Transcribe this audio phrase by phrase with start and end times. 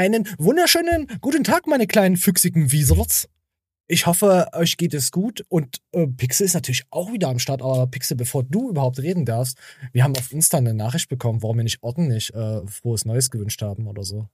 [0.00, 3.28] Einen wunderschönen guten Tag, meine kleinen füchsigen Wieserts.
[3.86, 7.60] Ich hoffe, euch geht es gut und äh, Pixel ist natürlich auch wieder am Start.
[7.60, 9.58] Aber Pixel, bevor du überhaupt reden darfst,
[9.92, 13.60] wir haben auf Insta eine Nachricht bekommen, warum wir nicht ordentlich äh, frohes Neues gewünscht
[13.60, 14.26] haben oder so.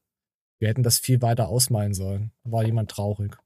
[0.61, 2.31] Wir hätten das viel weiter ausmalen sollen.
[2.45, 3.37] War jemand traurig.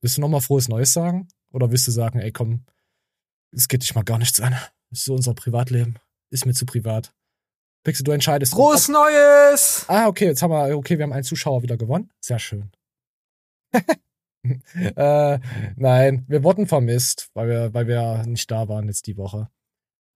[0.00, 1.28] Willst du nochmal frohes Neues sagen?
[1.52, 2.64] Oder willst du sagen, ey komm,
[3.52, 4.56] es geht dich mal gar nichts an.
[4.90, 5.94] Das ist so unser Privatleben.
[6.30, 7.14] Ist mir zu privat.
[7.84, 8.54] Pixel, du entscheidest.
[8.54, 9.84] Frohes Neues!
[9.88, 12.10] Ah, okay, jetzt haben wir, okay, wir haben einen Zuschauer wieder gewonnen.
[12.18, 12.72] Sehr schön.
[14.96, 15.38] äh,
[15.76, 19.50] nein, wir wurden vermisst, weil wir, weil wir nicht da waren jetzt die Woche.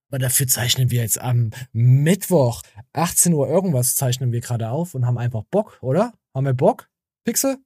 [0.09, 2.63] Aber dafür zeichnen wir jetzt am Mittwoch,
[2.93, 6.13] 18 Uhr irgendwas zeichnen wir gerade auf und haben einfach Bock, oder?
[6.33, 6.89] Haben wir Bock,
[7.23, 7.57] Pixel?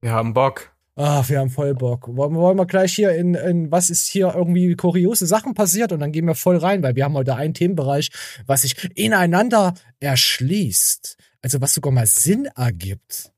[0.00, 0.69] Wir haben Bock.
[0.96, 2.08] Ach, wir haben voll Bock.
[2.14, 6.00] Wollen, wollen wir gleich hier in, in, was ist hier irgendwie kuriose Sachen passiert und
[6.00, 8.10] dann gehen wir voll rein, weil wir haben heute einen Themenbereich,
[8.46, 11.16] was sich ineinander erschließt.
[11.42, 13.32] Also was sogar mal Sinn ergibt.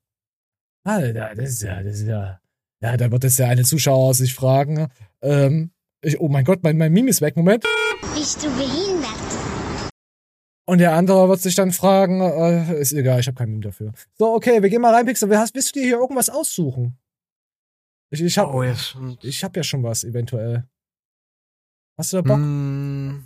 [0.84, 2.40] Alter, das ist ja, das ist ja,
[2.82, 4.88] ja, da wird jetzt der eine Zuschauer sich fragen,
[5.22, 5.70] ähm,
[6.04, 7.64] ich, oh mein Gott, mein, mein Meme ist weg, Moment.
[8.14, 9.12] Bist du behindert?
[10.64, 13.92] Und der andere wird sich dann fragen, äh, ist egal, ich habe kein Meme dafür.
[14.18, 15.30] So, okay, wir gehen mal rein, Pixel.
[15.30, 16.98] Willst du dir hier irgendwas aussuchen?
[18.12, 18.76] Ich, ich habe Oh, ja,
[19.22, 20.68] ich hab ja schon was, eventuell.
[21.96, 22.38] Hast du da Bock?
[22.38, 23.24] Mm,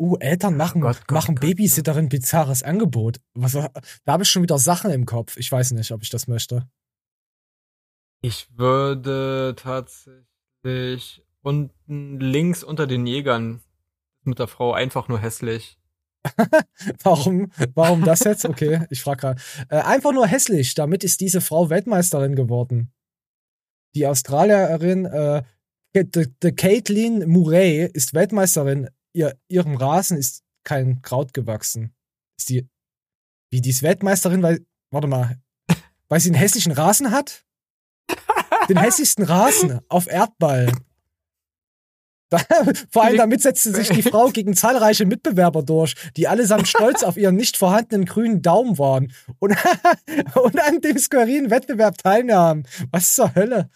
[0.00, 3.20] Uh, Eltern machen, Gott, Gott, machen Gott, Babysitterin bizarres Angebot.
[3.34, 3.72] Was, da
[4.06, 5.36] habe ich schon wieder Sachen im Kopf.
[5.36, 6.68] Ich weiß nicht, ob ich das möchte.
[8.22, 13.60] ich würde tatsächlich unten links unter den Jägern
[14.22, 15.77] mit der Frau einfach nur hässlich.
[17.02, 18.44] Warum, warum das jetzt?
[18.44, 19.42] Okay, ich frage gerade.
[19.68, 20.74] Äh, einfach nur hässlich.
[20.74, 22.92] Damit ist diese Frau Weltmeisterin geworden.
[23.94, 25.42] Die Australierin, äh,
[26.56, 28.88] Caitlin Murray ist Weltmeisterin.
[29.12, 31.94] Ihr, ihrem Rasen ist kein Kraut gewachsen.
[32.38, 32.68] Ist die,
[33.50, 35.40] wie die ist Weltmeisterin, weil, warte mal,
[36.08, 37.44] weil sie einen hässlichen Rasen hat?
[38.68, 40.70] Den hässlichsten Rasen auf Erdball.
[42.90, 47.16] Vor allem damit setzte sich die Frau gegen zahlreiche Mitbewerber durch, die allesamt stolz auf
[47.16, 49.56] ihren nicht vorhandenen grünen Daumen waren und,
[50.34, 52.64] und an dem skurrilen Wettbewerb teilnahmen.
[52.90, 53.70] Was zur Hölle?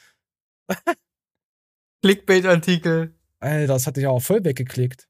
[2.03, 3.15] Clickbait-Artikel.
[3.41, 5.09] Alter, das hatte ich auch voll weggeklickt.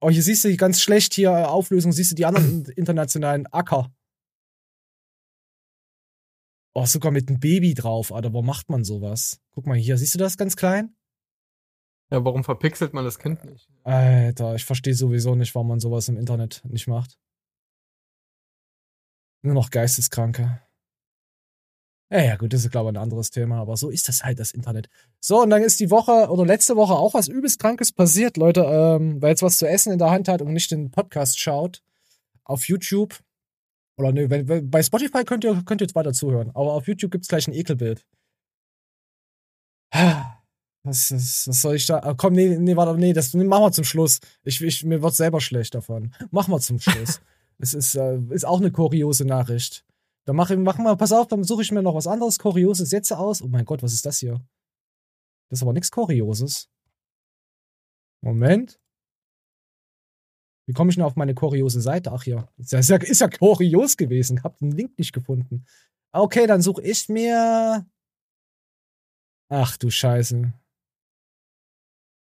[0.00, 3.92] Oh, hier siehst du ganz schlecht hier äh, Auflösung, siehst du die anderen internationalen Acker.
[6.74, 9.40] Oh, sogar mit einem Baby drauf, Alter, warum macht man sowas?
[9.50, 10.96] Guck mal hier, siehst du das ganz klein?
[12.12, 13.66] Ja, warum verpixelt man das Kind nicht?
[13.84, 17.18] Alter, ich verstehe sowieso nicht, warum man sowas im Internet nicht macht.
[19.40, 20.60] Nur noch Geisteskranke.
[22.10, 24.38] Ja, ja, gut, das ist, glaube ich, ein anderes Thema, aber so ist das halt,
[24.38, 24.90] das Internet.
[25.20, 28.60] So, und dann ist die Woche oder letzte Woche auch was übelst Krankes passiert, Leute,
[28.60, 31.82] ähm, wer jetzt was zu essen in der Hand hat und nicht den Podcast schaut,
[32.44, 33.18] auf YouTube,
[33.96, 37.28] oder nö, bei Spotify könnt ihr, könnt ihr jetzt weiter zuhören, aber auf YouTube gibt's
[37.28, 38.04] gleich ein Ekelbild.
[40.84, 42.00] Was, was, was soll ich da?
[42.00, 44.18] Ah, komm, nee, nee, warte, nee, das nee, machen wir zum Schluss.
[44.42, 46.12] Ich, ich, mir wird selber schlecht davon.
[46.30, 47.20] Machen wir zum Schluss.
[47.58, 49.84] es ist, äh, ist auch eine kuriose Nachricht.
[50.24, 53.12] Dann mach, mach mal, pass auf, dann suche ich mir noch was anderes Kurioses jetzt
[53.12, 53.42] aus.
[53.42, 54.40] Oh mein Gott, was ist das hier?
[55.48, 56.68] Das ist aber nichts Kurioses.
[58.20, 58.80] Moment.
[60.66, 62.12] Wie komme ich denn auf meine kuriose Seite?
[62.12, 64.42] Ach ja, ist ja, ist ja, ist ja kurios gewesen.
[64.44, 65.64] Hab den Link nicht gefunden.
[66.12, 67.84] Okay, dann suche ich mir.
[69.48, 70.52] Ach du Scheiße.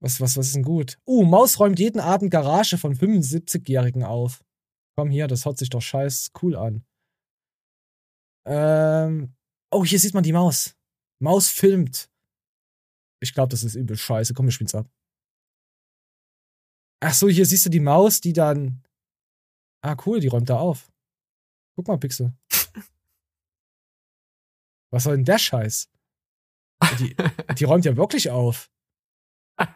[0.02, 0.98] Was, was, was ist denn gut?
[1.06, 4.44] Uh, Maus räumt jeden Abend Garage von 75-Jährigen auf.
[4.96, 6.84] Komm hier, das hört sich doch scheiß cool an.
[8.44, 9.36] Ähm,
[9.70, 10.76] oh, hier sieht man die Maus.
[11.20, 12.10] Maus filmt.
[13.22, 14.34] Ich glaube, das ist übel scheiße.
[14.34, 14.90] Komm, wir spielen's ab.
[17.00, 18.82] Ach so, hier siehst du die Maus, die dann.
[19.84, 20.92] Ah, cool, die räumt da auf.
[21.76, 22.36] Guck mal, Pixel.
[24.92, 25.88] Was soll denn der Scheiß?
[26.98, 27.14] Die,
[27.56, 28.71] die räumt ja wirklich auf.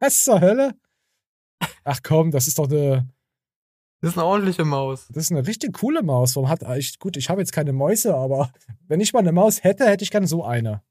[0.00, 0.74] Was zur Hölle?
[1.84, 3.08] Ach komm, das ist doch eine.
[4.00, 5.06] Das ist eine ordentliche Maus.
[5.08, 6.36] Das ist eine richtig coole Maus.
[6.36, 8.52] Warum hat ich, gut, ich habe jetzt keine Mäuse, aber
[8.86, 10.82] wenn ich mal eine Maus hätte, hätte ich gerne so eine.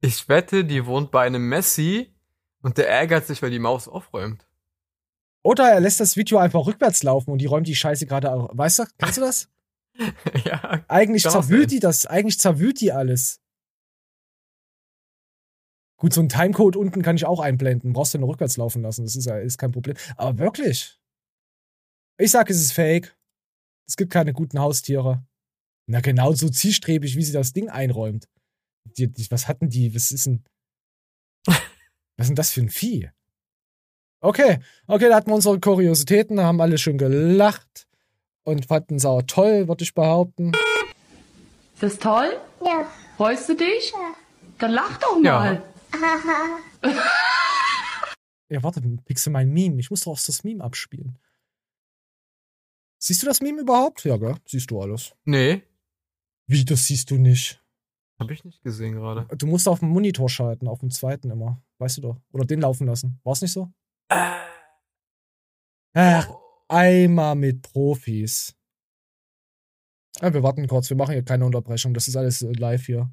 [0.00, 2.14] Ich wette, die wohnt bei einem Messi
[2.62, 4.46] und der ärgert sich, weil die Maus aufräumt.
[5.42, 8.50] Oder er lässt das Video einfach rückwärts laufen und die räumt die Scheiße gerade auf.
[8.52, 9.48] Weißt du, kennst du das?
[10.44, 10.84] ja.
[10.88, 13.40] Eigentlich zerwühlt die das, eigentlich zerwühlt die alles.
[15.98, 17.92] Gut, so ein Timecode unten kann ich auch einblenden.
[17.92, 19.04] Brauchst du nur rückwärts laufen lassen.
[19.04, 19.96] Das ist ja ist kein Problem.
[20.16, 20.96] Aber wirklich.
[22.18, 23.16] Ich sag, es ist fake.
[23.86, 25.24] Es gibt keine guten Haustiere.
[25.86, 28.28] Na, genau so zielstrebig, wie sie das Ding einräumt.
[28.84, 29.94] Die, die, was hatten die?
[29.94, 30.44] Was ist denn.
[32.16, 33.10] Was ist denn das für ein Vieh?
[34.20, 34.58] Okay,
[34.88, 37.86] okay, da hatten wir unsere Kuriositäten, haben alle schön gelacht
[38.42, 40.50] und fanden es auch toll, würde ich behaupten.
[41.74, 42.36] Ist das toll?
[42.64, 42.90] Ja.
[43.16, 43.92] Freust du dich?
[43.92, 44.14] Ja.
[44.58, 45.54] Dann lach doch mal.
[45.54, 45.62] Ja,
[48.62, 49.80] warte, Pixel mein Meme.
[49.80, 51.18] Ich muss doch auch das Meme abspielen.
[53.00, 54.04] Siehst du das Meme überhaupt?
[54.04, 54.36] Ja, gell?
[54.46, 55.14] Siehst du alles.
[55.24, 55.62] Nee,
[56.46, 57.60] Wie, das siehst du nicht?
[58.18, 59.28] habe ich nicht gesehen gerade.
[59.36, 61.62] Du musst auf dem Monitor schalten, auf dem zweiten immer.
[61.78, 62.20] Weißt du doch.
[62.32, 63.20] Oder den laufen lassen.
[63.22, 63.72] War's nicht so?
[64.08, 64.48] Ach,
[66.66, 68.56] einmal mit Profis.
[70.20, 71.94] Ja, wir warten kurz, wir machen hier keine Unterbrechung.
[71.94, 73.08] Das ist alles äh, live hier.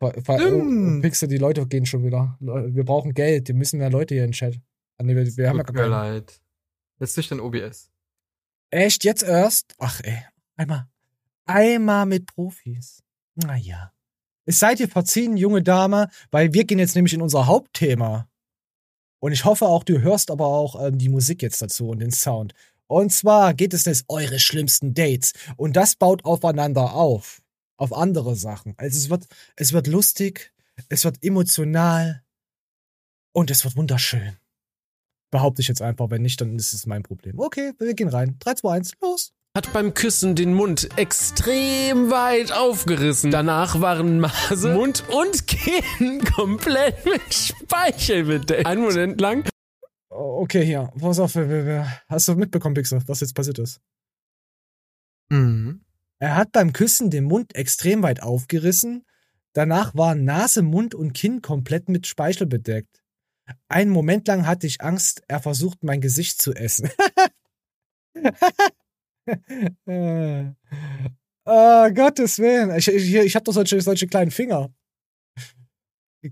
[0.00, 0.98] Ver- ver- Stimmt.
[0.98, 2.36] oh, Pixel, die Leute gehen schon wieder.
[2.40, 4.58] Wir brauchen Geld, wir müssen mehr Leute hier in den Chat.
[4.96, 6.40] Ah, nee, wir, wir haben ja mir leid.
[6.98, 7.90] Jetzt durch den OBS.
[8.70, 9.74] Echt, jetzt erst?
[9.78, 10.18] Ach ey,
[10.56, 10.88] einmal.
[11.44, 13.02] Einmal mit Profis.
[13.34, 13.92] Naja.
[14.46, 18.28] Es seid ihr verziehen, junge Dame, weil wir gehen jetzt nämlich in unser Hauptthema.
[19.20, 22.10] Und ich hoffe auch, du hörst aber auch ähm, die Musik jetzt dazu und den
[22.10, 22.54] Sound.
[22.86, 25.32] Und zwar geht es jetzt eure schlimmsten Dates.
[25.56, 27.42] Und das baut aufeinander auf.
[27.80, 28.74] Auf andere Sachen.
[28.76, 30.52] Also es wird, es wird lustig,
[30.90, 32.22] es wird emotional
[33.32, 34.36] und es wird wunderschön.
[35.30, 36.10] Behaupte ich jetzt einfach.
[36.10, 37.38] Wenn nicht, dann ist es mein Problem.
[37.38, 38.36] Okay, wir gehen rein.
[38.40, 39.32] 3, 2, 1, los.
[39.56, 43.30] hat beim Küssen den Mund extrem weit aufgerissen.
[43.30, 48.66] Danach waren Nase, Mund und Kinn komplett mit Speichel bedeckt.
[48.66, 49.48] Einen Moment lang
[50.10, 50.92] Oh, Okay, hier.
[50.98, 51.34] Pass auf.
[51.36, 53.80] Hast du mitbekommen, Pixel, was jetzt passiert ist?
[55.30, 55.80] Mhm.
[56.20, 59.06] Er hat beim Küssen den Mund extrem weit aufgerissen.
[59.54, 63.02] Danach waren Nase, Mund und Kinn komplett mit Speichel bedeckt.
[63.68, 66.90] Einen Moment lang hatte ich Angst, er versucht, mein Gesicht zu essen.
[69.86, 70.44] äh,
[71.44, 72.76] oh, Gottes Willen.
[72.76, 74.72] Ich, ich, ich habe doch solche, solche kleinen Finger.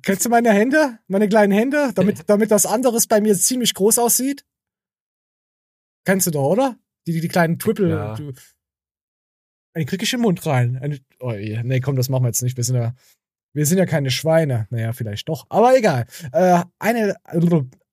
[0.02, 0.98] Kennst du meine Hände?
[1.06, 1.92] Meine kleinen Hände?
[1.94, 4.44] Damit, damit das anderes bei mir ziemlich groß aussieht?
[6.04, 6.78] Kennst du doch, oder?
[7.06, 7.88] Die, die, die kleinen Triple.
[7.88, 8.18] Ja.
[9.78, 10.76] Einen krieg ich im Mund rein.
[10.82, 12.56] Eine, oh, nee, komm, das machen wir jetzt nicht.
[12.56, 12.96] Wir sind ja,
[13.54, 14.66] wir sind ja keine Schweine.
[14.70, 15.46] Naja, vielleicht doch.
[15.50, 16.08] Aber egal.
[16.32, 17.14] Äh, eine,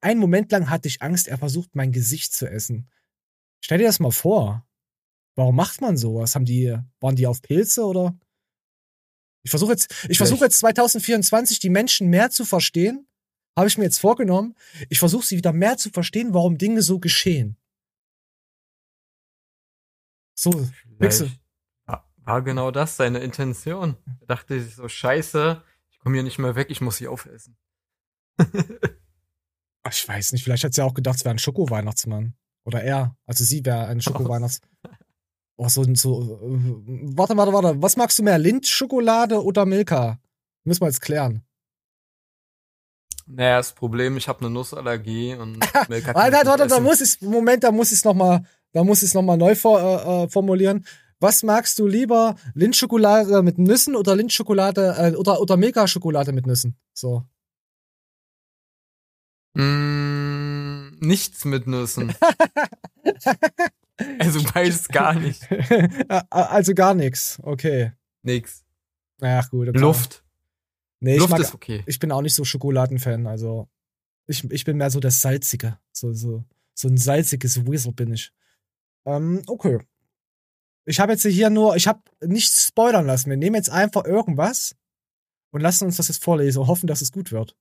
[0.02, 2.90] einen Moment lang hatte ich Angst, er versucht, mein Gesicht zu essen.
[3.64, 4.66] Stell dir das mal vor.
[5.36, 6.34] Warum macht man sowas?
[6.34, 8.18] Haben die, waren die auf Pilze oder?
[9.44, 13.08] Ich versuche jetzt, ich versuche jetzt 2024 die Menschen mehr zu verstehen.
[13.56, 14.56] Habe ich mir jetzt vorgenommen.
[14.90, 17.58] Ich versuche sie wieder mehr zu verstehen, warum Dinge so geschehen.
[20.34, 20.68] So,
[20.98, 21.32] Pixel.
[22.26, 23.96] War, war genau das seine Intention.
[24.22, 25.62] Er dachte sich so, scheiße,
[25.92, 27.58] ich komme hier nicht mehr weg, ich muss sie aufessen.
[29.90, 32.34] Ich weiß nicht, vielleicht hat sie auch gedacht, es wäre ein Schoko-Weihnachtsmann.
[32.66, 33.16] Oder er.
[33.26, 34.60] Also sie wäre ein Schoko-Weihnachts.
[35.58, 36.40] Oh, so, so.
[36.42, 37.82] äh, Warte, warte, warte.
[37.82, 38.38] Was magst du mehr?
[38.38, 40.20] Lindt-Schokolade oder Milka?
[40.64, 41.44] Müssen wir jetzt klären.
[43.28, 45.58] Naja, das Problem, ich habe eine Nussallergie und
[45.90, 49.02] Milka Warte, warte, warte, da muss ich, Moment, da muss ich es nochmal, da muss
[49.02, 50.86] ich es nochmal neu vor, äh, äh, formulieren.
[51.26, 52.36] Was magst du lieber?
[52.54, 56.78] Lindt-Schokolade mit Nüssen oder Lindt-Schokolade, äh, oder, oder Milka-Schokolade mit Nüssen?
[56.94, 57.24] So.
[59.56, 62.14] Mm, nichts mit Nüssen.
[64.20, 65.42] also beides gar nicht.
[66.30, 67.40] Also gar nichts.
[67.42, 67.94] Okay.
[68.22, 68.64] Nix.
[69.20, 69.70] Ach gut.
[69.70, 69.80] okay.
[69.80, 70.24] Luft.
[71.00, 71.84] Nee, ich Luft mag, ist okay.
[71.88, 73.68] ich bin auch nicht so Schokoladenfan, also
[74.28, 75.80] ich, ich bin mehr so das Salzige.
[75.92, 76.44] So, so,
[76.76, 78.32] so ein salziges Wizard bin ich.
[79.08, 79.80] Ähm, okay.
[80.86, 83.30] Ich habe jetzt hier nur, ich habe nichts spoilern lassen.
[83.30, 84.76] Wir nehmen jetzt einfach irgendwas
[85.52, 87.56] und lassen uns das jetzt vorlesen und hoffen, dass es gut wird.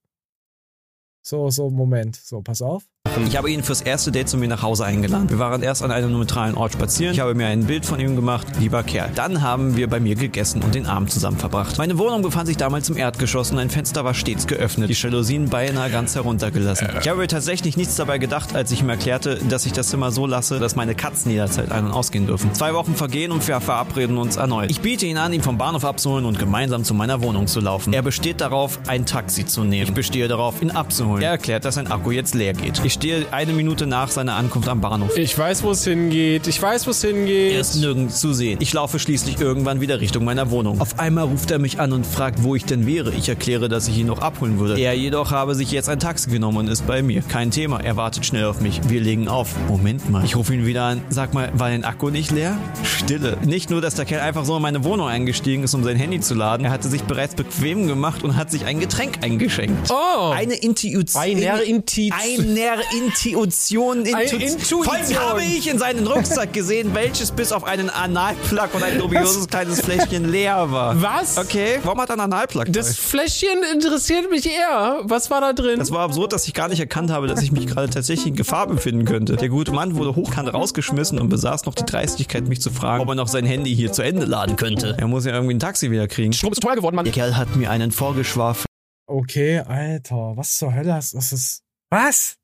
[1.23, 2.17] So, so, Moment.
[2.17, 2.87] So, pass auf.
[3.27, 5.31] Ich habe ihn fürs erste Date zu mir nach Hause eingeladen.
[5.31, 7.15] Wir waren erst an einem neutralen Ort spazieren.
[7.15, 8.47] Ich habe mir ein Bild von ihm gemacht.
[8.59, 9.11] Lieber Kerl.
[9.15, 11.79] Dann haben wir bei mir gegessen und den Abend zusammen verbracht.
[11.79, 14.91] Meine Wohnung befand sich damals im Erdgeschoss und ein Fenster war stets geöffnet.
[14.91, 16.89] Die Jalousien beinahe ganz heruntergelassen.
[17.01, 20.27] Ich habe tatsächlich nichts dabei gedacht, als ich ihm erklärte, dass ich das Zimmer so
[20.27, 22.53] lasse, dass meine Katzen jederzeit ein- und ausgehen dürfen.
[22.53, 24.71] Zwei Wochen vergehen und wir verabreden uns erneut.
[24.71, 27.93] Ich biete ihn an, ihn vom Bahnhof abzuholen und gemeinsam zu meiner Wohnung zu laufen.
[27.93, 29.89] Er besteht darauf, ein Taxi zu nehmen.
[29.89, 31.23] Ich bestehe darauf, ihn abzuholen.
[31.23, 32.81] Er erklärt, dass sein Akku jetzt leer geht.
[32.85, 35.15] Ich stehe eine Minute nach seiner Ankunft am Bahnhof.
[35.19, 36.47] Ich weiß, wo es hingeht.
[36.47, 37.61] Ich weiß, wo es Er hingeht.
[37.61, 38.57] ist nirgends zu sehen.
[38.63, 40.81] Ich laufe schließlich irgendwann wieder Richtung meiner Wohnung.
[40.81, 43.13] Auf einmal ruft er mich an und fragt, wo ich denn wäre.
[43.13, 44.81] Ich erkläre, dass ich ihn noch abholen würde.
[44.81, 47.21] Er jedoch habe sich jetzt ein Taxi genommen und ist bei mir.
[47.21, 48.81] Kein Thema, er wartet schnell auf mich.
[48.89, 49.51] Wir legen auf.
[49.69, 50.25] Moment mal.
[50.25, 51.03] Ich rufe ihn wieder an.
[51.11, 52.57] Sag mal, war dein Akku nicht leer?
[52.85, 53.37] Stille.
[53.45, 56.21] Nicht nur, dass der Kerl einfach so in meine Wohnung eingestiegen ist, um sein Handy
[56.21, 56.65] zu laden.
[56.65, 59.91] Er hatte sich bereits bequem gemacht und hat sich ein Getränk eingeschenkt.
[59.91, 60.31] Oh.
[60.31, 61.23] Eine Intuition.
[61.23, 62.11] Einer Inti.
[62.11, 64.05] Einer Intuition.
[64.05, 64.85] Intu Intuition.
[64.85, 68.99] Vor allem habe ich in seinen Rucksack gesehen, welches bis auf einen Analplug und ein
[68.99, 71.01] dubioses kleines Fläschchen leer war.
[71.01, 71.39] Was?
[71.39, 72.67] Okay, warum hat er einen Analplug?
[72.69, 72.97] Das?
[72.97, 75.01] Fläschchen interessiert mich eher.
[75.03, 75.79] Was war da drin?
[75.79, 78.37] Das war absurd, dass ich gar nicht erkannt habe, dass ich mich gerade tatsächlich in
[78.37, 79.37] Gefahr befinden könnte.
[79.37, 83.09] Der gute Mann wurde hochkant rausgeschmissen und besaß noch die Dreistigkeit, mich zu fragen, ob
[83.09, 84.97] er noch sein Handy hier zu Ende laden könnte.
[84.99, 86.33] Er muss ja irgendwie ein Taxi wieder kriegen.
[86.33, 87.05] Strom ist teuer geworden, Mann.
[87.05, 88.67] Der Kerl hat mir einen vorgeschwafelt.
[89.07, 91.33] Okay, Alter, was zur Hölle ist das?
[91.33, 92.37] Ist, was?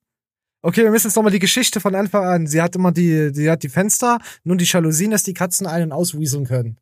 [0.63, 2.47] Okay, wir müssen jetzt nochmal die Geschichte von Anfang an.
[2.47, 5.85] Sie hat immer die, sie hat die Fenster, nun die Jalousien, dass die Katzen ein-
[5.85, 6.79] und auswieseln können.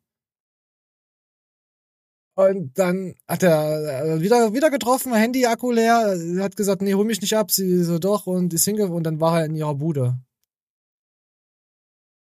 [2.35, 7.05] Und dann hat er äh, wieder, wieder getroffen, Handy, Akku leer, hat gesagt, nee, hol
[7.05, 9.75] mich nicht ab, sie so doch und ist hinge und dann war er in ihrer
[9.75, 10.17] Bude.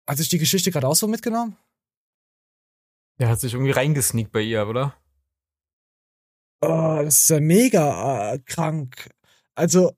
[0.08, 1.56] Hat sich die Geschichte gerade auch so mitgenommen?
[3.18, 4.94] Der hat sich irgendwie reingesneakt bei ihr, oder?
[6.62, 9.10] Oh, das ist ja mega äh, krank.
[9.54, 9.92] Also.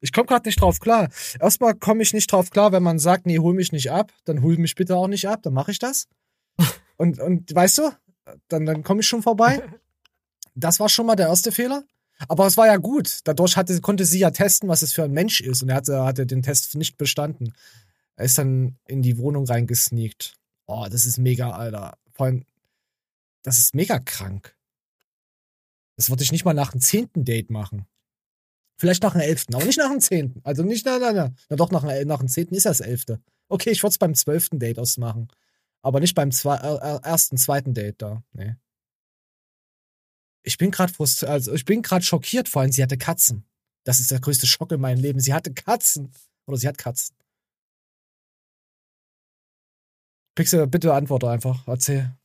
[0.00, 1.08] Ich komme gerade nicht drauf klar.
[1.38, 4.42] Erstmal komme ich nicht drauf klar, wenn man sagt, nee, hol mich nicht ab, dann
[4.42, 6.06] hol mich bitte auch nicht ab, dann mache ich das.
[6.96, 7.92] Und, und weißt du,
[8.48, 9.62] dann, dann komme ich schon vorbei.
[10.54, 11.84] Das war schon mal der erste Fehler.
[12.28, 13.20] Aber es war ja gut.
[13.24, 15.62] Dadurch hatte, konnte sie ja testen, was es für ein Mensch ist.
[15.62, 17.54] Und er hatte, hatte den Test nicht bestanden.
[18.16, 20.34] Er ist dann in die Wohnung reingesneakt.
[20.66, 21.96] Oh, das ist mega, Alter.
[22.12, 22.44] Vor allem,
[23.42, 24.54] das ist mega krank.
[25.96, 27.86] Das würde ich nicht mal nach dem zehnten Date machen.
[28.80, 30.40] Vielleicht nach dem elften, aber nicht nach dem zehnten.
[30.42, 31.34] Also nicht, na, na, na.
[31.50, 33.20] Na doch, nach, dem- nach dem zehnten ist das elfte.
[33.48, 35.28] Okay, ich würde es beim zwölften Date ausmachen.
[35.82, 38.22] Aber nicht beim zwei, äh, äh, ersten, zweiten Date da.
[38.32, 38.56] Nee.
[40.42, 43.44] Ich bin gerade frustriert, also ich bin gerade schockiert, vor allem sie hatte Katzen.
[43.84, 45.20] Das ist der größte Schock in meinem Leben.
[45.20, 46.10] Sie hatte Katzen.
[46.46, 47.14] Oder sie hat Katzen.
[50.34, 51.68] Pixel, bitte antworte einfach.
[51.68, 52.16] Erzähl.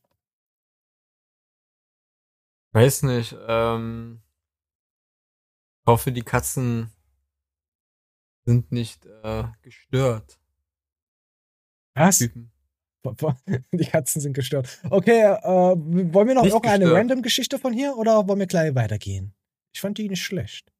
[2.72, 3.36] Weiß nicht.
[3.46, 4.22] Ähm,
[5.86, 6.90] hoffe, die Katzen
[8.44, 10.38] sind nicht äh, gestört.
[11.94, 12.18] Was?
[12.18, 12.52] Typen.
[13.72, 14.80] Die Katzen sind gestört.
[14.90, 16.98] Okay, äh, wollen wir noch Nicht irgendeine gestört.
[16.98, 19.32] random Geschichte von hier oder wollen wir gleich weitergehen?
[19.72, 20.72] Ich fand die nicht schlecht.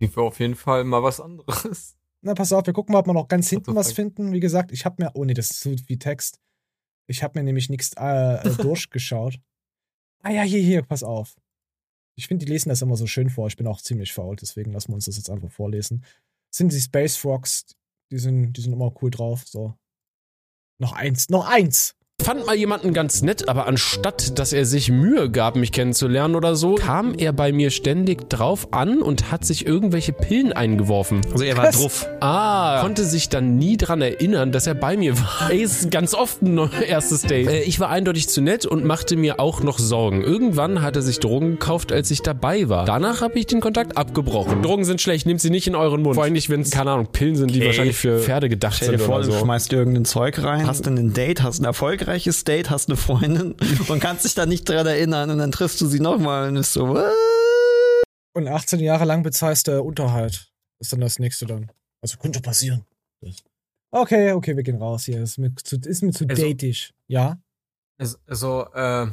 [0.00, 1.96] Die war auf jeden Fall mal was anderes.
[2.22, 4.32] Na, pass auf, wir gucken mal, ob wir noch ganz hinten was finden.
[4.32, 6.38] Wie gesagt, ich habe mir, oh nee, das ist zu viel Text.
[7.06, 9.40] Ich habe mir nämlich nichts äh, durchgeschaut.
[10.22, 11.34] Ah ja, hier, hier, pass auf.
[12.20, 13.46] Ich finde, die lesen das immer so schön vor.
[13.46, 16.04] Ich bin auch ziemlich faul, deswegen lassen wir uns das jetzt einfach vorlesen.
[16.50, 17.64] Das sind die Space Frogs,
[18.12, 19.44] die sind, die sind immer cool drauf.
[19.46, 19.74] So.
[20.78, 21.96] Noch eins, noch eins.
[22.22, 26.54] Fand mal jemanden ganz nett, aber anstatt, dass er sich Mühe gab, mich kennenzulernen oder
[26.54, 31.22] so, kam er bei mir ständig drauf an und hat sich irgendwelche Pillen eingeworfen.
[31.32, 31.76] Also er war Was?
[31.80, 32.06] drauf.
[32.20, 35.50] Ah, konnte sich dann nie dran erinnern, dass er bei mir war.
[35.50, 37.48] Ey, ist ganz oft ein erstes Date.
[37.48, 40.22] Äh, ich war eindeutig zu nett und machte mir auch noch Sorgen.
[40.22, 42.84] Irgendwann hat er sich Drogen gekauft, als ich dabei war.
[42.84, 44.62] Danach habe ich den Kontakt abgebrochen.
[44.62, 46.14] Drogen sind schlecht, nehmt sie nicht in euren Mund.
[46.16, 47.66] Vor allem nicht, wenn es, keine Ahnung, Pillen sind, die Okay.
[47.66, 49.38] wahrscheinlich für Pferde gedacht Stell dir sind vor, oder du so.
[49.38, 51.66] schmeißt dir irgendein Zeug rein, hast dann ein Date, hast ein
[52.10, 53.54] erfolgreiches Date, hast eine Freundin
[53.88, 56.72] und kannst dich dann nicht dran erinnern und dann triffst du sie nochmal und ist
[56.72, 57.12] so, what?
[58.32, 60.50] Und 18 Jahre lang bezahlst du Unterhalt.
[60.80, 61.70] Ist dann das nächste dann.
[62.00, 62.84] Also könnte passieren.
[63.92, 65.22] Okay, okay, wir gehen raus hier.
[65.22, 66.92] Ist mir zu, ist mir zu Also- datig.
[67.06, 67.40] Ja?
[67.98, 69.06] Also, also äh,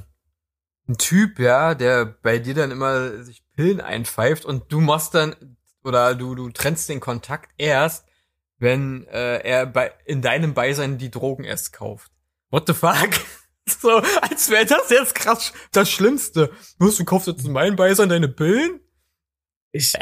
[0.88, 5.58] ein Typ, ja, der bei dir dann immer sich Pillen einpfeift und du machst dann
[5.84, 8.06] oder du du trennst den Kontakt erst,
[8.60, 12.12] wenn äh, er bei in deinem Beisein die Drogen erst kauft.
[12.50, 13.10] What the fuck?
[13.82, 16.50] So, als wäre das jetzt krass das Schlimmste.
[16.80, 18.80] Was, du kaufst jetzt in meinem Beisein deine Pillen?
[19.74, 19.94] Ich,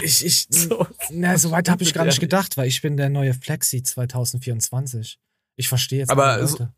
[0.00, 0.86] ich, ich, So.
[1.10, 5.18] na, so weit habe ich gar nicht gedacht, weil ich bin der neue Flexi 2024.
[5.56, 6.68] Ich verstehe jetzt Aber so-.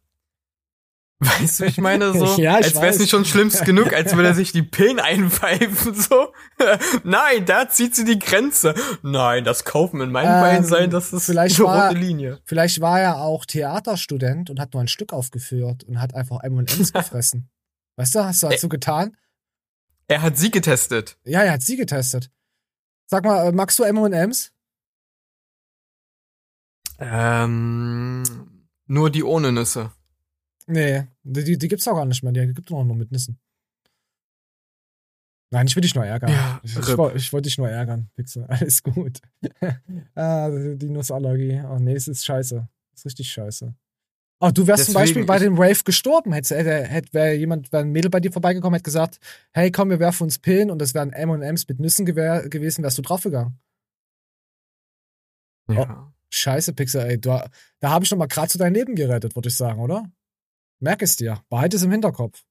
[1.24, 4.16] Weißt du, ich meine so, Ja, ich als wäre es nicht schon schlimmst genug, als
[4.16, 6.32] würde er sich die Pillen einpfeifen, so.
[7.04, 8.74] Nein, da zieht sie die Grenze.
[9.02, 12.40] Nein, das Kaufen in meinem Ähm, Bein sein, das ist vielleicht eine war- rote Linie.
[12.44, 16.92] Vielleicht war er auch Theaterstudent und hat nur ein Stück aufgeführt und hat einfach M&M's
[16.92, 17.48] gefressen.
[17.96, 19.16] Weißt du, hast du dazu getan?
[20.08, 21.18] Er hat sie getestet.
[21.24, 22.30] Ja, er hat sie getestet.
[23.06, 24.50] Sag mal, äh, magst du M&M's?
[26.98, 28.22] Ähm,
[28.86, 29.92] nur die ohne Nüsse.
[30.66, 32.32] Nee, die, die, gibt's auch gar nicht mehr.
[32.32, 33.38] Die gibt es nur mit Nissen.
[35.50, 36.30] Nein, ich will dich nur ärgern.
[36.30, 38.44] Ja, ich ich, ich wollte dich nur ärgern, Pixel.
[38.48, 39.20] Alles gut.
[40.14, 41.62] ah, die Nussallergie.
[41.68, 42.66] Oh nee, es ist scheiße.
[42.90, 43.74] Das ist richtig scheiße.
[44.40, 46.32] Oh, du wärst zum Deswegen, Beispiel bei dem Rave gestorben.
[46.32, 49.18] Hätte, hätte, hätte wäre jemand, wäre ein Mädel bei dir vorbeigekommen, hätte gesagt,
[49.52, 53.02] hey, komm, wir werfen uns Pillen und das wären M&M's mit Nüssen gewesen, wärst du
[53.02, 53.60] draufgegangen.
[55.68, 56.12] Ja.
[56.30, 57.20] Scheiße, Pixel, ey.
[57.20, 57.28] Du,
[57.78, 60.10] da habe ich noch mal gerade zu dein Leben gerettet, würde ich sagen, oder?
[60.82, 61.42] Merk es dir.
[61.48, 62.42] Behalte es im Hinterkopf.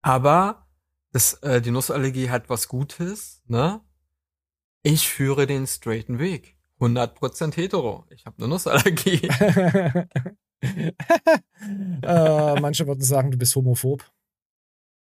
[0.00, 0.68] Aber
[1.10, 3.80] das, äh, die Nussallergie hat was Gutes, ne?
[4.84, 6.56] Ich führe den straighten Weg.
[6.80, 8.06] 100% hetero.
[8.10, 9.28] Ich habe eine Nussallergie.
[12.02, 14.08] äh, manche würden sagen, du bist homophob.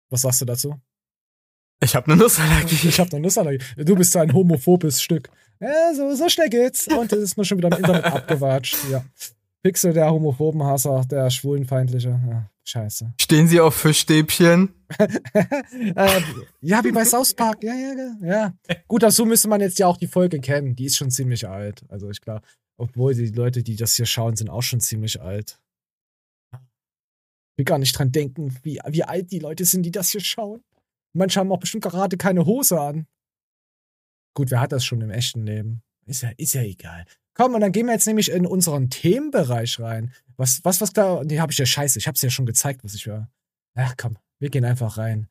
[0.09, 0.79] Was sagst du dazu?
[1.81, 2.87] Ich habe eine Nussallergie.
[2.87, 3.63] Ich habe eine Nussallergie.
[3.77, 5.29] Du bist ein homophobes Stück.
[5.59, 6.87] Ja, so, so schnell geht's.
[6.87, 8.77] Und es ist nur schon wieder im Internet abgewatscht.
[8.89, 9.03] Ja.
[9.61, 12.09] Pixel, der homophoben Hasser, der schwulenfeindliche.
[12.09, 13.13] Ja, scheiße.
[13.19, 14.73] Stehen Sie auf Fischstäbchen?
[14.97, 16.21] äh,
[16.61, 17.63] ja, wie bei South Park.
[17.63, 18.53] Ja, ja, ja.
[18.87, 20.75] Gut, dazu müsste man jetzt ja auch die Folge kennen.
[20.75, 21.83] Die ist schon ziemlich alt.
[21.89, 22.41] Also ich glaube,
[22.77, 25.59] obwohl die Leute, die das hier schauen, sind auch schon ziemlich alt.
[26.53, 30.21] Ich will gar nicht dran denken, wie, wie alt die Leute sind, die das hier
[30.21, 30.63] schauen.
[31.13, 33.07] Manche haben auch bestimmt gerade keine Hose an.
[34.33, 35.81] Gut, wer hat das schon im echten Leben?
[36.05, 37.05] Ist ja, ist ja egal.
[37.39, 40.13] Komm, und dann gehen wir jetzt nämlich in unseren Themenbereich rein.
[40.35, 41.23] Was, was, was da.
[41.23, 41.97] Nee, hab ich ja scheiße.
[41.97, 43.31] Ich hab's ja schon gezeigt, was ich war.
[43.75, 45.29] Ach komm, wir gehen einfach rein.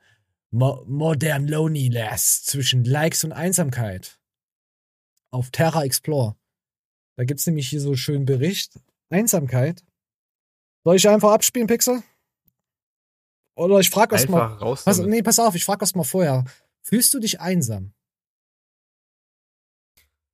[0.51, 4.19] Mo Modern Loneliness zwischen Likes und Einsamkeit.
[5.31, 6.35] Auf Terra Explore.
[7.19, 8.81] Da gibt's nämlich hier so einen schönen Bericht.
[9.11, 9.85] Einsamkeit.
[10.85, 12.03] Soll ich einfach abspielen, Pixel?
[13.55, 14.47] Oder ich frage erst mal.
[14.47, 14.85] raus.
[14.85, 16.47] Pass, nee, pass auf, ich frage erst mal vorher.
[16.81, 17.93] Fühlst du dich einsam?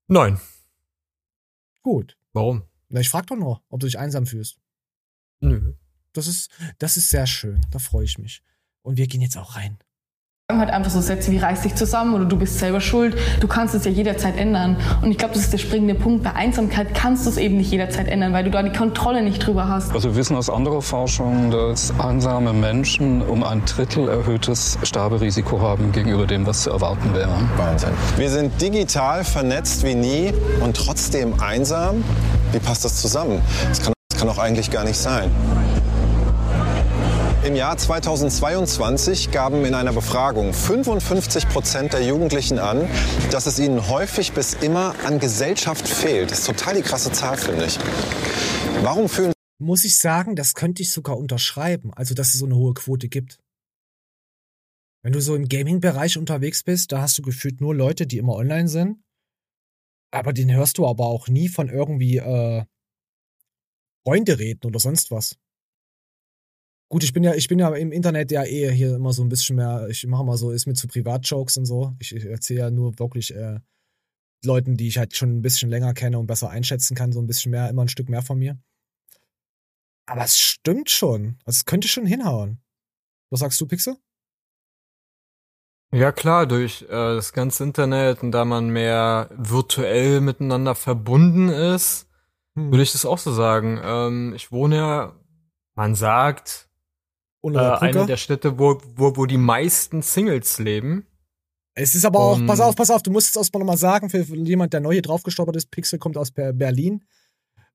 [0.07, 0.39] Nein.
[1.85, 2.17] Gut.
[2.33, 2.65] Warum?
[2.89, 4.59] Na, ich frage doch nur, ob du dich einsam fühlst.
[5.41, 5.75] Nö.
[6.15, 7.61] Das ist, das ist sehr schön.
[7.71, 8.43] Da freue ich mich.
[8.83, 9.79] Und wir gehen jetzt auch rein.
[10.59, 13.17] Halt einfach so Sätze wie reiß dich zusammen oder du bist selber schuld.
[13.41, 14.77] Du kannst es ja jederzeit ändern.
[15.03, 16.25] Und ich glaube, das ist der springende Punkt.
[16.25, 19.45] Bei Einsamkeit kannst du es eben nicht jederzeit ändern, weil du da die Kontrolle nicht
[19.45, 19.93] drüber hast.
[19.93, 25.93] Also wir wissen aus anderer Forschung, dass einsame Menschen um ein Drittel erhöhtes Sterberisiko haben
[25.93, 27.35] gegenüber dem, was zu erwarten wäre.
[27.57, 27.91] Wahnsinn.
[28.17, 30.33] Wir sind digital vernetzt wie nie
[30.63, 32.05] und trotzdem einsam.
[32.53, 33.41] Wie passt das zusammen?
[33.69, 35.31] Das kann, das kann doch eigentlich gar nicht sein.
[37.45, 42.89] Im Jahr 2022 gaben in einer Befragung 55 Prozent der Jugendlichen an,
[43.31, 46.31] dass es ihnen häufig bis immer an Gesellschaft fehlt.
[46.31, 47.79] Das ist total die krasse Zahl, finde ich.
[48.81, 51.93] Warum fühlen Muss ich sagen, das könnte ich sogar unterschreiben.
[51.93, 53.39] Also, dass es so eine hohe Quote gibt.
[55.03, 58.37] Wenn du so im Gaming-Bereich unterwegs bist, da hast du gefühlt nur Leute, die immer
[58.37, 59.03] online sind.
[60.11, 62.65] Aber den hörst du aber auch nie von irgendwie äh,
[64.03, 65.37] Freunde reden oder sonst was.
[66.95, 69.29] Gut, ich bin ja, ich bin ja im Internet ja eh hier immer so ein
[69.29, 71.93] bisschen mehr, ich mache mal so, ist mit zu Privatjokes und so.
[71.99, 73.59] Ich, ich erzähle ja nur wirklich äh,
[74.45, 77.27] Leuten, die ich halt schon ein bisschen länger kenne und besser einschätzen kann, so ein
[77.27, 78.63] bisschen mehr, immer ein Stück mehr von mir.
[80.07, 81.37] Aber es stimmt schon.
[81.45, 82.63] Also es könnte schon hinhauen.
[83.29, 83.97] Was sagst du, Pixel?
[85.93, 92.09] Ja klar, durch äh, das ganze Internet und da man mehr virtuell miteinander verbunden ist,
[92.57, 92.71] Hm.
[92.71, 93.81] würde ich das auch so sagen.
[93.83, 95.21] Ähm, ich wohne ja,
[95.75, 96.71] man sagt,
[97.53, 101.07] äh, eine der Städte, wo, wo, wo die meisten Singles leben.
[101.75, 104.09] Es ist aber auch, Um- pass auf, pass auf, du musst es erstmal nochmal sagen,
[104.09, 107.05] für jemand, der neu hier draufgestolpert ist, Pixel kommt aus Ber- Berlin.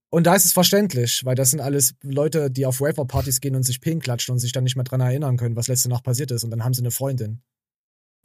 [0.10, 3.64] Und da ist es verständlich, weil das sind alles Leute, die auf Raver-Partys gehen und
[3.64, 6.32] sich Pillen klatschen und sich dann nicht mehr dran erinnern können, was letzte Nacht passiert
[6.32, 6.44] ist.
[6.44, 7.42] Und dann haben sie eine Freundin.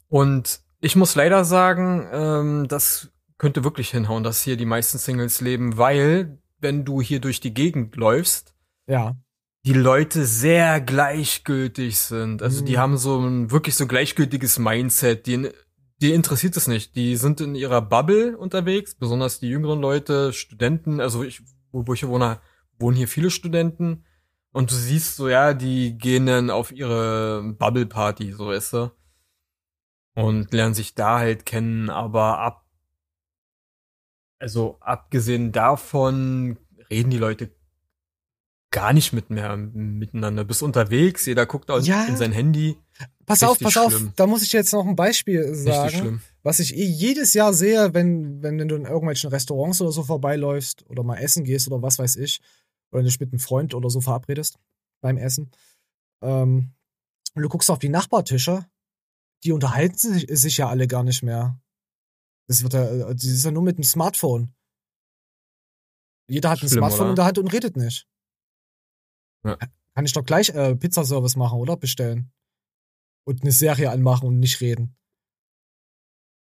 [0.07, 5.41] Und ich muss leider sagen, ähm, das könnte wirklich hinhauen, dass hier die meisten Singles
[5.41, 8.55] leben, weil, wenn du hier durch die Gegend läufst,
[8.87, 9.15] Ja.
[9.65, 12.43] Die Leute sehr gleichgültig sind.
[12.43, 12.77] Also die Mhm.
[12.77, 15.25] haben so ein wirklich so gleichgültiges Mindset.
[15.25, 15.49] Die,
[16.01, 16.95] die interessiert es nicht.
[16.95, 20.99] Die sind in ihrer Bubble unterwegs, besonders die jüngeren Leute, Studenten.
[21.01, 22.39] Also ich, wo, wo ich hier wohne,
[22.77, 24.05] wohnen hier viele Studenten.
[24.51, 28.91] Und du siehst so, ja, die gehen dann auf ihre Bubble-Party, so weißt du.
[30.15, 32.65] Und lernen sich da halt kennen, aber ab,
[34.39, 36.57] also abgesehen davon
[36.89, 37.54] reden die Leute
[38.75, 40.43] gar nicht mit mehr miteinander.
[40.43, 42.03] Bist unterwegs, jeder guckt aus Ja.
[42.05, 42.77] in sein Handy.
[43.25, 44.11] Pass auf, Richtig pass auf, schlimm.
[44.17, 48.43] da muss ich jetzt noch ein Beispiel sagen, was ich eh jedes Jahr sehe, wenn,
[48.43, 51.97] wenn, wenn du in irgendwelchen Restaurants oder so vorbeiläufst oder mal essen gehst oder was
[51.99, 52.41] weiß ich,
[52.91, 54.59] oder dich mit einem Freund oder so verabredest
[55.01, 55.51] beim Essen.
[56.21, 56.73] Ähm,
[57.33, 58.65] und du guckst auf die Nachbartische,
[59.45, 61.59] die unterhalten sich, sich ja alle gar nicht mehr.
[62.47, 64.53] Das wird ja, das ist ja nur mit dem Smartphone.
[66.27, 67.09] Jeder hat ein Schlimm, Smartphone oder?
[67.11, 68.07] in der Hand und redet nicht.
[69.45, 69.57] Ja.
[69.93, 71.77] Kann ich doch gleich äh, Pizzaservice machen, oder?
[71.77, 72.31] Bestellen.
[73.25, 74.97] Und eine Serie anmachen und nicht reden.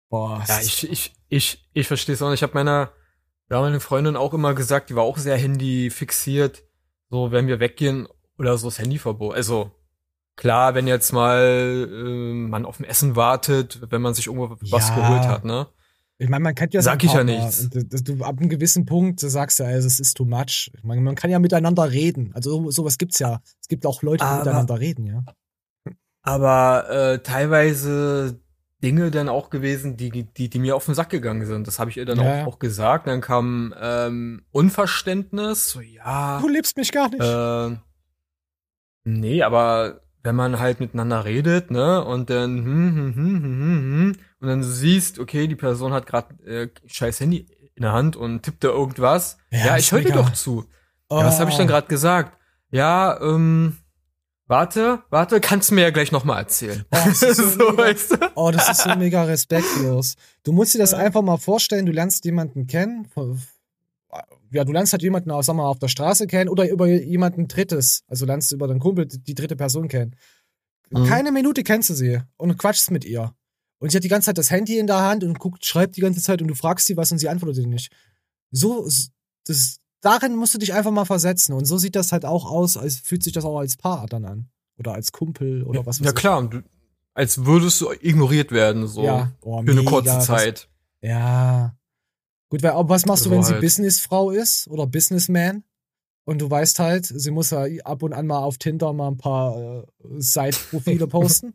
[0.09, 0.45] Boah.
[0.49, 2.39] Ja, ich, ich, ich, ich verstehe es auch nicht.
[2.41, 2.93] Ich habe meiner
[3.49, 6.65] damaligen Freundin auch immer gesagt, die war auch sehr Handy fixiert.
[7.11, 8.09] So, wenn wir weggehen
[8.39, 9.35] oder so das Handyverbot.
[9.35, 9.73] Also,
[10.37, 14.89] klar, wenn jetzt mal äh, man auf dem Essen wartet, wenn man sich irgendwo was
[14.91, 14.95] Ja.
[14.95, 15.69] geholt hat, ne?
[16.23, 17.45] Ich meine, man kennt ja Sag ich ja Partner.
[17.45, 17.61] nichts.
[17.75, 20.71] Und das- Du, ab einem gewissen Punkt sagst du, also, es ist too much.
[20.77, 22.31] Ich meine, man kann ja miteinander reden.
[22.35, 23.41] Also so- sowas gibt's ja.
[23.61, 25.25] Es gibt auch Leute, die Aber- miteinander reden, ja.
[26.23, 28.39] aber äh, teilweise
[28.83, 31.67] Dinge dann auch gewesen, die, die, die mir auf den Sack gegangen sind.
[31.67, 32.43] Das habe ich ihr dann Ja.
[32.45, 33.07] auch, auch gesagt.
[33.07, 35.71] Dann kam ähm, Unverständnis.
[35.71, 36.39] So, ja.
[36.41, 37.21] Du liebst mich gar nicht.
[37.23, 37.77] Äh,
[39.05, 44.13] nee, aber wenn man halt miteinander redet, ne, und dann hm, hm, hm, hm, hm,
[44.13, 48.17] hm, und dann siehst, okay, die Person hat gerade äh, scheiß Handy in der Hand
[48.17, 49.39] und tippt da irgendwas.
[49.51, 50.65] Ja, Ja, ich höre dir doch zu.
[51.11, 52.37] Ja, was habe ich denn gerade gesagt?
[52.71, 53.79] Ja, ähm,
[54.47, 56.85] warte, warte, kannst du mir ja gleich noch mal erzählen.
[56.91, 57.77] Oh, das so so, mega.
[57.83, 58.17] weißt du?
[58.35, 60.17] Oh, das ist so mega respektlos.
[60.45, 63.09] Du musst dir das einfach mal vorstellen, du lernst jemanden kennen.
[64.53, 67.47] Ja, du lernst halt jemanden aus, sag mal, auf der Straße kennen oder über jemanden
[67.49, 68.03] Drittes.
[68.09, 70.17] Also lernst du über deinen Kumpel die dritte Person kennen.
[70.91, 71.05] Mhm.
[71.05, 73.33] Keine Minute kennst du sie und quatschst mit ihr.
[73.79, 76.01] Und sie hat die ganze Zeit das Handy in der Hand und guckt, schreibt die
[76.01, 77.93] ganze Zeit und du fragst sie was und sie antwortet dir nicht.
[78.51, 78.89] So,
[79.47, 81.53] das, darin musst du dich einfach mal versetzen.
[81.55, 84.25] Und so sieht das halt auch aus, als fühlt sich das auch als Paar dann
[84.25, 84.51] an.
[84.79, 86.17] Oder als Kumpel oder was weiß Ja ich.
[86.17, 86.63] klar, du,
[87.15, 90.69] als würdest du ignoriert werden, so Ja, oh, für eine mega, kurze das- Zeit.
[91.03, 91.75] Ja.
[92.51, 95.65] Gut, weil, aber was machst du, wenn sie halt- Businessfrau ist oder Businessman?
[96.25, 99.17] Und du weißt halt, sie muss ja ab und an mal auf Tinder mal ein
[99.17, 99.87] paar äh,
[100.19, 101.55] Side-Profile posten.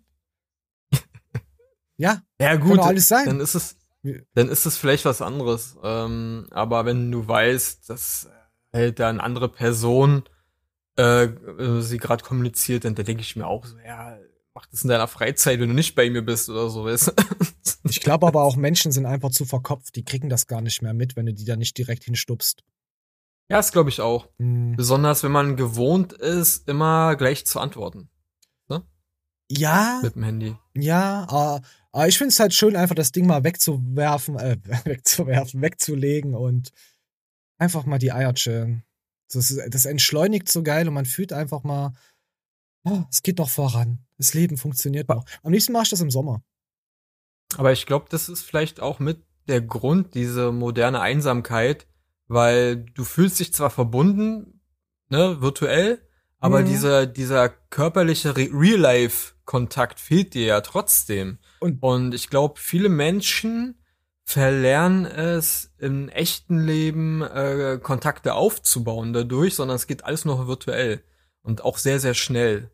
[1.98, 3.26] ja, Ja kann gut, doch alles sein.
[3.26, 3.78] dann ist es,
[4.34, 5.78] dann ist es vielleicht was anderes.
[5.84, 8.30] Ähm, aber wenn du weißt, dass
[8.74, 10.24] halt da eine andere Person
[10.98, 14.18] äh, äh, sie gerade kommuniziert, dann, dann denke ich mir auch so, ja,
[14.56, 17.12] mach das in deiner Freizeit, wenn du nicht bei mir bist oder so, weißt du?
[17.88, 19.96] Ich glaube aber auch, Menschen sind einfach zu verkopft.
[19.96, 22.63] Die kriegen das gar nicht mehr mit, wenn du die da nicht direkt hinstupst.
[23.48, 24.28] Ja, das glaube ich auch.
[24.39, 24.76] Hm.
[24.76, 28.10] Besonders wenn man gewohnt ist, immer gleich zu antworten
[29.52, 30.56] Ja, mit dem Handy.
[30.76, 35.62] ja, aber, aber ich finde es halt schön, einfach das Ding mal wegzuwerfen, äh, wegzuwerfen,
[35.62, 36.72] wegzulegen und
[37.60, 38.84] einfach mal die Eier chillen.
[39.32, 41.94] Das, ist- das entschleunigt so geil und man fühlt einfach mal,
[42.86, 44.05] oh, es geht noch voran.
[44.17, 45.25] Das Leben funktioniert noch.
[45.43, 46.41] Am liebsten mache ich das im Sommer.
[47.58, 51.88] Aber ich glaube, das ist vielleicht auch mit der Grund, diese moderne Einsamkeit,
[52.28, 54.62] weil du fühlst dich zwar verbunden,
[55.10, 56.01] ne, virtuell,
[56.39, 56.65] aber Mhm.
[56.65, 61.38] dieser, dieser körperliche Re Real-Life-Kontakt fehlt dir ja trotzdem.
[61.60, 63.80] Und- Und ich glaube, viele Menschen
[64.23, 71.04] verlernen es im echten Leben äh, Kontakte aufzubauen dadurch, sondern es geht alles noch virtuell
[71.43, 72.71] und auch sehr, sehr schnell.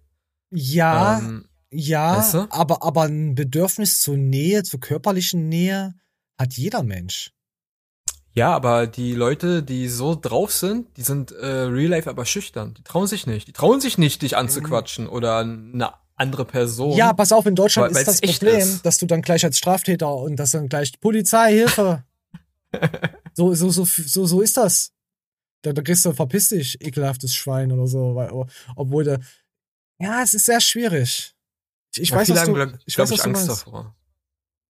[0.51, 2.47] Ja, Ähm, ja, weißt du?
[2.49, 5.93] aber, aber ein Bedürfnis zur Nähe, zur körperlichen Nähe
[6.37, 7.31] hat jeder Mensch.
[8.33, 12.73] Ja, aber die Leute, die so drauf sind, die sind äh, real life aber schüchtern.
[12.77, 13.47] Die trauen sich nicht.
[13.47, 16.95] Die trauen sich nicht, dich anzuquatschen oder eine andere Person.
[16.95, 18.85] Ja, pass auf, in Deutschland Weil- ist das Problem, ist.
[18.85, 22.03] dass du dann gleich als Straftäter und das dann gleich Polizei, Hilfe.
[23.33, 24.91] so, so, so, so, so ist das.
[25.63, 28.31] Da, da kriegst du verpiss dich, ekelhaftes Schwein oder so, weil,
[28.75, 29.19] obwohl du,
[30.01, 31.35] ja, es ist sehr schwierig.
[31.93, 33.65] Ich, ich weiß, was du, glaub, ich glaub weiß, was ich, du Angst meinst.
[33.67, 33.95] davor.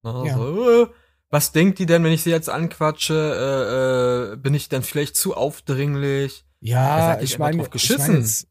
[0.04, 0.36] Na, Ja.
[0.36, 0.88] so, äh,
[1.30, 3.13] was denkt die denn, wenn ich sie jetzt anquatsche?
[3.13, 6.46] Äh, äh, bin ich dann vielleicht zu aufdringlich?
[6.60, 8.13] Ja, ich meine, ich geschissen.
[8.13, 8.48] mein jetzt,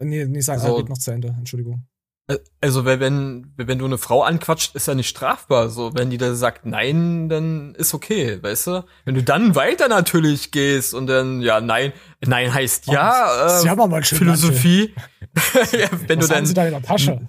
[0.00, 0.76] nee, nee, sag, So.
[0.76, 1.86] red noch zu Ende, Entschuldigung.
[2.28, 5.68] Äh, Also wenn, wenn, wenn du eine Frau anquatscht, ist ja nicht strafbar.
[5.68, 8.84] So, wenn die da sagt nein, dann ist okay, weißt du?
[9.04, 11.92] Wenn du dann weiter natürlich gehst und dann, ja, nein,
[12.24, 14.94] nein heißt ja, Sie äh, schönen Philosophie.
[15.72, 17.28] ja, wenn Was du haben Sie dann, da in der Tasche?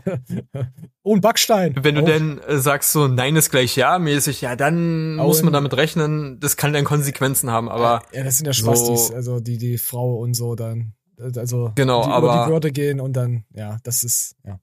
[1.04, 1.76] oh, ein Backstein.
[1.82, 2.06] wenn du oh.
[2.06, 5.76] dann äh, sagst so, nein ist gleich ja mäßig, ja, dann Au muss man damit
[5.76, 9.58] rechnen, das kann dann Konsequenzen haben, aber Ja, das sind ja so- Spastis, also die,
[9.58, 10.94] die Frau und so dann.
[11.36, 14.60] Also, Genau, die über aber- die Würde gehen und dann, ja, das ist, ja,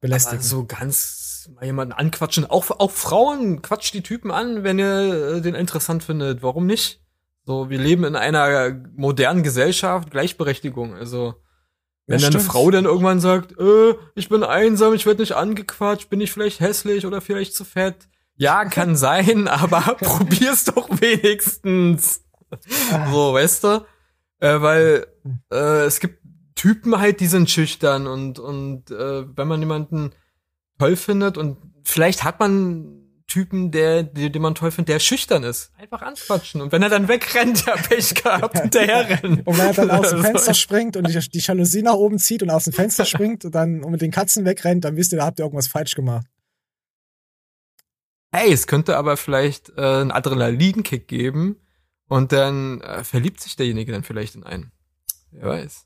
[0.00, 0.42] belästigend.
[0.44, 5.40] so ganz mal jemanden anquatschen, auch, auch Frauen quatscht die Typen an, wenn ihr äh,
[5.42, 6.42] den interessant findet.
[6.42, 7.00] Warum nicht?
[7.46, 10.94] So, wir leben in einer modernen Gesellschaft, Gleichberechtigung.
[10.94, 11.34] Also,
[12.06, 12.44] wenn Ja, dann eine stimmt.
[12.52, 16.60] Frau dann irgendwann sagt, äh, ich bin einsam, ich werde nicht angequatscht, bin ich vielleicht
[16.60, 18.08] hässlich oder vielleicht zu fett.
[18.36, 22.22] Ja, kann sein, aber probier's doch wenigstens.
[22.90, 23.10] Ah.
[23.12, 23.84] So, weißt du?
[24.44, 25.06] Äh, weil
[25.50, 26.22] äh, es gibt
[26.54, 30.12] Typen halt, die sind schüchtern und, und äh, wenn man jemanden
[30.78, 35.44] toll findet und vielleicht hat man Typen, der, der, den man toll findet, der schüchtern
[35.44, 35.72] ist.
[35.78, 36.60] Einfach anquatschen.
[36.60, 39.40] Und wenn er dann wegrennt, ja, Pech gehabt, hinterherrennen.
[39.46, 42.42] Und wenn er dann aus dem Fenster springt und die, die Jalousie nach oben zieht
[42.42, 45.18] und aus dem Fenster springt und dann und mit den Katzen wegrennt, dann wisst ihr,
[45.18, 46.26] da habt ihr irgendwas falsch gemacht.
[48.30, 51.56] Hey, es könnte aber vielleicht äh, einen Adrenalinkick geben
[52.08, 54.72] und dann äh, verliebt sich derjenige dann vielleicht in einen.
[55.30, 55.84] Wer weiß.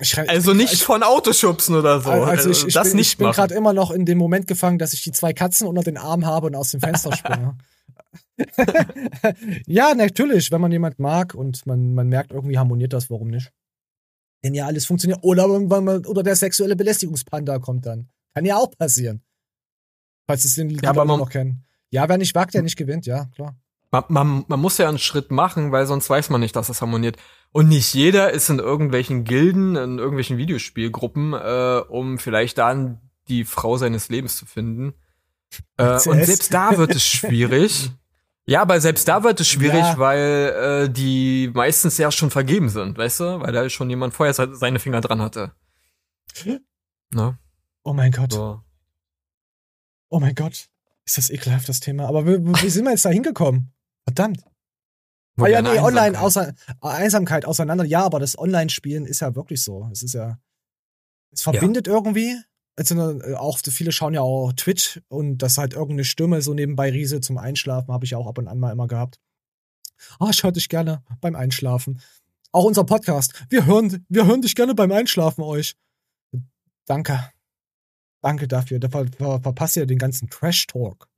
[0.00, 2.10] Ich Also ich- nicht ich, von Autoschubsen oder so.
[2.10, 4.78] also ich, ich das bin, nicht ich bin gerade immer noch in dem Moment gefangen,
[4.78, 7.56] dass ich die zwei Katzen unter den Arm habe und aus dem Fenster springe.
[9.66, 13.52] ja, natürlich, wenn man jemand mag und man, man merkt, irgendwie harmoniert das, warum nicht?
[14.42, 15.20] Wenn ja alles funktioniert.
[15.22, 18.08] Oder, wenn man, oder der sexuelle Belästigungspanda kommt dann.
[18.34, 19.22] Kann ja auch passieren.
[20.26, 21.64] Falls es den Ja, aber man- noch kennen.
[21.90, 23.56] Ja, wer nicht wagt, der nicht gewinnt, ja, klar.
[23.94, 26.80] Man, man, man muss ja einen Schritt machen, weil sonst weiß man nicht, dass es
[26.80, 27.16] harmoniert.
[27.52, 33.44] Und nicht jeder ist in irgendwelchen Gilden, in irgendwelchen Videospielgruppen, äh, um vielleicht dann die
[33.44, 34.94] Frau seines Lebens zu finden.
[35.76, 37.90] Äh, und selbst da wird es schwierig.
[38.46, 39.96] Ja, aber selbst da wird es schwierig, Ja.
[39.96, 43.40] weil äh, die meistens ja schon vergeben sind, weißt du?
[43.40, 45.52] Weil da schon jemand vorher se- seine Finger dran hatte.
[47.10, 47.38] Ne?
[47.84, 48.32] Oh mein Gott.
[48.34, 48.60] So.
[50.10, 50.66] Oh mein Gott.
[51.06, 52.06] Ist das ekelhaft, das Thema.
[52.06, 53.72] Aber wie, wie sind wir jetzt da hingekommen?
[54.06, 54.44] Verdammt.
[55.36, 57.84] Wo Ah ja, nee, online, Einsamkeit- außer, Einsamkeit auseinander.
[57.84, 59.88] Ja, aber das Online-Spielen ist ja wirklich so.
[59.90, 60.38] Es ist ja,
[61.32, 62.36] es verbindet irgendwie.
[62.76, 67.20] Also, auch viele schauen ja auch Twitch und das halt irgendeine Stimme so nebenbei Riese
[67.20, 69.20] zum Einschlafen habe ich auch ab und an mal immer gehabt.
[70.18, 72.00] Ah, ich höre dich gerne beim Einschlafen.
[72.52, 73.44] Auch unser Podcast.
[73.48, 75.76] Wir hören, wir hören dich gerne beim Einschlafen euch.
[76.84, 77.32] Danke.
[78.20, 78.78] Danke dafür.
[78.80, 81.08] Da ver ver verpasst ihr den ganzen Trash-Talk.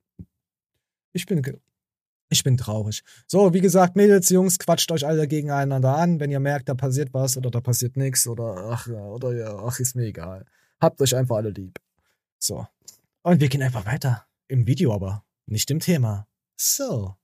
[1.13, 1.41] Ich bin,
[2.29, 3.03] ich bin traurig.
[3.25, 7.13] So, wie gesagt, Mädels, Jungs, quatscht euch alle gegeneinander an, wenn ihr merkt, da passiert
[7.13, 10.45] was oder da passiert nichts oder ach, ja, oder ja, ach, ist mir egal.
[10.79, 11.79] Habt euch einfach alle lieb.
[12.39, 12.67] So.
[13.23, 14.25] Und wir gehen einfach weiter.
[14.47, 16.27] Im Video aber, nicht im Thema.
[16.55, 17.15] So.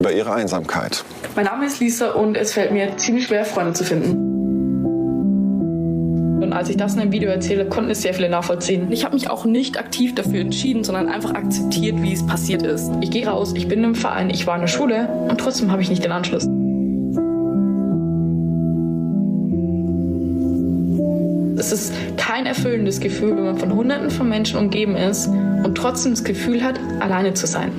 [0.00, 1.04] Über ihre Einsamkeit.
[1.34, 4.33] Mein Name ist Lisa und es fällt mir ziemlich schwer, Freunde zu finden.
[6.54, 8.92] Als ich das in einem Video erzähle, konnten es sehr viele nachvollziehen.
[8.92, 12.92] Ich habe mich auch nicht aktiv dafür entschieden, sondern einfach akzeptiert, wie es passiert ist.
[13.00, 15.82] Ich gehe raus, ich bin im Verein, ich war in der Schule und trotzdem habe
[15.82, 16.44] ich nicht den Anschluss.
[21.58, 26.12] Es ist kein erfüllendes Gefühl, wenn man von Hunderten von Menschen umgeben ist und trotzdem
[26.12, 27.72] das Gefühl hat, alleine zu sein.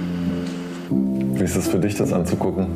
[1.33, 2.67] Wie ist es für dich, das anzugucken?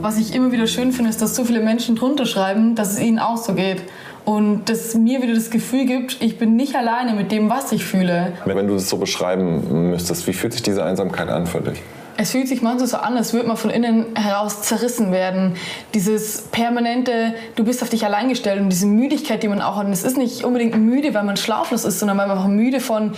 [0.00, 3.00] Was ich immer wieder schön finde, ist, dass so viele Menschen drunter schreiben, dass es
[3.00, 3.82] ihnen auch so geht.
[4.26, 7.84] Und dass mir wieder das Gefühl gibt, ich bin nicht alleine mit dem, was ich
[7.84, 8.32] fühle.
[8.44, 11.80] Wenn du es so beschreiben müsstest, wie fühlt sich diese Einsamkeit an für dich?
[12.16, 15.54] Es fühlt sich manchmal so an, als würde man von innen heraus zerrissen werden.
[15.94, 19.86] Dieses permanente, du bist auf dich allein gestellt und diese Müdigkeit, die man auch hat.
[19.86, 22.80] Und es ist nicht unbedingt müde, weil man schlaflos ist, sondern weil man einfach müde
[22.80, 23.12] von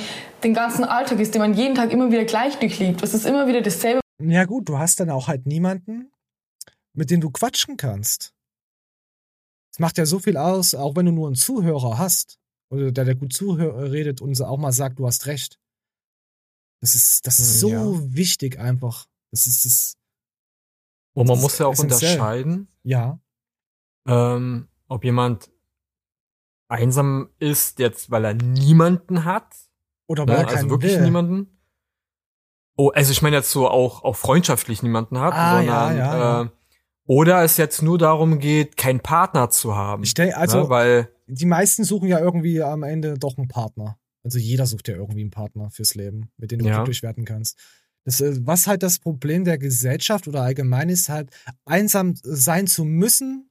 [0.45, 3.03] dem ganzen Alltag ist, den man jeden Tag immer wieder gleich durchlebt.
[3.03, 4.01] Es ist immer wieder dasselbe.
[4.23, 6.11] Ja, gut, du hast dann auch halt niemanden,
[6.93, 8.35] mit dem du quatschen kannst.
[9.71, 12.39] Es macht ja so viel aus, auch wenn du nur einen Zuhörer hast,
[12.71, 15.59] oder der, der gut zuredet und auch mal sagt, du hast recht.
[16.81, 18.15] Das ist, das ist so Ja.
[18.15, 19.07] wichtig einfach.
[19.31, 19.97] Das ist das,
[21.15, 22.13] Und man Das muss ja auch essentiell.
[22.13, 23.21] unterscheiden, ja.
[24.07, 25.51] ähm, ob jemand
[26.71, 29.57] einsam ist, jetzt weil er niemanden hat,
[30.07, 30.33] Oder ne?
[30.33, 31.03] weil er also wirklich will.
[31.05, 31.59] niemanden.
[32.77, 36.43] Oh, also ich meine jetzt so auch, auch freundschaftlich niemanden hat, Ah, sondern ja, ja.
[36.43, 36.51] Äh,
[37.09, 40.05] oder es jetzt nur darum geht, keinen Partner zu haben.
[40.05, 40.69] Ich denke, also, ne?
[40.69, 43.99] weil die meisten suchen ja irgendwie am Ende doch einen Partner.
[44.23, 46.77] Also jeder sucht ja irgendwie einen Partner fürs Leben, mit dem du Ja.
[46.77, 47.59] glücklich werden kannst.
[48.05, 51.31] Das, äh, was halt das Problem der Gesellschaft oder allgemein ist, halt
[51.65, 53.51] einsam sein zu müssen,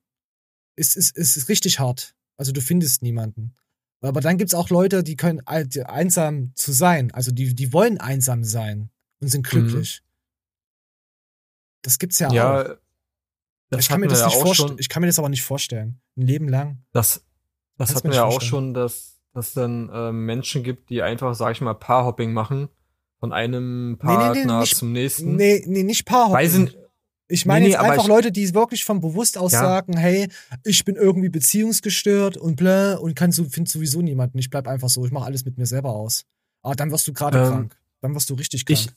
[0.76, 2.14] ist, ist, ist richtig hart.
[2.38, 3.56] Also du findest niemanden.
[4.02, 7.10] Aber dann gibt's auch Leute, die können einsam zu sein.
[7.12, 10.04] Also die, die wollen einsam sein und sind glücklich.
[11.82, 12.78] Das gibt's ja, auch.
[13.70, 14.70] Das Ich kann, mir das nicht ja auch vorstellen.
[14.70, 14.80] schon.
[14.80, 16.00] ich kann mir das aber nicht vorstellen.
[16.18, 16.84] Ein Leben lang.
[16.94, 17.24] Das,
[17.78, 21.04] das Kannst hatten wir ja nicht auch schon, dass dass dann äh, Menschen gibt, die
[21.04, 22.70] einfach, sag ich mal, Paarhopping machen
[23.20, 25.36] von einem Nee, nee, nee, Partner nicht- zum nächsten.
[25.36, 26.32] Nee, nee, nicht Paar.
[26.32, 26.76] Weil sind,
[27.28, 29.60] Ich meine Nee, nee, jetzt einfach ich- Leute, die wirklich vom Bewusst aus Ja.
[29.60, 30.28] sagen, hey,
[30.64, 34.40] ich bin irgendwie beziehungsgestört und bla und kann so, find sowieso niemanden.
[34.40, 36.24] Ich bleib einfach so, ich mache alles mit mir selber aus.
[36.64, 37.78] Aber dann wirst du gerade Ähm, krank.
[38.02, 38.80] Dann wirst du richtig krank.
[38.80, 38.88] ich,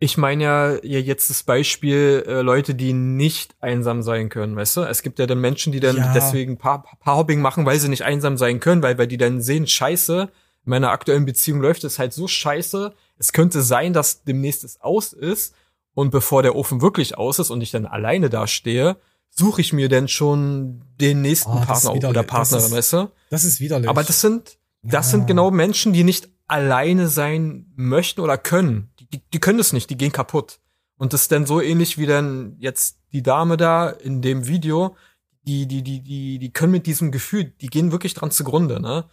[0.00, 4.76] ich meine ja, ja jetzt das Beispiel äh, Leute, die nicht einsam sein können, weißt
[4.78, 4.80] du?
[4.82, 6.12] Es gibt ja dann Menschen, die dann Ja.
[6.12, 9.66] deswegen Paar, Paarhopping machen, weil sie nicht einsam sein können, weil, weil die dann sehen,
[9.66, 10.22] scheiße,
[10.66, 12.94] in meiner aktuellen Beziehung läuft es halt so scheiße.
[13.18, 15.54] Es könnte sein, dass demnächst es aus ist
[15.94, 18.96] und bevor der Ofen wirklich aus ist und ich dann alleine da stehe,
[19.30, 23.10] suche ich mir dann schon den nächsten ist Partner oder Partnerin, ist- weißt du?
[23.30, 23.88] das ist widerlich.
[23.88, 25.10] Aber das sind, das Ja.
[25.12, 28.90] sind genau Menschen, die nicht alleine sein möchten oder können.
[28.98, 30.60] Die, die, können es nicht, die gehen kaputt.
[30.96, 34.96] Und das ist dann so ähnlich wie dann jetzt die Dame da in dem Video,
[35.42, 39.04] die, die, die, die, die können mit diesem Gefühl, die gehen wirklich dran zugrunde, ne?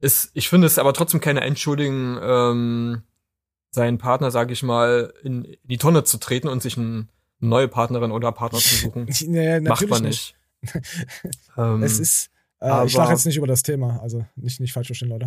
[0.00, 3.02] Ist, ich finde es aber trotzdem keine Entschuldigung, ähm,
[3.70, 7.08] seinen Partner, sag ich mal, in die Tonne zu treten und sich ein,
[7.40, 9.06] eine neue Partnerin oder Partner zu suchen.
[9.26, 10.36] nee, Macht man nicht.
[10.62, 10.74] nicht.
[11.56, 14.88] ähm, Es ist, äh, ich lache jetzt nicht über das Thema, also nicht, nicht falsch
[14.88, 15.26] verstehen, Leute.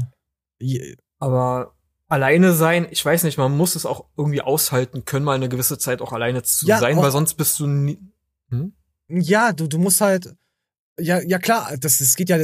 [1.22, 1.74] Aber
[2.10, 5.78] alleine sein, ich weiß nicht, man muss es auch irgendwie aushalten können, mal eine gewisse
[5.78, 8.00] Zeit auch alleine zu Ja, sein, weil sonst bist du nie.
[8.50, 8.74] Hm?
[9.08, 10.36] Ja, du, du musst halt,
[11.00, 12.38] ja, ja klar, das, das geht ja,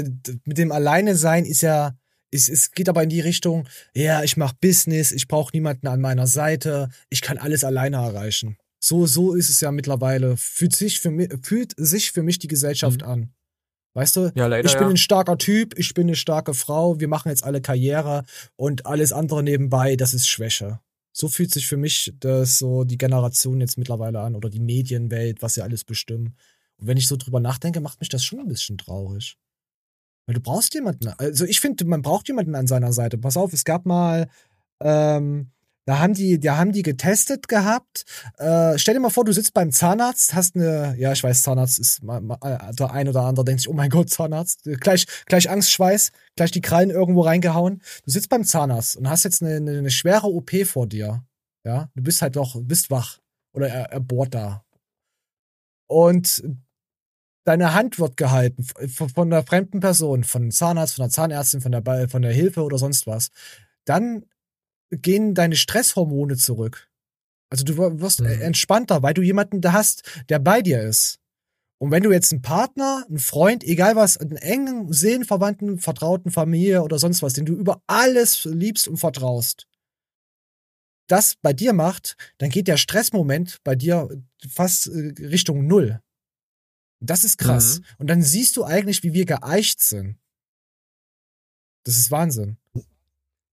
[0.45, 1.95] mit dem Alleine sein ist ja,
[2.29, 6.01] Es, es geht aber in die Richtung, ja, ich mache Business, ich brauche niemanden an
[6.01, 8.57] meiner Seite, ich kann alles alleine erreichen.
[8.79, 10.37] So, so ist es ja mittlerweile.
[10.37, 13.07] Fühlt sich für mich, fühlt sich für mich die Gesellschaft Mhm.
[13.07, 13.33] an.
[13.97, 14.89] Weißt du, Ja, leider, ich bin ja.
[14.89, 19.11] ein starker Typ, ich bin eine starke Frau, wir machen jetzt alle Karriere und alles
[19.11, 20.79] andere nebenbei, das ist Schwäche.
[21.13, 25.41] So fühlt sich für mich das so die Generation jetzt mittlerweile an oder die Medienwelt,
[25.41, 26.35] was sie alles bestimmen.
[26.77, 29.35] Und wenn ich so drüber nachdenke, macht mich das schon ein bisschen traurig.
[30.27, 31.07] Weil du brauchst jemanden.
[31.17, 33.17] Also ich finde, man braucht jemanden an seiner Seite.
[33.17, 34.29] Pass auf, es gab mal,
[34.79, 35.49] ähm,
[35.87, 38.03] da haben die, da haben die getestet gehabt.
[38.37, 41.79] Äh, stell dir mal vor, du sitzt beim Zahnarzt, hast eine, ja, ich weiß, Zahnarzt
[41.79, 44.75] ist, mal, mal, äh, der ein oder andere denkt sich, oh mein Gott, Zahnarzt, Äh,
[44.75, 47.81] gleich, gleich Angstschweiß, gleich die Krallen irgendwo reingehauen.
[48.03, 51.23] Du sitzt beim Zahnarzt und hast jetzt eine, eine, schwere OP vor dir.
[51.63, 53.19] Ja, du bist halt doch, bist wach
[53.53, 54.65] oder er, er bohrt da.
[55.89, 56.43] Und
[57.45, 61.71] deine Hand wird gehalten von, von einer fremden Person, von Zahnarzt, von einer Zahnärztin, von
[61.71, 63.29] der, von der Hilfe oder sonst was.
[63.85, 64.25] Dann
[64.91, 66.89] gehen deine Stresshormone zurück.
[67.49, 68.27] Also du wirst Mhm.
[68.27, 71.19] entspannter, weil du jemanden da hast, der bei dir ist.
[71.79, 76.81] Und wenn du jetzt einen Partner, einen Freund, egal was, einen engen Seelenverwandten, vertrauten Familie
[76.81, 79.67] oder sonst was, den du über alles liebst und vertraust,
[81.07, 84.09] das bei dir macht, dann geht der Stressmoment bei dir
[84.49, 86.01] fast äh, Richtung Null.
[86.99, 87.79] Das ist krass.
[87.79, 87.85] Mhm.
[87.99, 90.17] Und dann siehst du eigentlich, wie wir geeicht sind.
[91.85, 92.57] Das ist Wahnsinn.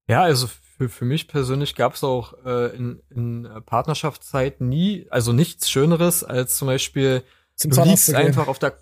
[0.09, 5.31] Ja, also für, für mich persönlich gab es auch äh, in, in Partnerschaftszeit nie, also
[5.33, 7.23] nichts Schöneres als zum Beispiel,
[7.55, 8.77] Zum du Zahnarzt liegst zu gehen einfach auf der,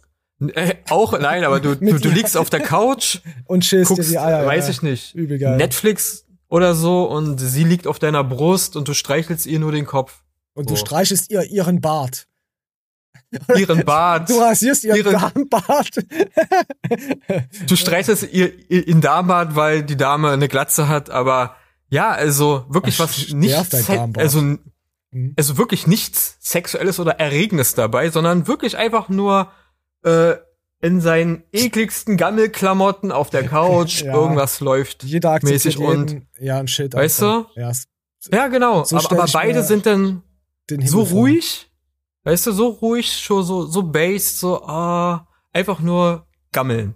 [0.54, 2.12] äh, auch, nein, aber du, du, Mit du dir.
[2.12, 4.46] liegst auf der Couch, und chillst dir guckst, die Eier.
[4.46, 4.72] weiß ja.
[4.72, 5.58] ich nicht, Übel geil.
[5.58, 9.86] Netflix oder so und sie liegt auf deiner Brust und du streichelst ihr nur den
[9.86, 10.24] Kopf.
[10.56, 10.86] Und du So.
[10.86, 12.28] streichelst ihr ihren Bart.
[13.58, 14.30] Ihren Bart.
[14.30, 15.90] Du rasierst ihren Ihren- Darmbart.
[17.68, 21.56] Du streichelst ihr, ihr in Darmbad, weil die Dame eine Glatze hat, aber
[21.94, 23.56] ja, also wirklich was nicht,
[24.18, 25.34] also, Mhm.
[25.38, 29.52] also wirklich nichts Sexuelles oder Erregendes dabei, sondern wirklich einfach nur
[30.04, 30.34] äh,
[30.82, 34.14] in seinen ekligsten Gammelklamotten auf der Couch Ja.
[34.16, 35.04] irgendwas läuft.
[35.04, 36.94] Jeder mäßig und- jeden, ja, ein Schild.
[36.96, 37.46] Weißt du?
[37.56, 37.72] Ja,
[38.32, 38.84] Ja, genau.
[38.86, 40.24] So aber, aber beide sind dann
[40.84, 41.20] so vor.
[41.20, 41.70] ruhig,
[42.24, 46.96] weißt du, so ruhig, schon so, so based, so, ah, einfach nur gammeln.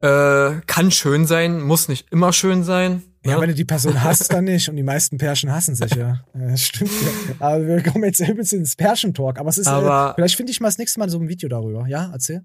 [0.00, 3.02] Äh, kann schön sein, muss nicht immer schön sein.
[3.24, 4.68] Ja, wenn du die Person hasst, dann nicht.
[4.68, 6.24] Und die meisten Pärchen hassen sich ja.
[6.34, 6.90] ja das stimmt.
[6.90, 7.34] Ja.
[7.46, 9.38] Aber wir kommen jetzt übelst ins Pärchentalk.
[9.38, 11.48] Aber es ist, äh, Aber- vielleicht finde ich mal das nächste Mal so ein Video
[11.48, 11.86] darüber.
[11.86, 12.42] Ja, erzähl.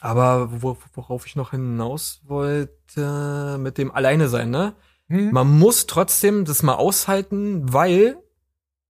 [0.00, 4.74] Aber wo, worauf ich noch hinaus wollte, mit dem Alleine sein, ne?
[5.08, 5.30] Hm?
[5.32, 8.16] Man muss trotzdem das mal aushalten, weil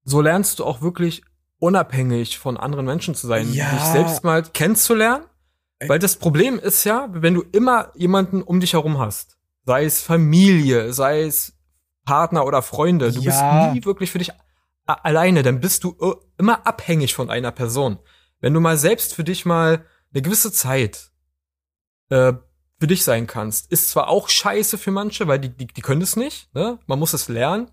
[0.04, 1.22] so lernst du auch wirklich
[1.58, 3.70] unabhängig von anderen Menschen zu sein, Ja.
[3.70, 5.24] dich selbst mal kennenzulernen.
[5.86, 10.02] Weil das Problem ist ja, wenn du immer jemanden um dich herum hast, sei es
[10.02, 11.54] Familie, sei es
[12.04, 13.64] Partner oder Freunde, du Ja.
[13.64, 14.30] bist nie wirklich für dich
[14.86, 17.98] alleine, dann bist du äh, immer abhängig von einer Person.
[18.40, 21.10] Wenn du mal selbst für dich mal eine gewisse Zeit
[22.10, 22.32] äh,
[22.80, 26.02] für dich sein kannst, ist zwar auch scheiße für manche, weil die, die, die können
[26.02, 26.80] es nicht, ne?
[26.86, 27.70] Man muss es lernen,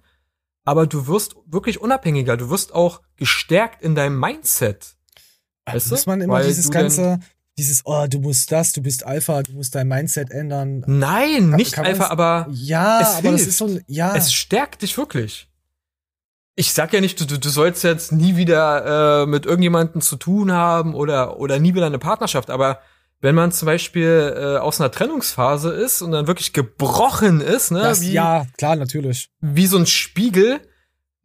[0.65, 4.95] aber du wirst wirklich unabhängiger, du wirst auch gestärkt in deinem Mindset.
[5.65, 5.95] Weißt du?
[5.95, 7.19] muss man immer dieses ganze,
[7.59, 10.83] dieses, oh, du musst das, du bist Alpha, du musst dein Mindset ändern.
[10.87, 13.47] Nein, nicht kann einfach, aber Ja, es aber das hilft.
[13.49, 14.15] ist so, ein- ja.
[14.15, 15.47] es stärkt dich wirklich.
[16.55, 20.51] Ich sag ja nicht, du, du, sollst jetzt nie wieder äh, mit irgendjemandem zu tun
[20.51, 22.79] haben oder, oder nie wieder eine Partnerschaft, aber
[23.21, 27.79] wenn man zum Beispiel äh, aus einer Trennungsphase ist und dann wirklich gebrochen ist, ne,
[27.81, 29.29] das, wie, ja, klar, natürlich.
[29.41, 30.59] wie so ein Spiegel,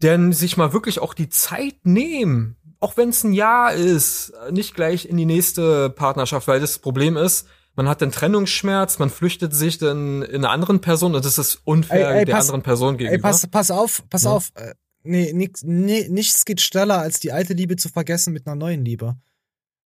[0.00, 4.74] dann sich mal wirklich auch die Zeit nehmen, auch wenn es ein Jahr ist, nicht
[4.74, 9.54] gleich in die nächste Partnerschaft, weil das Problem ist, man hat den Trennungsschmerz, man flüchtet
[9.54, 12.62] sich dann in eine anderen Person und das ist unfair Ey, ey, der pass- anderen
[12.62, 13.16] Person gegenüber.
[13.16, 14.30] Ey, pass, pass auf, pass Ja.
[14.30, 14.50] auf.
[14.54, 14.74] Äh,
[15.06, 18.86] Nee, nix, nee, nichts geht schneller, als die alte Liebe zu vergessen mit einer neuen
[18.86, 19.18] Liebe.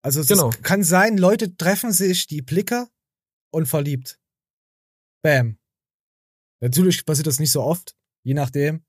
[0.03, 0.51] Also es Genau.
[0.62, 2.87] kann sein, Leute treffen sich die Blicke
[3.52, 4.19] und verliebt.
[5.23, 5.58] Bam.
[6.62, 8.83] Natürlich passiert das nicht so oft, je nachdem.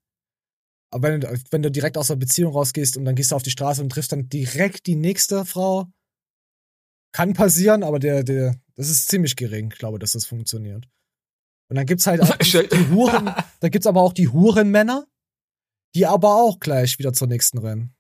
[0.90, 3.42] Aber wenn, du- wenn du direkt aus der Beziehung rausgehst und dann gehst du auf
[3.42, 5.86] die Straße und triffst dann direkt die nächste Frau,
[7.12, 10.86] kann passieren, aber der, der, das ist ziemlich gering, ich glaube, dass das funktioniert.
[11.70, 15.06] Und dann gibt's halt auch die, die Huren, da gibt's aber auch die Hurenmänner,
[15.94, 17.94] die aber auch gleich wieder zur nächsten rennen.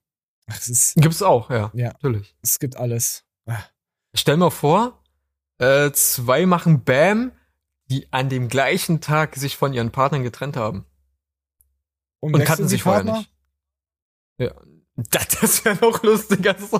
[0.46, 1.88] Es ist, Gibt's auch, ja, Ja.
[1.88, 2.34] natürlich.
[2.42, 3.24] es gibt alles.
[3.46, 3.62] Ah.
[4.14, 5.02] Stell mal vor,
[5.58, 7.32] äh, zwei machen Bam,
[7.90, 10.86] die an dem gleichen Tag sich von ihren Partnern getrennt haben.
[12.20, 13.30] Und wechseln kannten sich vorher nicht.
[14.38, 14.54] Ja.
[15.10, 16.56] Das, das wäre noch lustiger.
[16.58, 16.78] So.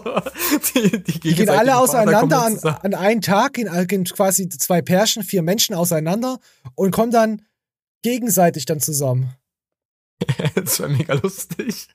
[0.74, 5.22] Die, die, die gehen alle auseinander an, an einen Tag, gehen, gehen quasi zwei Pärchen,
[5.22, 6.40] vier Menschen auseinander
[6.74, 7.42] und kommen dann
[8.02, 9.34] gegenseitig dann zusammen.
[10.56, 11.88] das wäre mega lustig.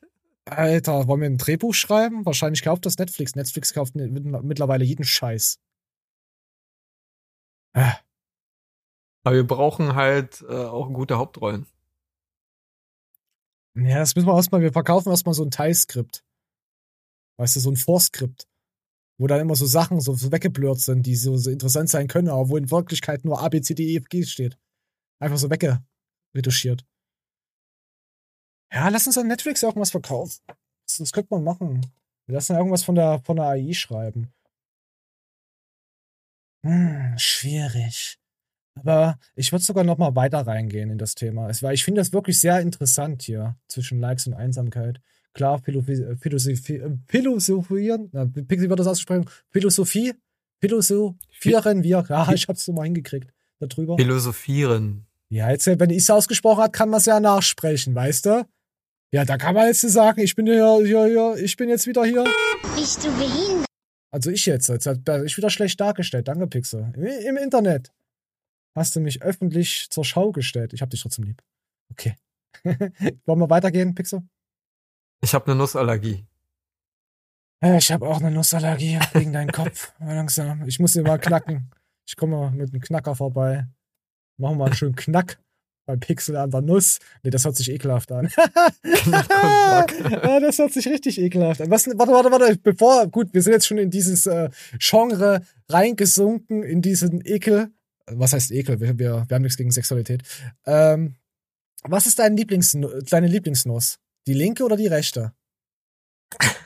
[0.45, 2.25] Alter, wollen wir ein Drehbuch schreiben?
[2.25, 3.35] Wahrscheinlich kauft das Netflix.
[3.35, 5.59] Netflix kauft mittlerweile jeden Scheiß.
[7.73, 7.95] Ah.
[9.23, 11.65] Aber wir brauchen halt äh, auch gute Hauptrollen.
[13.76, 16.24] Ja, das müssen wir erstmal, wir verkaufen erstmal so ein Teilskript.
[17.38, 18.47] Weißt du, so ein Vorskript.
[19.19, 22.49] Wo dann immer so Sachen so, weggeblurrt sind, die so, so interessant sein können, aber
[22.49, 24.57] wo in Wirklichkeit nur A, B, C, D, E, F, G steht.
[25.19, 26.86] Einfach so weggeretuschiert.
[28.71, 30.41] Ja, lass uns an Netflix irgendwas verkaufen.
[30.47, 31.82] Das, das könnte man machen.
[32.26, 34.34] Wir lassen irgendwas von der, von der AI schreiben.
[36.65, 38.17] Hm, schwierig.
[38.76, 41.49] Aber ich würde sogar noch mal weiter reingehen in das Thema.
[41.49, 44.99] Es war, ich finde das wirklich sehr interessant hier zwischen Likes und Einsamkeit.
[45.34, 50.13] Klar, Philosophie, Philosophie, Philosophieren, na, Pixie wird das aussprechen, Philosophie,
[50.59, 52.05] Philosophieren wir.
[52.07, 53.97] Ja, ich hab's so mal hingekriegt darüber.
[53.97, 55.05] Philosophieren.
[55.30, 58.45] Ja, jetzt, wenn ich es ausgesprochen hat, kann man es ja nachsprechen, weißt du?
[59.11, 62.05] Ja, da kann man jetzt sagen, ich bin hier, hier, hier, ich bin jetzt wieder
[62.05, 62.24] hier.
[62.76, 63.65] Bist du behindert?
[64.11, 66.28] Also ich jetzt, jetzt hat ich wieder schlecht dargestellt.
[66.28, 66.93] Danke, Pixel.
[66.95, 67.91] Im, Im, Internet
[68.76, 70.74] hast du mich öffentlich zur Schau gestellt.
[70.74, 71.41] Ich hab dich trotzdem lieb.
[71.91, 72.15] Okay.
[72.63, 74.24] Wollen wir weitergehen, Pixel?
[75.21, 76.26] Ich habe eine Nussallergie.
[77.78, 79.93] Ich habe auch eine Nussallergie wegen deinem Kopf.
[79.99, 80.67] Langsam.
[80.67, 81.71] Ich muss dir mal knacken.
[82.05, 83.67] Ich komme mal mit einem Knacker vorbei.
[84.38, 85.39] Machen wir mal einen schönen Knack
[85.86, 86.99] beim Pixel an der Nuss.
[87.24, 88.30] Nee, das hört sich ekelhaft an.
[88.84, 91.71] ja, das hört sich richtig ekelhaft an.
[91.71, 94.49] Was, warte, warte, warte, bevor, gut, wir sind jetzt schon in dieses äh,
[94.80, 97.71] Genre reingesunken, in diesen Ekel.
[98.07, 98.79] Was heißt Ekel?
[98.79, 100.23] Wir, wir, wir haben nichts gegen Sexualität.
[100.65, 101.15] Ähm,
[101.83, 102.77] was ist dein Lieblings,
[103.09, 103.99] deine Lieblingsnuss?
[104.27, 105.33] Die linke oder die rechte?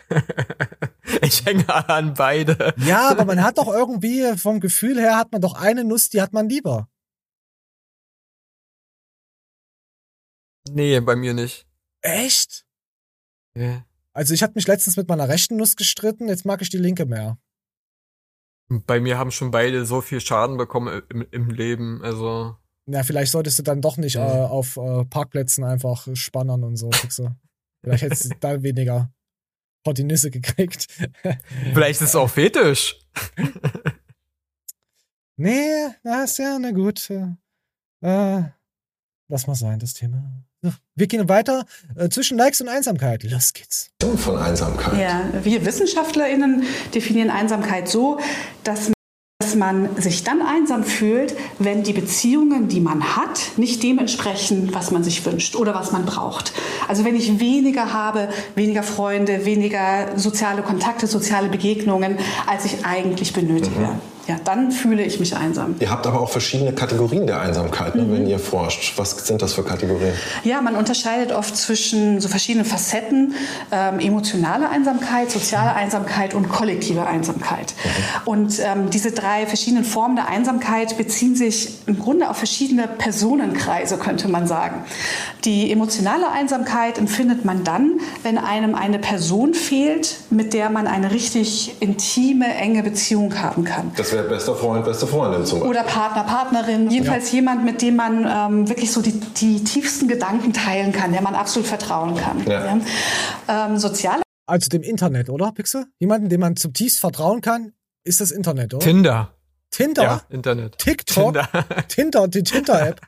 [1.21, 2.73] ich hänge an beide.
[2.77, 6.21] Ja, aber man hat doch irgendwie, vom Gefühl her hat man doch eine Nuss, die
[6.21, 6.89] hat man lieber.
[10.69, 11.65] Nee, bei mir nicht.
[12.01, 12.65] Echt?
[13.55, 13.85] Ja.
[14.13, 17.05] Also ich hatte mich letztens mit meiner rechten Nuss gestritten, jetzt mag ich die linke
[17.05, 17.37] mehr.
[18.69, 22.55] Bei mir haben schon beide so viel Schaden bekommen im, im Leben, also.
[22.85, 26.89] Ja, vielleicht solltest du dann doch nicht äh, auf äh, Parkplätzen einfach spannern und so.
[27.81, 29.11] vielleicht hättest du da weniger
[29.93, 30.87] die Nüsse gekriegt.
[31.73, 32.99] vielleicht ist es auch fetisch.
[35.37, 37.09] nee, na ist ja, na gut.
[37.09, 38.43] Äh,
[39.27, 40.46] lass mal sein, das Thema.
[40.95, 43.23] Wir gehen weiter äh, zwischen Likes und Einsamkeit.
[43.23, 43.91] Los geht's.
[44.17, 44.99] Von Einsamkeit.
[44.99, 48.19] Ja, wir WissenschaftlerInnen definieren Einsamkeit so,
[48.63, 48.91] dass
[49.39, 54.73] dass man sich dann einsam fühlt, wenn die Beziehungen, die man hat, nicht dem entsprechen,
[54.73, 56.53] was man sich wünscht oder was man braucht.
[56.87, 63.31] Also wenn ich weniger habe, weniger Freunde, weniger soziale Kontakte, soziale Begegnungen, als ich eigentlich
[63.31, 63.79] benötige.
[63.79, 65.75] Mhm ja, dann fühle ich mich einsam.
[65.79, 68.13] Ihr habt aber auch verschiedene Kategorien der Einsamkeit, ne, mhm.
[68.13, 68.97] wenn ihr forscht.
[68.97, 70.13] Was sind das für Kategorien?
[70.43, 73.35] Ja, man unterscheidet oft zwischen so verschiedenen Facetten,
[73.71, 75.77] ähm, emotionale Einsamkeit, soziale.
[75.77, 77.73] Einsamkeit und kollektive Einsamkeit.
[77.83, 78.27] Mhm.
[78.27, 83.97] Und ähm, diese drei verschiedenen Formen der Einsamkeit beziehen sich im Grunde auf verschiedene Personenkreise,
[83.97, 84.83] könnte man sagen.
[85.45, 91.11] Die emotionale Einsamkeit empfindet man dann, wenn einem eine Person fehlt, mit der man eine
[91.11, 93.91] richtig intime, enge Beziehung haben kann.
[93.95, 95.69] Das wäre bester Freund, beste Freundin zum Beispiel.
[95.69, 96.89] Oder Partner, Partnerin.
[96.89, 97.35] Jedenfalls ja.
[97.35, 101.35] jemand, mit dem man ähm, wirklich so die, die, tiefsten Gedanken teilen kann, der man
[101.35, 102.43] absolut vertrauen kann.
[102.45, 102.65] Ja.
[102.65, 102.79] Ja.
[103.47, 105.87] Ähm, soziale also dem Internet, oder, Pixel?
[105.99, 108.83] Jemanden, dem man zutiefst vertrauen kann, ist das Internet, oder?
[108.83, 109.33] Tinder.
[109.71, 110.03] Tinder?
[110.03, 110.77] Ja, Internet.
[110.77, 111.33] TikTok?
[111.33, 111.49] Tinder,
[111.89, 113.01] Tinder die Tinder-App.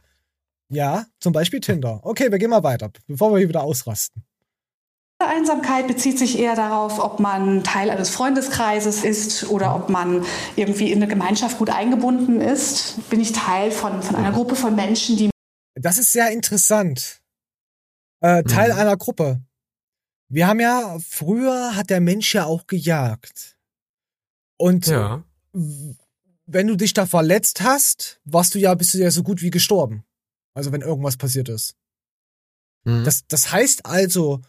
[0.70, 2.02] ja, zum Beispiel Tinder.
[2.04, 4.24] Okay, wir gehen mal weiter, bevor wir hier wieder ausrasten.
[5.28, 10.92] Einsamkeit bezieht sich eher darauf, ob man Teil eines Freundeskreises ist oder ob man irgendwie
[10.92, 13.10] in eine Gemeinschaft gut eingebunden ist.
[13.10, 15.30] Bin ich Teil von, von einer Gruppe von Menschen, die.
[15.76, 17.22] Das ist sehr interessant.
[18.22, 18.80] Äh, Teil mhm.
[18.80, 19.42] einer Gruppe.
[20.30, 23.58] Wir haben ja, früher hat der Mensch ja auch gejagt.
[24.58, 25.24] Und ja.
[25.54, 29.50] wenn du dich da verletzt hast, warst du ja, bist du ja so gut wie
[29.50, 30.04] gestorben.
[30.54, 31.76] Also wenn irgendwas passiert ist.
[32.84, 33.04] Mhm.
[33.04, 34.42] Das, das heißt also,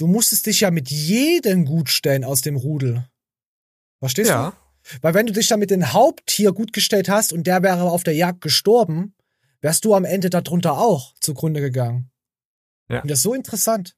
[0.00, 3.06] du musstest dich ja mit jedem gut stellen aus dem Rudel.
[3.98, 4.50] Verstehst ja.
[4.50, 4.56] du?
[5.02, 8.02] Weil wenn du dich dann mit dem Haupttier gut gestellt hast und der wäre auf
[8.02, 9.14] der Jagd gestorben,
[9.60, 12.10] wärst du am Ende darunter auch zugrunde gegangen.
[12.88, 13.02] Ja.
[13.02, 13.94] Und das ist so interessant.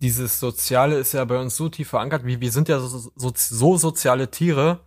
[0.00, 3.32] Dieses Soziale ist ja bei uns so tief verankert, wie wir sind ja so, so,
[3.34, 4.80] so soziale Tiere.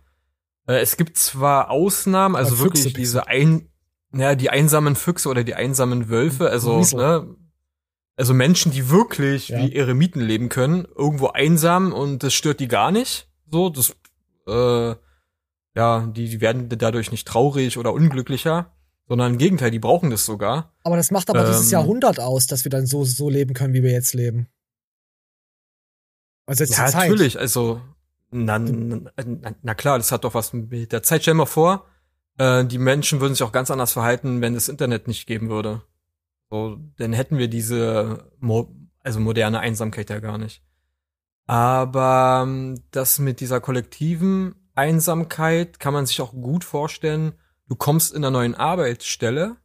[0.68, 3.68] Äh, es gibt zwar Ausnahmen, also wirklich diese ein,
[4.14, 7.34] ja, die einsamen Füchse oder die einsamen Wölfe, also, ne,
[8.18, 9.58] also Menschen, die wirklich Ja.
[9.58, 13.28] wie Eremiten leben können, irgendwo einsam und das stört die gar nicht.
[13.50, 13.96] So, das,
[14.46, 14.94] äh,
[15.76, 18.72] ja, die, die werden dadurch nicht traurig oder unglücklicher,
[19.06, 20.74] sondern im Gegenteil, die brauchen das sogar.
[20.82, 21.72] Aber das macht aber dieses Ähm.
[21.72, 24.48] Jahrhundert aus, dass wir dann so, so leben können, wie wir jetzt leben.
[26.46, 27.80] Also jetzt Ja, natürlich, also,
[28.30, 31.22] na, na, na, na klar, das hat doch was mit der Zeit.
[31.22, 31.86] Stell dir mal vor,
[32.38, 35.82] äh, die Menschen würden sich auch ganz anders verhalten, wenn es Internet nicht geben würde.
[36.50, 40.62] So, dann hätten wir diese, mo also moderne Einsamkeit ja gar nicht.
[41.46, 47.32] Aber ähm, das mit dieser kollektiven Einsamkeit kann man sich auch gut vorstellen.
[47.68, 49.56] Du kommst in einer neuen Arbeitsstelle,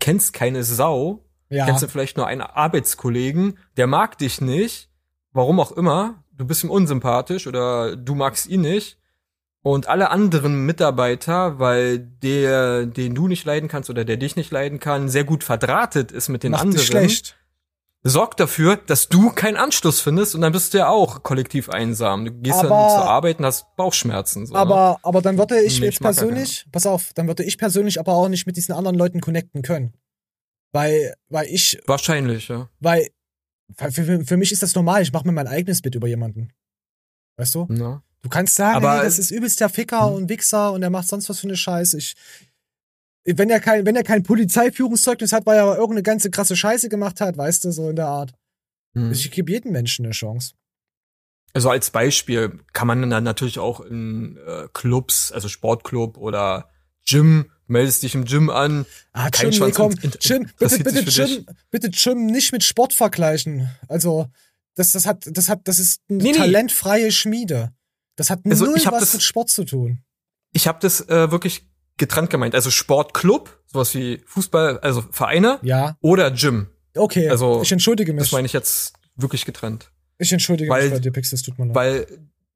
[0.00, 1.66] kennst keine Sau, Ja.
[1.66, 4.90] kennst du vielleicht nur einen Arbeitskollegen, der mag dich nicht,
[5.32, 8.97] warum auch immer, du bist ihm unsympathisch oder du magst ihn nicht.
[9.70, 14.50] Und alle anderen Mitarbeiter, weil der, den du nicht leiden kannst oder der dich nicht
[14.50, 17.36] leiden kann, sehr gut verdrahtet ist mit den Macht anderen, dich schlecht.
[18.02, 22.24] sorgt dafür, dass du keinen Anschluss findest und dann bist du ja auch kollektiv einsam.
[22.24, 24.46] Du gehst Aber- dann zur Arbeit und hast Bauchschmerzen.
[24.46, 24.58] So, ne?
[24.58, 28.14] Aber, aber dann würde ich Nee, jetzt persönlich, pass auf, dann würde ich persönlich aber
[28.14, 29.92] auch nicht mit diesen anderen Leuten connecten können.
[30.72, 32.70] Weil, weil ich, Wahrscheinlich, ja.
[32.80, 33.08] weil,
[33.76, 36.52] für, für, für mich ist das normal, ich mache mir mein eigenes Bild über jemanden.
[37.36, 37.66] Weißt du?
[37.70, 38.02] ja.
[38.22, 40.14] Du kannst sagen, Aber- hey, das ist übelst der Ficker Hm.
[40.14, 41.98] und Wichser und er macht sonst was für eine Scheiße.
[41.98, 42.14] Ich,
[43.24, 47.20] wenn er kein, wenn er kein Polizeiführungszeugnis hat, weil er irgendeine ganze krasse Scheiße gemacht
[47.20, 48.32] hat, weißt du, so in der Art.
[48.94, 49.12] Hm.
[49.12, 50.54] Ich gebe jedem Menschen eine Chance.
[51.54, 56.68] Also als Beispiel kann man dann natürlich auch in äh, Clubs, also Sportclub oder
[57.06, 58.84] Gym, meldest dich im Gym an.
[59.12, 63.70] Ah, Kein Jim, nee, komm, Jim, bitte, bitte, Jim, bitte, Jim, nicht mit Sport vergleichen.
[63.88, 64.26] Also,
[64.74, 66.32] das, das hat, das hat, das ist eine nee.
[66.32, 67.72] talentfreie Schmiede.
[68.18, 70.02] Das hat Also, null ich was das- mit Sport zu tun.
[70.52, 72.54] Ich habe das äh, wirklich getrennt gemeint.
[72.54, 76.68] Also Sportclub, sowas wie Fußball, also Vereine Ja, oder Gym.
[76.96, 77.28] okay.
[77.28, 78.32] Also, ich entschuldige Das mich.
[78.32, 79.90] meine ich jetzt wirklich getrennt.
[80.18, 81.74] Ich entschuldige weil- mich bei dir, Pix, das tut mir leid.
[81.76, 82.06] Weil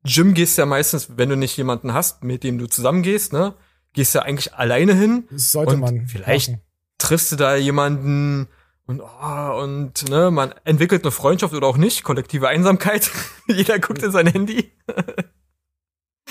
[0.04, 3.54] Gym gehst ja meistens, wenn du nicht jemanden hast, mit dem du zusammen gehst, ne,
[3.92, 6.06] gehst ja eigentlich alleine hin, Das sollte man.
[6.08, 6.60] vielleicht- machen.
[6.98, 8.48] triffst du da jemanden
[8.86, 13.10] und oh, und ne, man entwickelt eine Freundschaft oder auch nicht, kollektive Einsamkeit.
[13.48, 14.72] Jeder guckt in sein Handy.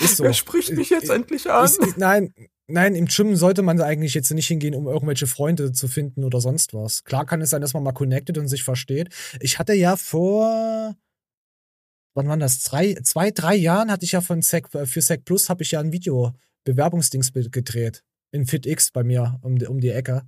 [0.00, 0.24] Ist so.
[0.24, 1.64] Wer spricht mich jetzt Ist- endlich an?
[1.64, 2.32] Ist, ist, nein,
[2.66, 6.40] nein, im Gym sollte man eigentlich jetzt nicht hingehen, um irgendwelche Freunde zu finden oder
[6.40, 7.04] sonst was.
[7.04, 9.08] Klar kann es sein, dass man mal connected und sich versteht.
[9.40, 10.94] Ich hatte ja vor,
[12.14, 12.62] wann waren das?
[12.62, 15.80] Drei, zwei, drei Jahren hatte ich ja von Sec, für Sec Plus habe ich ja
[15.80, 16.32] ein Video
[16.64, 18.02] Bewerbungsdings gedreht.
[18.34, 20.22] In FitX bei mir um, die- um die Ecke.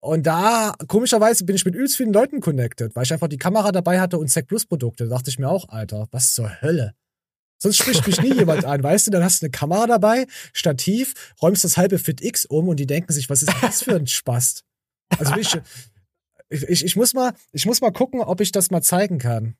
[0.00, 3.72] Und da, komischerweise, bin ich mit übelst vielen Leuten connected, weil ich einfach die Kamera
[3.72, 5.04] dabei hatte und Sec Plus Produkte.
[5.08, 6.94] Da dachte ich mir auch, Alter, was zur Hölle?
[7.58, 9.10] Sonst spricht mich nie jemand an, weißt du?
[9.10, 12.86] Dann hast du eine Kamera dabei, Stativ, räumst das halbe Fit X um und die
[12.86, 14.64] denken sich, was ist das für ein Spast?
[15.18, 15.58] Also ich,
[16.50, 19.56] ich, ich, muss mal, ich muss mal gucken, ob ich das mal zeigen kann.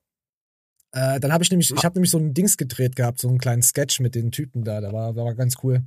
[0.93, 3.39] Äh, dann habe ich nämlich, ich habe nämlich so ein Dings gedreht gehabt, so einen
[3.39, 5.83] kleinen Sketch mit den Typen da, da war, war ganz cool.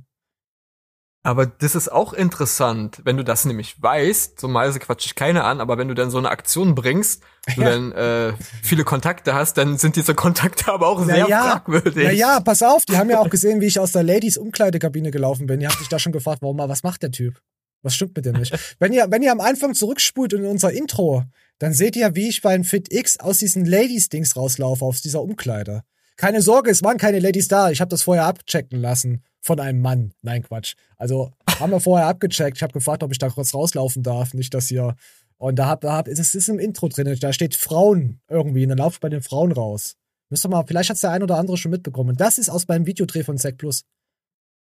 [1.24, 5.44] Aber das ist auch interessant, wenn du das nämlich weißt, so mal quatsch ich keine
[5.44, 7.22] an, aber wenn du dann so eine Aktion bringst,
[7.54, 7.70] du Ja.
[7.70, 11.42] dann äh, viele Kontakte hast, dann sind diese Kontakte aber auch Na sehr ja.
[11.42, 12.04] fragwürdig.
[12.04, 15.12] Ja, ja, pass auf, die haben ja auch gesehen, wie ich aus der Ladies Umkleidekabine
[15.12, 15.60] gelaufen bin.
[15.60, 17.40] Die haben sich da schon gefragt, warum mal, was macht der Typ?
[17.82, 18.52] Was stimmt mit dem nicht?
[18.80, 21.22] wenn ihr, wenn ihr am Anfang zurückspult in unser Intro,
[21.60, 25.82] dann seht ihr, wie ich beim Fit X aus diesen Ladies-Dings rauslaufe, aus dieser Umkleide.
[26.16, 27.70] Keine Sorge, es waren keine Ladies da.
[27.70, 30.14] Ich habe das vorher abchecken lassen von einem Mann.
[30.22, 30.74] Nein, Quatsch.
[30.96, 32.56] Also haben wir vorher abgecheckt.
[32.56, 34.32] Ich habe gefragt, ob ich da kurz rauslaufen darf.
[34.32, 34.96] Nicht, dass hier.
[35.36, 37.14] Und da hab, da hab, es ist im Intro drin.
[37.20, 38.62] Da steht Frauen irgendwie.
[38.62, 39.96] Und dann laufe ich bei den Frauen raus.
[40.30, 42.10] Müsst ihr mal, vielleicht hat's der ein oder andere schon mitbekommen.
[42.10, 43.84] Und das ist aus meinem Videodreh von Zack Plus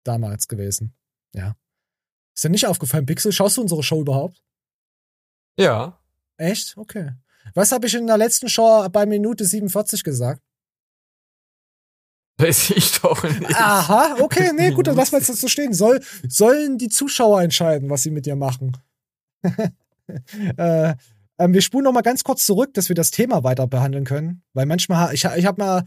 [0.03, 0.93] damals gewesen.
[1.33, 1.55] Ja.
[2.35, 3.31] Ist dir nicht aufgefallen, Pixel?
[3.31, 4.41] Schaust du unsere Show überhaupt?
[5.57, 5.99] Ja.
[6.37, 6.77] Echt?
[6.77, 7.11] Okay.
[7.55, 10.41] Was habe ich in der letzten Show bei Minute 47 gesagt?
[12.39, 13.55] Weiß ich doch nicht.
[13.55, 15.73] Aha, okay, nee, gut, dann lassen wir jetzt das so stehen.
[15.73, 18.77] Soll, sollen die Zuschauer entscheiden, was sie mit dir machen?
[20.57, 20.93] äh,
[21.37, 24.41] ähm, wir spulen noch mal ganz kurz zurück, dass wir das Thema weiter behandeln können,
[24.53, 25.83] weil manchmal ich, ich habe mal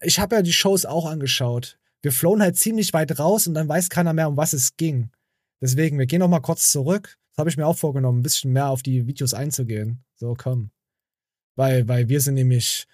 [0.00, 1.78] ich habe ja die Shows auch angeschaut.
[2.02, 5.10] Wir flown halt ziemlich weit raus und dann weiß keiner mehr, um was es ging.
[5.60, 7.16] Deswegen, wir gehen noch mal kurz zurück.
[7.30, 10.04] Das habe ich mir auch vorgenommen, ein bisschen mehr auf die Videos einzugehen.
[10.14, 10.70] So, komm.
[11.56, 12.86] Weil, weil wir sind nämlich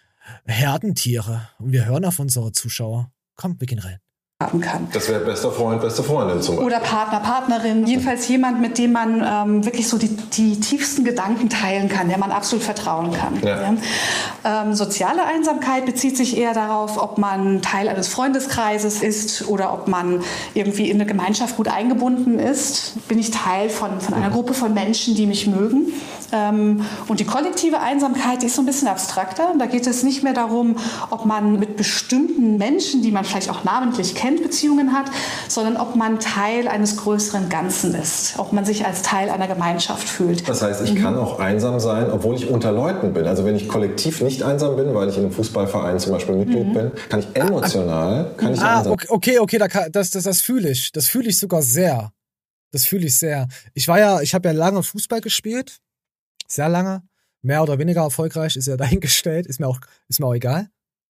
[0.46, 3.10] Herdentiere und wir hören auf unsere Zuschauer.
[3.36, 3.98] Komm, wir gehen rein.
[4.42, 4.88] haben kann.
[4.92, 6.66] Das wäre bester Freund, beste Freundin zum Beispiel.
[6.66, 7.86] Oder Partner, Partnerin.
[7.86, 12.18] Jedenfalls jemand, mit dem man ähm, wirklich so die, die tiefsten Gedanken teilen kann, der
[12.18, 13.40] man absolut vertrauen kann.
[13.42, 13.62] Ja.
[13.62, 14.62] Ja.
[14.62, 19.88] Ähm, soziale Einsamkeit bezieht sich eher darauf, ob man Teil eines Freundeskreises ist oder ob
[19.88, 20.22] man
[20.54, 23.06] irgendwie in eine Gemeinschaft gut eingebunden ist.
[23.08, 25.92] Bin ich Teil von, von einer Gruppe von Menschen, die mich mögen.
[26.32, 29.54] Ähm, und die kollektive Einsamkeit, die ist so ein bisschen abstrakter.
[29.58, 30.76] Da geht es nicht mehr darum,
[31.10, 35.06] ob man mit bestimmten Menschen, die man vielleicht auch namentlich kennt, Beziehungen hat,
[35.48, 40.08] sondern ob man Teil eines größeren Ganzen ist, ob man sich als Teil einer Gemeinschaft
[40.08, 40.48] fühlt.
[40.48, 43.26] Das heißt, ich kann auch einsam sein, obwohl ich unter Leuten bin.
[43.26, 46.72] Also wenn ich kollektiv nicht einsam bin, weil ich in einem Fußballverein zum Beispiel Mitglied
[46.72, 50.24] bin, kann ich emotional, kann ich Ah, einsam okay, okay, okay da kann, das, das,
[50.24, 50.92] das fühle ich.
[50.92, 52.12] Das fühle ich sogar sehr.
[52.70, 53.48] Das fühle ich sehr.
[53.74, 55.78] Ich war ja, ich habe ja lange Fußball gespielt.
[56.52, 57.02] Sehr lange.
[57.40, 59.46] Mehr oder weniger erfolgreich, ist ja dahingestellt.
[59.46, 60.68] Ist mir auch, ist mir auch egal.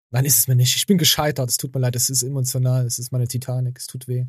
[0.09, 0.75] Nein, ist es mir nicht.
[0.75, 1.49] Ich bin gescheitert.
[1.49, 1.95] Es tut mir leid.
[1.95, 2.85] Es ist emotional.
[2.85, 3.77] Es ist meine Titanic.
[3.77, 4.25] Es tut weh.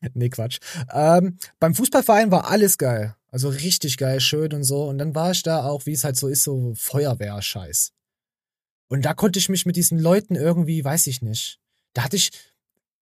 [0.14, 0.58] nee, Quatsch.
[0.90, 3.14] Ähm, beim Fußballverein war alles geil.
[3.28, 4.84] Also richtig geil, schön und so.
[4.84, 7.92] Und dann war ich da auch, wie es halt so ist, so Feuerwehr-Scheiß.
[8.88, 11.58] Und da konnte ich mich mit diesen Leuten irgendwie, weiß ich nicht.
[11.94, 12.30] Da hatte ich,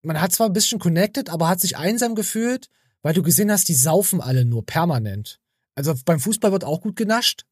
[0.02, 2.68] man hat zwar ein bisschen connected, aber hat sich einsam gefühlt,
[3.02, 5.38] weil du gesehen hast, die saufen alle nur permanent.
[5.74, 7.44] Also beim Fußball wird auch gut genascht.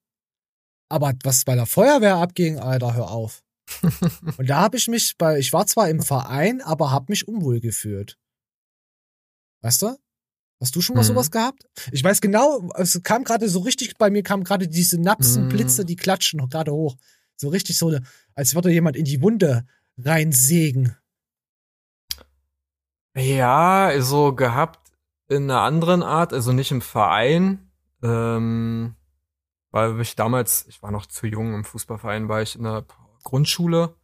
[0.91, 3.43] Aber was bei der Feuerwehr abging, Alter, hör auf.
[4.37, 7.61] und da habe ich mich bei, ich war zwar im Verein, aber habe mich unwohl
[7.61, 8.19] gefühlt.
[9.63, 9.97] Weißt du?
[10.61, 11.07] Hast du schon mal Mhm.
[11.07, 11.65] sowas gehabt?
[11.93, 15.49] Ich weiß genau, es kam gerade so richtig, bei mir kamen gerade diese Synapsen, Mhm.
[15.49, 16.97] Blitze, die klatschen gerade hoch.
[17.37, 17.97] So richtig so,
[18.35, 19.67] als würde jemand in die Wunde
[19.97, 20.97] reinsägen.
[23.17, 24.91] Ja, also gehabt
[25.29, 27.71] in einer anderen Art, also nicht im Verein,
[28.03, 28.97] ähm,
[29.71, 32.85] weil ich damals, ich war noch zu jung im Fußballverein, war ich in der
[33.23, 33.95] Grundschule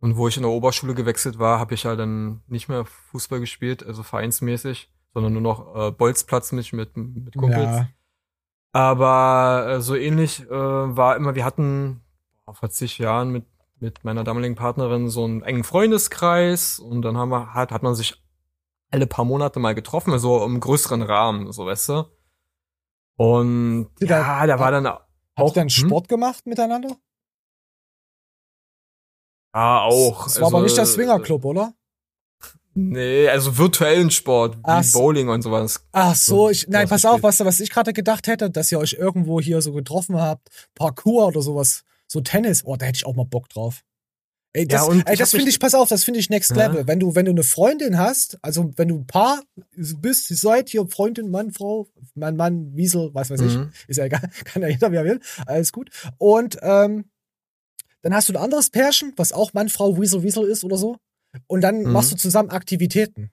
[0.00, 3.40] und wo ich in der Oberschule gewechselt war, habe ich ja dann nicht mehr Fußball
[3.40, 7.76] gespielt, also vereinsmäßig, sondern nur noch äh, Bolzplatz mit, mit, mit Kumpels.
[7.76, 7.88] Ja.
[8.72, 12.02] Aber äh, so ähnlich äh, war immer, wir hatten
[12.52, 13.46] vor zig Jahren mit,
[13.80, 17.94] mit meiner damaligen Partnerin so einen engen Freundeskreis und dann haben wir, hat, hat man
[17.94, 18.22] sich
[18.90, 22.04] alle paar Monate mal getroffen, so im größeren Rahmen, so weißt du.
[23.16, 25.00] Und Sie da- ja, da war dann Habt
[25.36, 25.70] auch ihr dann hm?
[25.70, 26.96] Sport gemacht miteinander?
[29.54, 30.24] Ja, auch.
[30.24, 31.72] Das war aber nicht der Also, Swingerclub, oder?
[32.74, 34.98] Nee, also virtuellen Sport, wie so.
[34.98, 35.82] Bowling und sowas.
[35.92, 38.92] Ach so, ich, nein, pass auf, was, was ich gerade gedacht hätte, dass ihr euch
[38.92, 43.14] irgendwo hier so getroffen habt, Parkour oder sowas, so Tennis, oh, da hätte ich auch
[43.14, 43.82] mal Bock drauf.
[44.56, 46.56] Ey, das, Ja, und ey, ich das finde ich, pass auf, das finde ich next
[46.56, 46.66] Ja.
[46.66, 46.86] level.
[46.86, 49.42] Wenn du, wenn du eine Freundin hast, also wenn du ein Paar
[49.76, 53.46] bist, seid hier Freundin, Mann, Frau, Mann, Mann, Wiesel, was weiß Mhm.
[53.74, 55.90] ich, ist ja egal, kann ja jeder, wie er will, alles gut.
[56.16, 57.04] Und ähm,
[58.00, 60.96] dann hast du ein anderes Pärchen, was auch Mann, Frau, Wiesel, Wiesel ist oder so.
[61.48, 61.92] Und dann Mhm.
[61.92, 63.30] machst du zusammen Aktivitäten.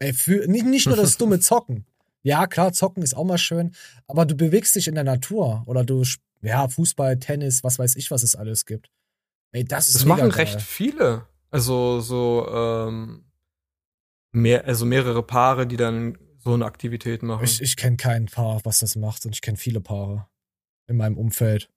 [0.00, 1.86] Ey, für, nicht, nicht nur das dumme Zocken.
[2.22, 3.74] Ja, klar, Zocken ist auch mal schön,
[4.06, 6.04] aber du bewegst dich in der Natur oder du,
[6.42, 8.90] ja, Fußball, Tennis, was weiß ich, was es alles gibt.
[9.52, 10.30] Ey, das ist Das machen geil.
[10.30, 11.26] recht viele.
[11.50, 13.24] Also so ähm,
[14.32, 17.44] mehr, also mehrere Paare, die dann so eine Aktivität machen.
[17.44, 20.28] Ich, ich kenne kein Paar, was das macht und ich kenne viele Paare
[20.86, 21.70] in meinem Umfeld.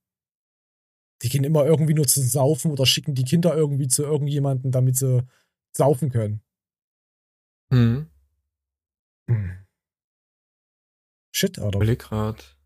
[1.24, 4.98] Die gehen immer irgendwie nur zu saufen oder schicken die Kinder irgendwie zu irgendjemandem, damit
[4.98, 5.26] sie
[5.76, 6.42] saufen können.
[7.72, 8.08] Mhm.
[9.30, 9.58] Hm.
[11.36, 11.78] Shit, Alter.
[11.78, 12.58] Überleg grad.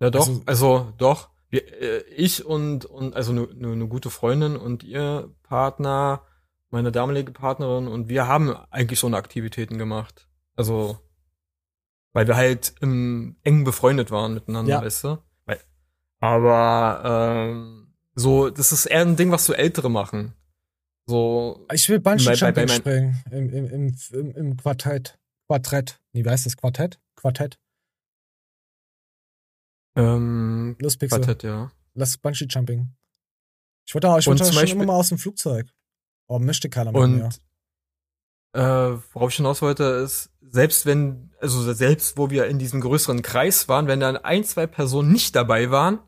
[0.00, 1.31] Ja, doch, Also- also, doch.
[1.52, 6.22] Wir, äh, ich und, und also eine ne, ne gute Freundin und ihr Partner,
[6.70, 10.26] meine damalige Partnerin und wir haben eigentlich so eine Aktivitäten gemacht.
[10.56, 10.98] Also,
[12.14, 14.82] weil wir halt im, eng befreundet waren miteinander, Ja.
[14.82, 15.18] weißt du?
[15.44, 15.60] Weil,
[16.20, 20.32] aber ähm, so, das ist eher ein Ding, was so Ältere machen.
[21.04, 25.18] So, Ich will Bungee Jumping springen im, im, im, im, im Quartett.
[25.48, 26.00] Quartett.
[26.12, 26.56] Nee, wie heißt das?
[26.56, 26.98] Quartett?
[27.16, 27.58] Quartett.
[29.96, 31.18] Ähm, Los, Pixel.
[31.20, 31.70] Quartett, ja.
[31.94, 32.88] Lass Bungee Jumping.
[33.84, 35.68] Ich wollte, ich Und wollte zum schon Beispiel- immer mal aus dem Flugzeug.
[36.26, 36.98] Oh, möchte keiner mir.
[37.00, 37.38] Und
[38.54, 38.60] äh,
[39.12, 43.68] worauf ich hinaus wollte, ist, selbst wenn, also selbst wo wir in diesem größeren Kreis
[43.68, 45.98] waren, wenn dann ein, zwei Personen nicht dabei waren,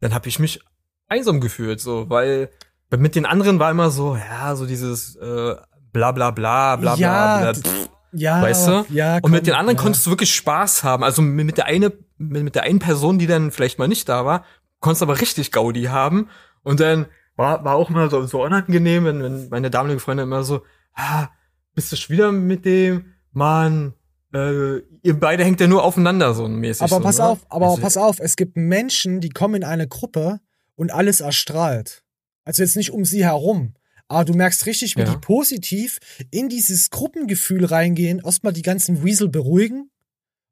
[0.00, 0.60] dann habe ich mich
[1.08, 2.50] einsam gefühlt, so, weil
[2.96, 5.56] mit den anderen war immer so, ja, so dieses äh,
[5.92, 7.72] bla bla bla bla Ja, bla bla.
[8.12, 8.84] Ja, Weißt du?
[8.90, 9.82] Ja, Und mit komm, den anderen ja.
[9.82, 11.04] konntest du wirklich Spaß haben.
[11.04, 14.08] Also mit mit der eine, mit mit der einen Person, die dann vielleicht mal nicht
[14.08, 14.44] da war,
[14.80, 16.28] konntest aber richtig Gaudi haben.
[16.62, 17.06] Und dann
[17.36, 20.62] war, war auch mal so, so unangenehm, wenn, wenn meine damalige Freundin immer so,
[20.94, 21.28] ah,
[21.74, 23.14] bist du schon wieder mit dem?
[23.32, 23.94] Mann,
[24.34, 26.82] äh, ihr beide hängt ja nur aufeinander so mäßig.
[26.82, 27.24] Aber so, pass ne?
[27.28, 30.40] auf, aber Also, pass auf, es gibt Menschen, die kommen in eine Gruppe
[30.74, 32.02] und alles erstrahlt.
[32.44, 33.74] Also jetzt nicht um sie herum.
[34.08, 35.06] Aber du merkst richtig, wie Ja.
[35.12, 35.98] die positiv
[36.32, 39.90] in dieses Gruppengefühl reingehen, erstmal die ganzen Weasel beruhigen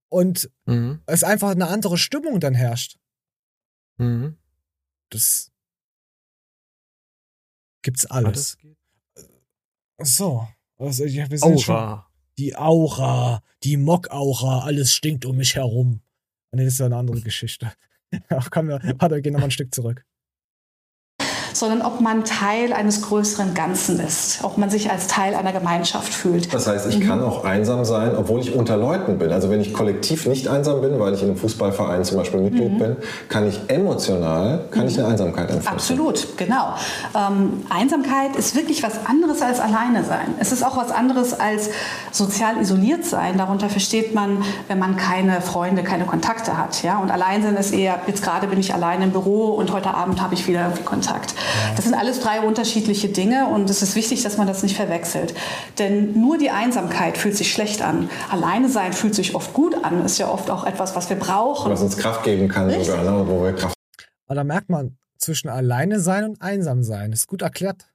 [0.08, 2.98] und Mhm, es einfach eine andere Stimmung dann herrscht.
[3.98, 4.36] mhm.
[5.10, 5.50] Das
[7.82, 8.58] gibt's Alles.
[10.02, 10.46] So.
[10.76, 12.08] Also, ja, Aura.
[12.38, 16.02] die Aura, die Mock-Aura, alles stinkt um mich herum.
[16.52, 17.72] Nee, das ist ja eine andere Geschichte.
[18.28, 20.04] Ach, komm, warte, wir gehen nochmal ein Stück zurück
[21.58, 26.12] sondern ob man Teil eines größeren Ganzen ist, ob man sich als Teil einer Gemeinschaft
[26.12, 26.52] fühlt.
[26.52, 27.08] Das heißt, ich mhm.
[27.08, 29.32] kann auch einsam sein, obwohl ich unter Leuten bin.
[29.32, 32.72] Also wenn ich kollektiv nicht einsam bin, weil ich in einem Fußballverein zum Beispiel Mitglied
[32.74, 32.78] mhm.
[32.78, 32.96] bin,
[33.28, 34.88] kann ich emotional, kann mhm.
[34.88, 35.68] ich eine Einsamkeit empfinden.
[35.68, 36.74] Absolut, genau.
[37.14, 40.34] Ähm, Einsamkeit ist wirklich was anderes als alleine sein.
[40.38, 41.70] Es ist auch was anderes als
[42.12, 43.36] sozial isoliert sein.
[43.36, 46.82] Darunter versteht man, wenn man keine Freunde, keine Kontakte hat.
[46.82, 46.98] Ja?
[46.98, 50.20] Und allein sein ist eher, jetzt gerade bin ich allein im Büro und heute Abend
[50.20, 51.34] habe ich wieder irgendwie Kontakt.
[51.76, 55.34] Das sind alles drei unterschiedliche Dinge und es ist wichtig, dass man das nicht verwechselt.
[55.78, 58.10] Denn nur die Einsamkeit fühlt sich schlecht an.
[58.30, 60.04] Alleine sein fühlt sich oft gut an.
[60.04, 61.70] Ist ja oft auch etwas, was wir brauchen.
[61.70, 62.86] Was uns Kraft geben kann Richtig.
[62.86, 63.24] sogar, ne?
[63.26, 63.74] wo wir Kraft.
[64.26, 67.12] Aber da merkt man zwischen alleine sein und einsam sein.
[67.12, 67.86] Ist gut erklärt.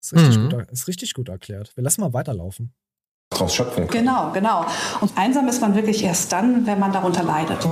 [0.00, 0.50] Das ist richtig, mhm.
[0.50, 1.76] gut, ist richtig gut erklärt.
[1.76, 2.72] Wir lassen mal weiterlaufen
[3.30, 4.04] Daraus schöpfen können.
[4.04, 4.66] Genau, genau.
[5.00, 7.66] Und einsam ist man wirklich erst dann, wenn man darunter leidet.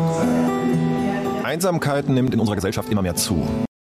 [1.42, 3.46] Einsamkeit nimmt in unserer Gesellschaft immer mehr zu.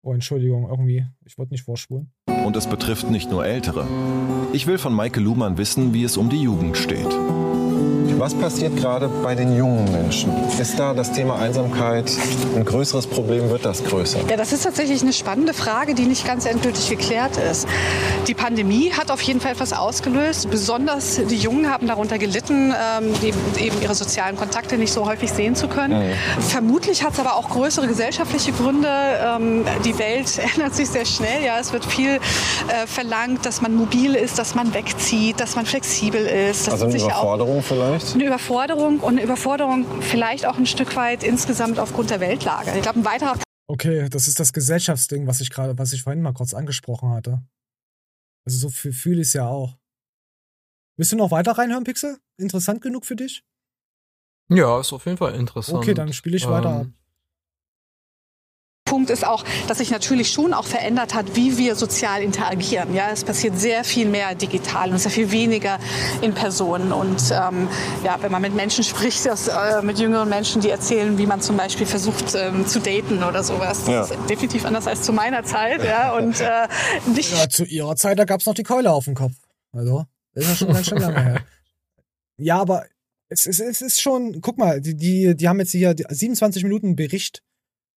[0.06, 2.12] Oh, Entschuldigung, irgendwie, ich wollte nicht vorspulen.
[2.44, 3.86] Und es betrifft nicht nur Ältere.
[4.52, 7.08] Ich will von Maike Luhmann wissen, wie es um die Jugend steht.
[8.18, 10.32] Was passiert gerade bei den jungen Menschen?
[10.60, 12.10] Ist da das Thema Einsamkeit
[12.54, 13.50] ein größeres Problem?
[13.50, 14.20] Wird das größer?
[14.30, 17.66] Ja, das ist tatsächlich eine spannende Frage, die nicht ganz endgültig geklärt ist.
[18.28, 20.48] Die Pandemie hat auf jeden Fall etwas ausgelöst.
[20.48, 23.12] Besonders die Jungen haben darunter gelitten, ähm,
[23.58, 26.06] eben ihre sozialen Kontakte nicht so häufig sehen zu können.
[26.08, 26.12] Mhm.
[26.40, 28.88] Vermutlich hat es aber auch größere gesellschaftliche Gründe.
[28.88, 31.44] Ähm, die Welt ändert sich sehr schnell.
[31.44, 35.66] Ja, es wird viel äh, verlangt, dass man mobil ist, dass man wegzieht, dass man
[35.66, 36.68] flexibel ist.
[36.68, 38.03] Das also eine Überforderung vielleicht?
[38.12, 42.72] Eine Überforderung und eine Überforderung vielleicht auch ein Stück weit insgesamt aufgrund der Weltlage.
[42.74, 46.20] Ich glaube, ein weiterer Okay, das ist das Gesellschaftsding, was ich gerade, was ich vorhin
[46.22, 47.42] mal kurz angesprochen hatte.
[48.46, 49.78] Also so fühle ich es ja auch.
[50.96, 52.18] Willst du noch weiter reinhören, Pixel?
[52.36, 53.42] Interessant genug für dich?
[54.50, 55.78] Ja, ist auf jeden Fall interessant.
[55.78, 56.86] Okay, dann spiele ich weiter ab.
[58.94, 62.94] Punkt ist auch, dass sich natürlich schon auch verändert hat, wie wir sozial interagieren.
[62.94, 65.80] Ja, es passiert sehr viel mehr digital und sehr viel weniger
[66.22, 66.92] in Person.
[66.92, 67.66] Und ähm,
[68.04, 71.40] ja, wenn man mit Menschen spricht, das, äh, mit jüngeren Menschen, die erzählen, wie man
[71.40, 73.82] zum Beispiel versucht ähm, zu daten oder sowas.
[73.84, 74.02] Das ja.
[74.02, 75.82] ist definitiv anders als zu meiner Zeit.
[75.82, 76.68] Ja, und äh,
[77.16, 79.34] nicht ja, zu ihrer Zeit, da gab es noch die Keule auf dem Kopf.
[79.72, 81.40] Also, das ist ja schon ganz schön lange her.
[82.36, 82.84] Ja, aber
[83.28, 86.94] es, es, es ist schon, guck mal, die, die, die haben jetzt hier 27 Minuten
[86.94, 87.42] Bericht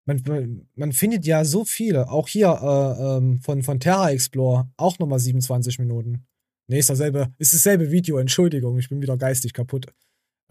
[0.07, 2.09] man, man findet ja so viele.
[2.09, 6.25] Auch hier äh, ähm, von, von Terra Explore auch nochmal 27 Minuten.
[6.69, 9.87] Nee, ist dasselbe, ist dasselbe Video, Entschuldigung, ich bin wieder geistig kaputt.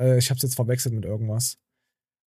[0.01, 1.59] Äh, ich hab's jetzt verwechselt mit irgendwas.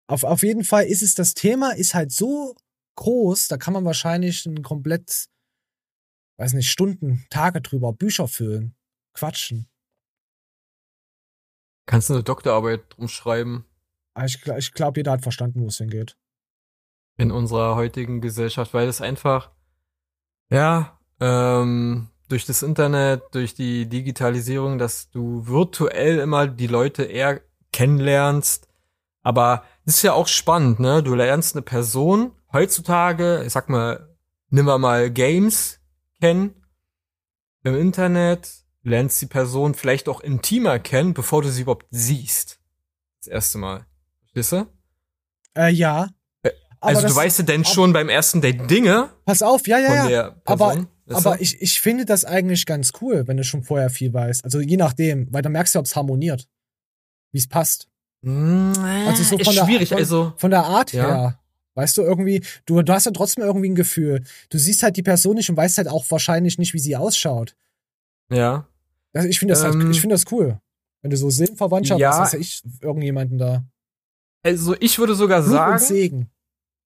[0.10, 2.56] Auf, auf jeden Fall ist es, das Thema ist halt so
[2.96, 5.28] groß, da kann man wahrscheinlich ein komplett,
[6.40, 8.76] weiß nicht, Stunden, Tage drüber, Bücher füllen,
[9.14, 9.70] quatschen.
[11.86, 13.66] Kannst du eine Doktorarbeit drum schreiben?
[14.14, 16.18] Ah, ich, ich glaube, jeder hat verstanden, wo es hingeht
[17.18, 19.52] in unserer heutigen Gesellschaft, weil es einfach,
[20.50, 27.42] ja, ähm, durch das Internet, durch die Digitalisierung, dass du virtuell immer die Leute eher
[27.72, 28.68] kennenlernst.
[29.24, 31.02] Aber das ist ja auch spannend, ne?
[31.04, 34.16] Du lernst eine Person heutzutage, ich sag mal,
[34.50, 35.80] nimm mal Games
[36.20, 36.56] kennen
[37.64, 38.50] im Internet,
[38.84, 42.60] lernst die Person vielleicht auch intimer kennen, bevor du sie überhaupt siehst.
[43.20, 43.86] Das erste Mal.
[44.22, 44.68] Verstehst du?
[45.56, 46.10] Äh, ja,
[46.88, 49.10] also das, du weißt ja denn schon beim ersten Date Dinge.
[49.26, 50.36] Pass auf, ja, ja, ja.
[50.46, 54.44] Aber, aber ich, ich finde das eigentlich ganz cool, wenn du schon vorher viel weißt.
[54.44, 56.48] Also je nachdem, weil dann merkst du, ob es harmoniert.
[57.32, 57.88] Wie es passt.
[58.26, 60.34] Also so von ist schwierig, der, von, also.
[60.38, 61.08] Von der Art ja.
[61.08, 61.40] her.
[61.76, 64.24] Weißt du, irgendwie, du, du hast ja trotzdem irgendwie ein Gefühl.
[64.50, 67.56] Du siehst halt die Person nicht und weißt halt auch wahrscheinlich nicht, wie sie ausschaut.
[68.32, 68.68] Ja.
[69.14, 70.60] Also ich finde das halt, ähm, halt, ich finde das cool.
[71.02, 73.64] Wenn du so Seelenverwandtschaft ja, hast, hast ja ich irgendjemanden da.
[74.44, 75.74] Also ich würde sogar Fluch sagen.
[75.74, 76.32] Und Segen.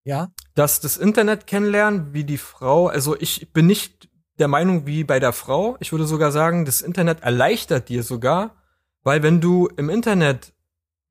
[0.03, 0.29] Ja.
[0.55, 5.19] Dass das Internet kennenlernen, wie die Frau, also ich bin nicht der Meinung wie bei
[5.19, 5.77] der Frau.
[5.79, 8.55] Ich würde sogar sagen, das Internet erleichtert dir sogar,
[9.03, 10.53] weil wenn du im Internet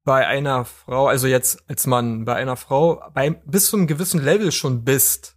[0.05, 4.23] bei einer Frau, also jetzt als Mann, bei einer Frau bei, bis zu einem gewissen
[4.23, 5.37] Level schon bist,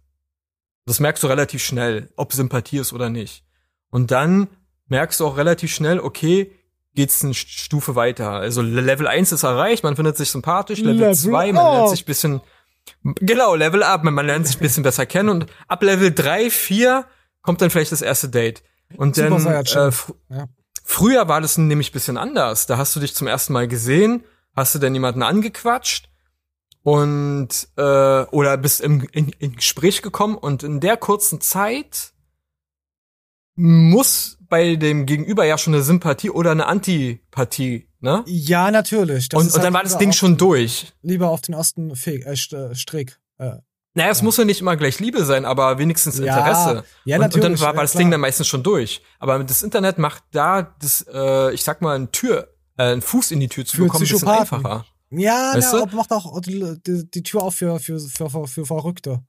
[0.86, 3.44] das merkst du relativ schnell, ob Sympathie ist oder nicht.
[3.90, 4.48] Und dann
[4.88, 6.50] merkst du auch relativ schnell, okay,
[6.94, 8.30] geht's eine Stufe weiter.
[8.32, 12.40] Also Level 1 ist erreicht, man findet sich sympathisch, Level 2, man lernt sich bisschen
[13.02, 14.04] Genau, Level up.
[14.04, 17.06] Man lernt sich ein bisschen besser kennen und ab Level 3, 4
[17.42, 18.62] kommt dann vielleicht das erste Date.
[18.96, 20.46] Und dann äh, fr ja.
[20.84, 22.66] früher war das nämlich ein bisschen anders.
[22.66, 24.24] Da hast du dich zum ersten Mal gesehen,
[24.54, 26.08] hast du dann jemanden angequatscht
[26.82, 32.12] und äh, oder bist im in, in Gespräch gekommen und in der kurzen Zeit
[33.56, 38.22] muss bei dem Gegenüber ja schon eine Sympathie oder eine Antipathie ne?
[38.26, 39.28] Ja, natürlich.
[39.34, 40.92] Und, und halt dann war das Ding auf- schon durch.
[41.02, 43.18] Lieber auf den ersten Feg, äh, äh, Strick.
[43.38, 43.56] Äh,
[43.94, 46.84] Naja, es muss ja nicht immer gleich Liebe sein, aber wenigstens Ja, Interesse.
[47.04, 47.98] ja, und, und dann natürlich, war, ja, war das klar.
[48.02, 49.02] Ding dann meistens schon durch.
[49.18, 53.30] Aber das Internet macht da das, äh, ich sag mal, eine Tür, äh, einen Fuß
[53.32, 54.84] in die Tür zu Für bekommen, ein bisschen einfacher.
[55.10, 58.66] ja, Weißt na, macht auch die, die, die Tür auf für, für, für, für, für
[58.66, 59.22] Verrückte.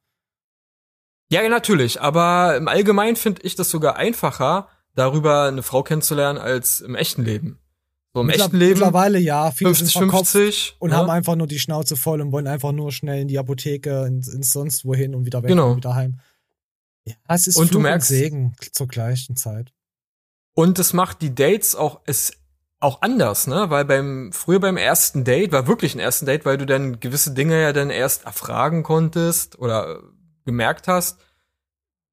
[1.31, 2.01] Ja, ja, natürlich.
[2.01, 7.23] Aber im Allgemeinen finde ich das sogar einfacher, darüber eine Frau kennenzulernen, als im echten
[7.23, 7.59] Leben.
[8.15, 10.75] So im Mittler- echten Leben Mittlerweile ja, viele sind 50, verkopft 50.
[10.79, 10.95] und ne?
[10.95, 14.29] haben einfach nur die Schnauze voll und wollen einfach nur schnell in die Apotheke, ins,
[14.29, 15.71] ins sonst wohin und wieder weg Genau.
[15.71, 16.19] und wieder heim.
[17.05, 19.73] Ja, es ist Und du merkst- und Segen zur gleichen Zeit.
[20.55, 22.31] Und es macht die Dates auch, es
[22.79, 23.65] auch anders, ne?
[23.69, 27.33] Weil beim, früher beim ersten Date war wirklich ein ersten Date, weil du dann gewisse
[27.33, 29.99] Dinge ja dann erst erfragen konntest oder
[30.45, 31.19] gemerkt hast,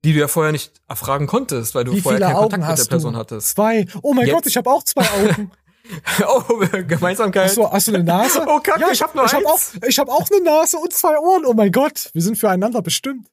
[0.04, 2.78] die du ja vorher nicht erfragen konntest, weil du Wie vorher keinen Augen Kontakt mit
[2.86, 3.18] der Person du?
[3.20, 3.50] hattest.
[3.50, 3.86] Zwei.
[4.02, 5.52] Oh mein Jetzt- Gott, ich habe auch zwei Augen.
[6.26, 6.42] oh,
[6.86, 7.48] Gemeinsamkeit.
[7.48, 8.44] Hast du, hast du eine Nase?
[8.48, 11.18] Oh, Kacke, ich hab nur ich hab auch, ich hab auch eine Nase und zwei
[11.18, 11.44] Ohren.
[11.44, 13.28] Oh mein Gott, wir sind füreinander bestimmt.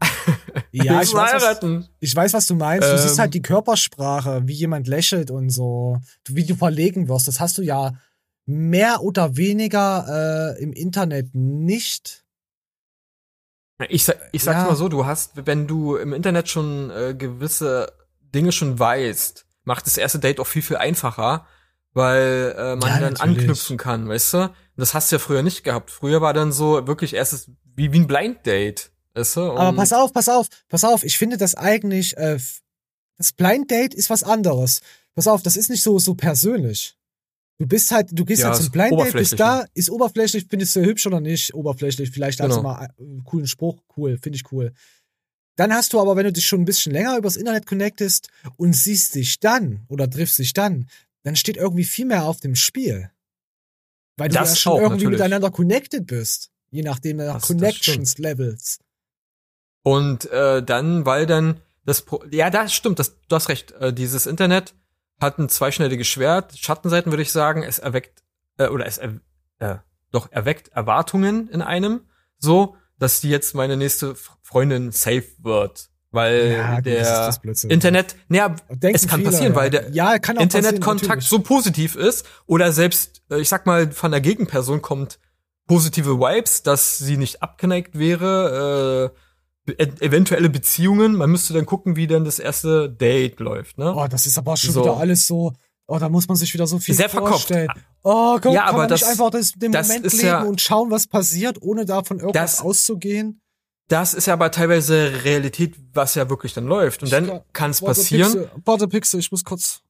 [0.72, 2.86] Ja, ich weiß, was, ich weiß, was du meinst.
[2.88, 2.98] Du Ähm.
[2.98, 7.28] siehst halt die Körpersprache, wie jemand lächelt und so, wie du verlegen wirst.
[7.28, 7.92] Das hast du ja
[8.46, 12.24] mehr oder weniger äh, im Internet nicht.
[13.88, 14.64] Ich, ich sag's Ja.
[14.64, 19.86] mal so, du hast, wenn du im Internet schon äh, gewisse Dinge schon weißt, macht
[19.86, 21.46] das erste Date auch viel, viel einfacher,
[21.96, 23.38] weil äh, man Ja, dann natürlich.
[23.38, 24.38] anknüpfen kann, weißt du?
[24.42, 25.90] Und das hast du ja früher nicht gehabt.
[25.90, 29.40] Früher war dann so wirklich erstes wie, wie ein Blind Date, weißt du?
[29.52, 31.04] Aber pass auf, pass auf, pass auf.
[31.04, 32.38] Ich finde das eigentlich, äh,
[33.16, 34.80] das Blind Date ist was anderes.
[35.14, 36.94] Pass auf, das ist nicht so, so persönlich.
[37.58, 40.76] Du bist halt, du gehst Ja, halt zum Blind Date, bist da, ist oberflächlich, findest
[40.76, 42.62] du hübsch oder nicht, oberflächlich, vielleicht hast du Genau.
[42.74, 44.74] mal einen coolen Spruch, cool, finde ich cool.
[45.56, 48.28] Dann hast du aber, wenn du dich schon ein bisschen länger übers Internet connectest
[48.58, 50.86] und siehst dich dann oder triffst dich dann,
[51.26, 53.10] dann steht irgendwie viel mehr auf dem Spiel.
[54.16, 55.18] Weil du Das ja schon auch, irgendwie natürlich.
[55.20, 56.52] miteinander connected bist.
[56.70, 58.78] Je nachdem, nach Das- das Connections Levels.
[59.82, 63.72] Und äh, dann, weil dann das Pro ja, das stimmt, das, du hast recht.
[63.72, 64.74] Äh, dieses Internet
[65.20, 66.56] hat ein zweischneidiges Schwert.
[66.58, 68.22] Schattenseiten würde ich sagen, es erweckt
[68.58, 69.20] äh, oder es er,
[69.58, 69.76] äh,
[70.12, 72.00] doch erweckt Erwartungen in einem,
[72.38, 77.62] so, dass die jetzt meine nächste Freundin safe wird, weil Ja, gut, der das das.
[77.64, 83.22] Internet, naja, es kann viele, passieren, weil der Ja, Internetkontakt so positiv ist oder selbst,
[83.30, 85.20] äh, ich sag mal, von der Gegenperson kommt
[85.68, 89.12] positive Vibes, dass sie nicht abgeneigt wäre,
[89.68, 91.14] äh, e eventuelle Beziehungen.
[91.16, 93.94] Man müsste dann gucken, wie dann das erste Date läuft, ne?
[93.96, 94.82] Oh, das ist aber schon So.
[94.82, 95.52] wieder alles so.
[95.88, 97.32] Oh, da muss man sich wieder so viel Sehr verkopft.
[97.48, 97.68] vorstellen.
[98.02, 100.42] Oh Gott, Ja, kann aber man das- nicht einfach das, den das Moment leben ja-
[100.42, 103.40] und schauen, was passiert, ohne davon irgendwas Das- auszugehen?
[103.88, 107.04] Das ist ja aber teilweise Realität, was ja wirklich dann läuft.
[107.04, 108.32] Und dann kann es passieren.
[108.32, 109.82] Pixel, warte, Pixel, ich muss kurz.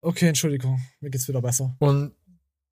[0.00, 1.74] Okay, Entschuldigung, mir geht's wieder besser.
[1.80, 2.14] Und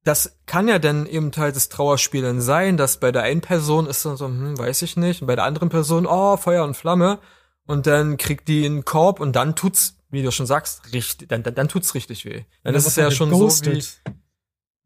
[0.04, 4.04] das kann ja dann eben Teil des Trauerspielen sein, dass bei der einen Person ist
[4.04, 7.18] dann so, hm, weiß ich nicht, und bei der anderen Person, oh, Feuer und Flamme.
[7.66, 11.42] Und dann kriegt die einen Korb und dann tut's, wie du schon sagst, richtig, dann,
[11.42, 12.44] dann, dann tut's richtig weh.
[12.62, 13.82] Dann ist es ja schon so wie,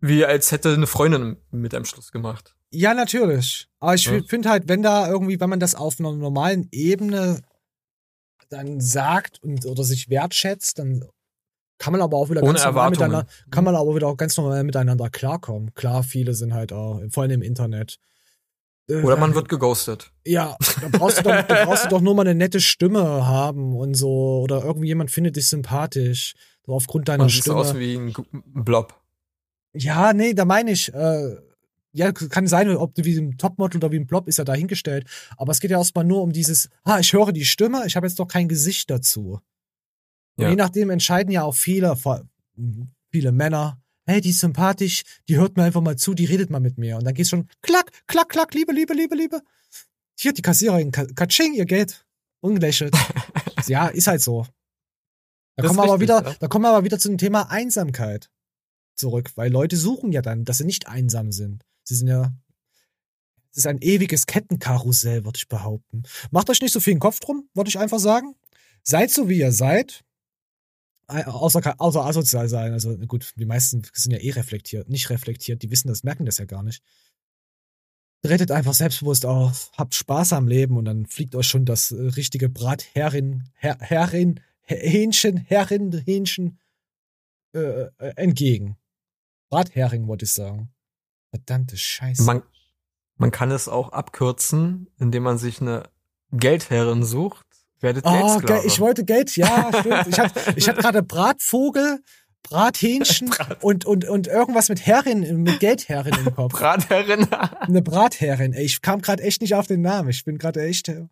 [0.00, 2.56] wie als hätte eine Freundin mit einem Schluss gemacht.
[2.70, 3.68] Ja, natürlich.
[3.80, 4.20] Aber ich Ja.
[4.26, 7.42] finde halt, wenn da irgendwie, wenn man das auf einer normalen Ebene
[8.48, 11.04] dann sagt und oder sich wertschätzt, dann
[11.78, 14.36] kann man aber auch wieder Ohne ganz normal miteinander, kann man aber wieder auch ganz
[14.36, 15.74] normal miteinander klarkommen.
[15.74, 17.98] Klar, viele sind halt auch, vor allem im Internet.
[18.88, 20.12] Äh, Oder man wird geghostet.
[20.24, 23.74] Ja, da brauchst du doch, da brauchst du doch nur mal eine nette Stimme haben
[23.76, 24.40] und so.
[24.42, 26.34] Oder irgendjemand findet dich sympathisch.
[26.64, 27.56] So aufgrund deiner Man Stimme.
[27.56, 28.14] aus wie ein
[28.64, 28.94] Blob.
[29.74, 31.36] Ja, nee, da meine ich, äh,
[31.92, 35.06] ja, kann sein, ob du wie ein Topmodel oder wie ein Blob ist ja dahingestellt.
[35.36, 38.06] Aber es geht ja erstmal nur um dieses, ah, ich höre die Stimme, ich habe
[38.06, 39.40] jetzt doch kein Gesicht dazu.
[40.36, 40.50] Und Ja.
[40.50, 41.96] je nachdem entscheiden ja auch viele,
[43.10, 46.60] viele Männer, hey, die ist sympathisch, die hört mir einfach mal zu, die redet mal
[46.60, 46.96] mit mir.
[46.96, 49.42] Und dann geht's schon, klack, klack, klack, Liebe, Liebe, Liebe, Liebe.
[50.18, 52.06] Hier, die Kassiererin, ka- katsching, ihr Geld.
[52.40, 52.94] Ungelächelt.
[53.66, 54.46] ja, ist halt so.
[55.56, 56.34] Da Das kommen, wir aber wieder, ja.
[56.38, 58.30] da kommen wir aber wieder zum Thema Einsamkeit
[58.94, 61.64] zurück, weil Leute suchen ja dann, dass sie nicht einsam sind.
[61.82, 62.32] Sie sind ja.
[63.50, 66.02] Es ist ein ewiges Kettenkarussell, würde ich behaupten.
[66.30, 68.34] Macht euch nicht so viel den Kopf drum, würde ich einfach sagen.
[68.82, 70.04] Seid so, wie ihr seid.
[71.08, 72.72] Außer, außer asozial sein.
[72.72, 76.38] Also gut, die meisten sind ja eh reflektiert, nicht reflektiert, die wissen das, merken das
[76.38, 76.82] ja gar nicht.
[78.22, 82.00] Tretet einfach selbstbewusst auf, habt Spaß am Leben und dann fliegt euch schon das äh,
[82.00, 86.58] richtige Bratherrin, Her, Herrin, Hähnchen, Herrin, Hähnchen
[87.54, 88.76] äh, äh, entgegen.
[89.48, 90.70] Brathering, wollte ich sagen.
[91.30, 92.22] Verdammte Scheiße.
[92.24, 92.42] Man,
[93.16, 95.88] man kann es auch abkürzen, indem man sich eine
[96.32, 97.45] Geldherren sucht,
[97.80, 98.60] werdet Oh, Geldsklave.
[98.60, 100.06] ge ich wollte Geld, ja, stimmt.
[100.08, 102.00] Ich hatte ich hatte gerade Bratvogel,
[102.42, 106.52] Brathähnchen und, und, und irgendwas mit Herrin, mit Geldherrin im Kopf.
[106.52, 107.26] Bratherrin.
[107.60, 108.52] Eine Bratherrin.
[108.54, 110.08] Ich kam gerade echt nicht auf den Namen.
[110.10, 110.88] Ich bin gerade echt.
[110.88, 111.06] äh,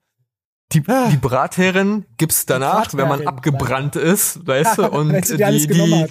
[0.73, 6.03] Die, die Bratherrin gibt's danach, wenn man Bratherrin, abgebrannt ist, weißt du, und die, die,
[6.03, 6.11] hat.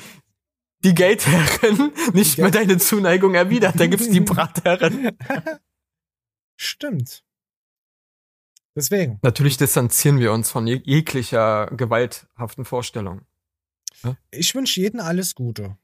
[0.84, 5.12] die Geldherrin nicht Die mehr deine Zuneigung erwidert, dann gibt's die Bratherrin.
[6.56, 7.23] Stimmt.
[8.76, 9.20] Deswegen.
[9.22, 13.22] Natürlich distanzieren wir uns von jeg jeglicher gewalthaften Vorstellung.
[14.32, 15.78] Ich wünsche jedem alles Gute.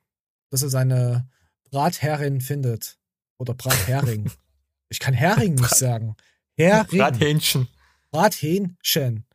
[0.49, 1.29] Dass er seine
[1.69, 2.97] Bratherrin findet.
[3.37, 4.31] Oder Brathering.
[4.89, 6.15] ich kann Hering nicht sagen.
[6.57, 6.99] Hering.
[6.99, 7.67] Brathähnchen.
[8.11, 9.25] Brathähnchen.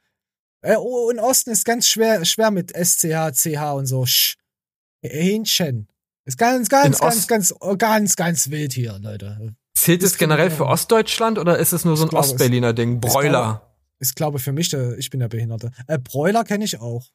[0.61, 4.05] Äh, oh, in Osten ist ganz schwer, schwer mit SCH, CH und so.
[4.07, 4.37] Sch.
[5.03, 5.89] Hähnchen.
[6.25, 9.55] Ist ganz, ganz, In ganz, Ost- ganz, ganz, ganz wild hier, Leute.
[9.77, 12.95] Zählt es generell für Ostdeutschland oder ist es nur so ein Ich es- Ostberliner Ding?
[12.95, 13.70] ich Broiler.
[13.99, 15.70] Ist, glaube für mich, der, ich bin der Behinderte.
[15.87, 17.07] Äh, Bräuler kenne ich auch.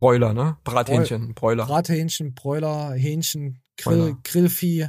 [0.00, 0.56] Broiler, ne?
[0.64, 1.64] Brathähnchen, Broiler.
[1.66, 4.18] Brathähnchen, Bräuler, Hähnchen, Grill, Bräuler.
[4.24, 4.88] Grillvieh,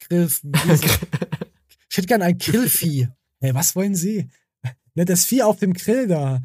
[0.00, 0.28] Grill,
[1.90, 3.08] ich hätte gern ein Grillvieh.
[3.40, 4.28] Hey, was wollen Sie?
[4.94, 6.42] Ne, das Vieh auf dem Grill da.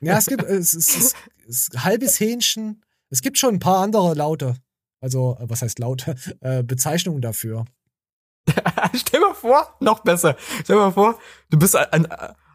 [0.00, 1.14] Ja, es gibt, es es es
[1.48, 2.82] ist halbes Hähnchen.
[3.10, 4.54] Es gibt schon ein paar andere Laute.
[5.00, 6.14] Also, äh, was heißt Laute?
[6.40, 7.64] Äh, Bezeichnungen dafür.
[8.94, 10.36] Stell mal vor, noch besser.
[10.64, 11.18] Stell mal vor,
[11.50, 12.06] du bist an,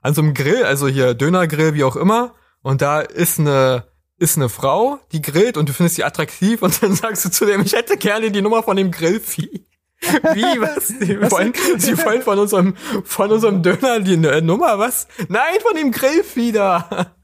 [0.02, 3.86] an so einem Grill, also hier Dönergrill, wie auch immer, und da ist eine,
[4.18, 7.46] ist eine Frau, die grillt und du findest sie attraktiv und dann sagst du zu
[7.46, 9.68] dem, ich hätte gerne die Nummer von dem Grillvieh.
[10.02, 10.88] Wie, was?
[10.88, 15.08] Sie wollen, sie wollen von unserem, von unserem Döner die äh, Nummer, was?
[15.30, 17.16] Nein, von dem Grillvieh da.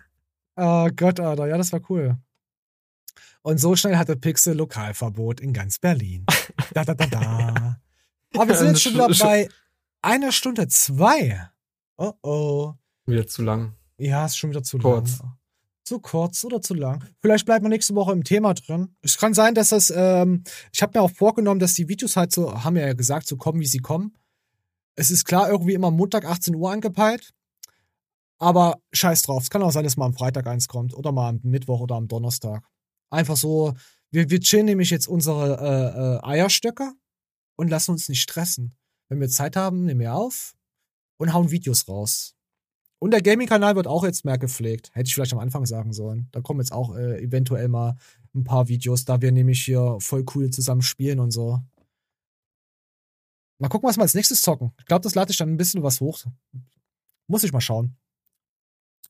[0.56, 2.18] Oh Gott, Alter, ja, das war cool.
[3.42, 6.26] Und so schnell hatte Pixel Lokalverbot in ganz Berlin.
[6.74, 7.67] Da, da, da, da.
[8.40, 9.50] Aber wir sind jetzt schon wieder bei
[10.02, 11.50] einer Stunde zwei.
[11.98, 12.74] Oh oh.
[13.06, 13.76] Wieder zu lang.
[13.98, 15.20] Ja, ist schon wieder zu Kurz.
[15.20, 15.38] lang.
[15.84, 17.02] Zu kurz oder zu lang.
[17.22, 18.94] Vielleicht bleiben wir nächste Woche im Thema drin.
[19.02, 22.34] Es kann sein, dass das, ähm, ich habe mir auch vorgenommen, dass die Videos halt
[22.34, 24.14] so, haben wir ja gesagt, so kommen, wie sie kommen.
[24.96, 27.34] Es ist klar, irgendwie immer Montag 18 Uhr angepeilt.
[28.38, 29.44] Aber scheiß drauf.
[29.44, 30.94] Es kann auch sein, dass mal am Freitag eins kommt.
[30.94, 32.68] Oder mal am Mittwoch oder am Donnerstag.
[33.10, 33.74] Einfach so,
[34.12, 36.92] wir, wir chillen nämlich jetzt unsere äh, äh, Eierstöcke
[37.58, 38.78] und lassen uns nicht stressen.
[39.10, 40.56] Wenn wir Zeit haben, nehmen wir auf
[41.18, 42.36] und hauen Videos raus.
[43.00, 44.90] Und der Gaming-Kanal wird auch jetzt mehr gepflegt.
[44.94, 46.30] Hätte ich vielleicht am Anfang sagen sollen.
[46.32, 47.96] Da kommen jetzt auch äh, eventuell mal
[48.34, 51.62] ein paar Videos, da wir nämlich hier voll cool zusammen spielen und so.
[53.60, 54.72] Mal gucken, was wir als nächstes zocken.
[54.80, 56.24] Ich glaube, das lade ich dann ein bisschen was hoch.
[57.28, 57.96] Muss ich mal schauen.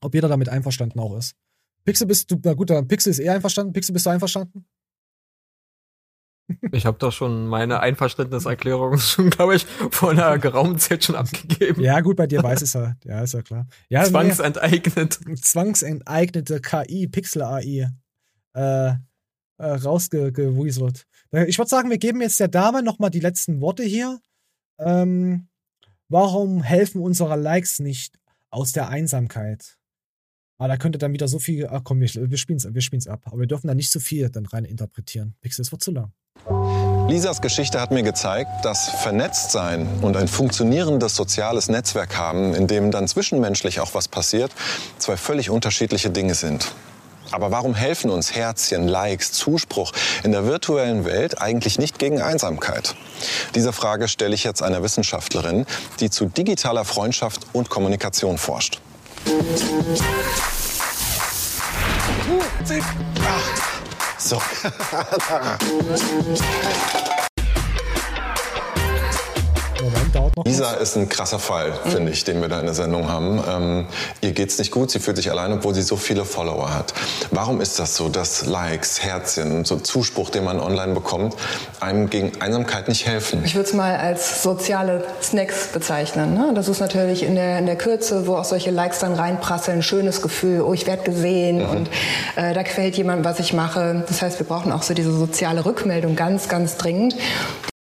[0.00, 1.34] Ob jeder damit einverstanden auch ist.
[1.84, 3.72] Pixel bist du, na gut, Pixel ist eher einverstanden.
[3.72, 4.66] Pixel bist du einverstanden?
[6.72, 11.82] Ich habe doch schon meine Einverständniserklärung schon, glaube ich, vor einer geraumen Zeit schon abgegeben.
[11.82, 12.94] Ja, gut, bei dir weiß es ja.
[13.04, 13.66] Ja, ist ja klar.
[13.88, 15.20] Ja, Zwangsenteignet.
[15.26, 17.90] Nee, zwangsenteignete KI, Pixel-AI,
[18.54, 18.94] äh, äh,
[19.58, 21.04] rausgewuselt.
[21.46, 24.18] Ich würde sagen, wir geben jetzt der Dame nochmal die letzten Worte hier.
[24.78, 25.48] Ähm,
[26.08, 28.18] warum helfen unsere Likes nicht
[28.50, 29.77] aus der Einsamkeit?
[30.60, 31.68] Ah, da könnte dann wieder so viel.
[31.70, 33.20] Ach komm, wir, wir spielen es wir spielen's ab.
[33.26, 35.34] Aber wir dürfen da nicht zu viel dann rein interpretieren.
[35.40, 36.12] Pixel, es wird zu lang.
[37.08, 42.90] Lisas Geschichte hat mir gezeigt, dass Vernetztsein und ein funktionierendes soziales Netzwerk haben, in dem
[42.90, 44.52] dann zwischenmenschlich auch was passiert,
[44.98, 46.72] zwei völlig unterschiedliche Dinge sind.
[47.30, 49.92] Aber warum helfen uns Herzchen, Likes, Zuspruch
[50.24, 52.96] in der virtuellen Welt eigentlich nicht gegen Einsamkeit?
[53.54, 55.66] Diese Frage stelle ich jetzt einer Wissenschaftlerin,
[56.00, 58.80] die zu digitaler Freundschaft und Kommunikation forscht.
[64.18, 64.38] So.
[69.80, 70.44] Moment, dauert noch.
[70.44, 73.40] Lisa ist ein krasser Fall, finde ich, den wir da in der Sendung haben.
[73.48, 73.86] Ähm,
[74.20, 76.94] ihr geht's nicht gut, sie fühlt sich allein, obwohl sie so viele Follower hat.
[77.30, 81.36] Warum ist das so, dass Likes, Herzchen und so Zuspruch, den man online bekommt,
[81.80, 83.42] einem gegen Einsamkeit nicht helfen?
[83.44, 86.34] Ich würde es mal als soziale Snacks bezeichnen.
[86.34, 86.52] Ne?
[86.54, 89.82] Das ist natürlich in der, in der Kürze, wo auch solche Likes dann reinprasseln, ein
[89.82, 91.70] schönes Gefühl, oh, ich werde gesehen Mhm.
[91.70, 91.90] und
[92.36, 94.04] äh, da gefällt jemandem, was ich mache.
[94.08, 97.14] Das heißt, wir brauchen auch so diese soziale Rückmeldung ganz, ganz dringend.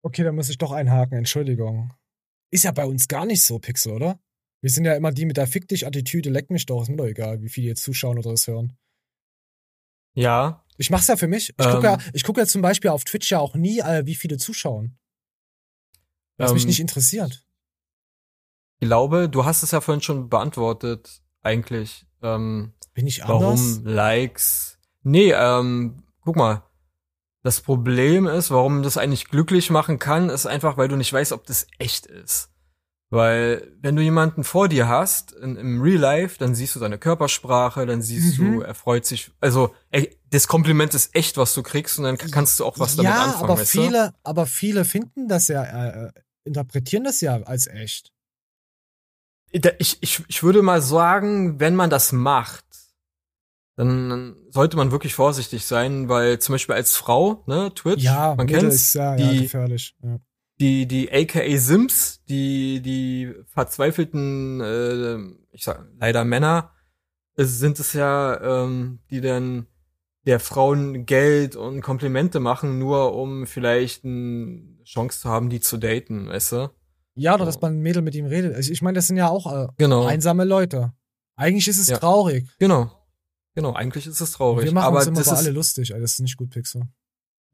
[0.02, 1.92] Okay, da muss ich doch einhaken, Entschuldigung.
[2.50, 4.20] Ist ja bei uns gar nicht so, Pixel, oder?
[4.60, 6.96] Wir sind ja immer die mit der Fick dich Attitüde, leck mich doch, ist mir
[6.96, 8.76] doch egal, wie viele jetzt zuschauen oder das hören.
[10.14, 10.64] Ja.
[10.76, 11.50] Ich mach's ja für mich.
[11.50, 11.72] Ich Ähm.
[11.72, 14.36] gucke ja, ich guck ja zum Beispiel auf Twitch ja auch nie, äh, wie viele
[14.36, 14.98] zuschauen.
[16.38, 17.44] Was mich ähm, nicht interessiert.
[18.80, 22.06] Ich glaube, du hast es ja vorhin schon beantwortet, eigentlich.
[22.22, 23.60] Ähm, Bin ich anders?
[23.80, 24.78] warum Likes?
[25.02, 26.62] Nee, ähm, guck mal.
[27.48, 31.32] Das Problem ist, warum das eigentlich glücklich machen kann, ist einfach, weil du nicht weißt,
[31.32, 32.50] ob das echt ist.
[33.08, 36.98] Weil wenn du jemanden vor dir hast, in, im Real Life, dann siehst du seine
[36.98, 38.44] Körpersprache, dann siehst Mhm.
[38.56, 39.30] du, er freut sich.
[39.40, 42.96] Also ey, das Kompliment ist echt, was du kriegst und dann kannst du auch was
[42.96, 43.44] damit ja, anfangen.
[43.44, 43.80] aber weißt du?
[43.80, 46.12] viele, aber viele finden das ja, äh,
[46.44, 48.12] interpretieren das ja als echt.
[49.52, 52.66] Ich, ich, ich würde mal sagen, wenn man das macht,
[53.78, 58.46] dann sollte man wirklich vorsichtig sein, weil zum Beispiel als Frau, ne, Twitch, Ja, man
[58.46, 59.94] kennt's, ist ja, ja die, gefährlich.
[60.02, 60.18] Ja.
[60.60, 65.18] die, die AKA Sims, die, die verzweifelten, äh,
[65.52, 66.72] ich sag leider Männer,
[67.36, 69.66] es sind es ja, ähm, die dann
[70.26, 75.78] der Frauen Geld und Komplimente machen, nur um vielleicht eine Chance zu haben, die zu
[75.78, 76.70] daten, weißt du?
[77.14, 78.54] Ja, oder dass man ein Mädel mit ihm redet.
[78.54, 80.04] Also ich meine, das sind ja auch äh, Genau.
[80.04, 80.92] einsame Leute.
[81.36, 81.98] Eigentlich ist es Ja.
[81.98, 82.48] traurig.
[82.58, 82.90] Genau.
[83.54, 84.66] Genau, eigentlich ist es traurig.
[84.66, 85.88] Wir machen aber uns immer das alle lustig.
[85.88, 86.82] Das ist nicht gut, Pixel.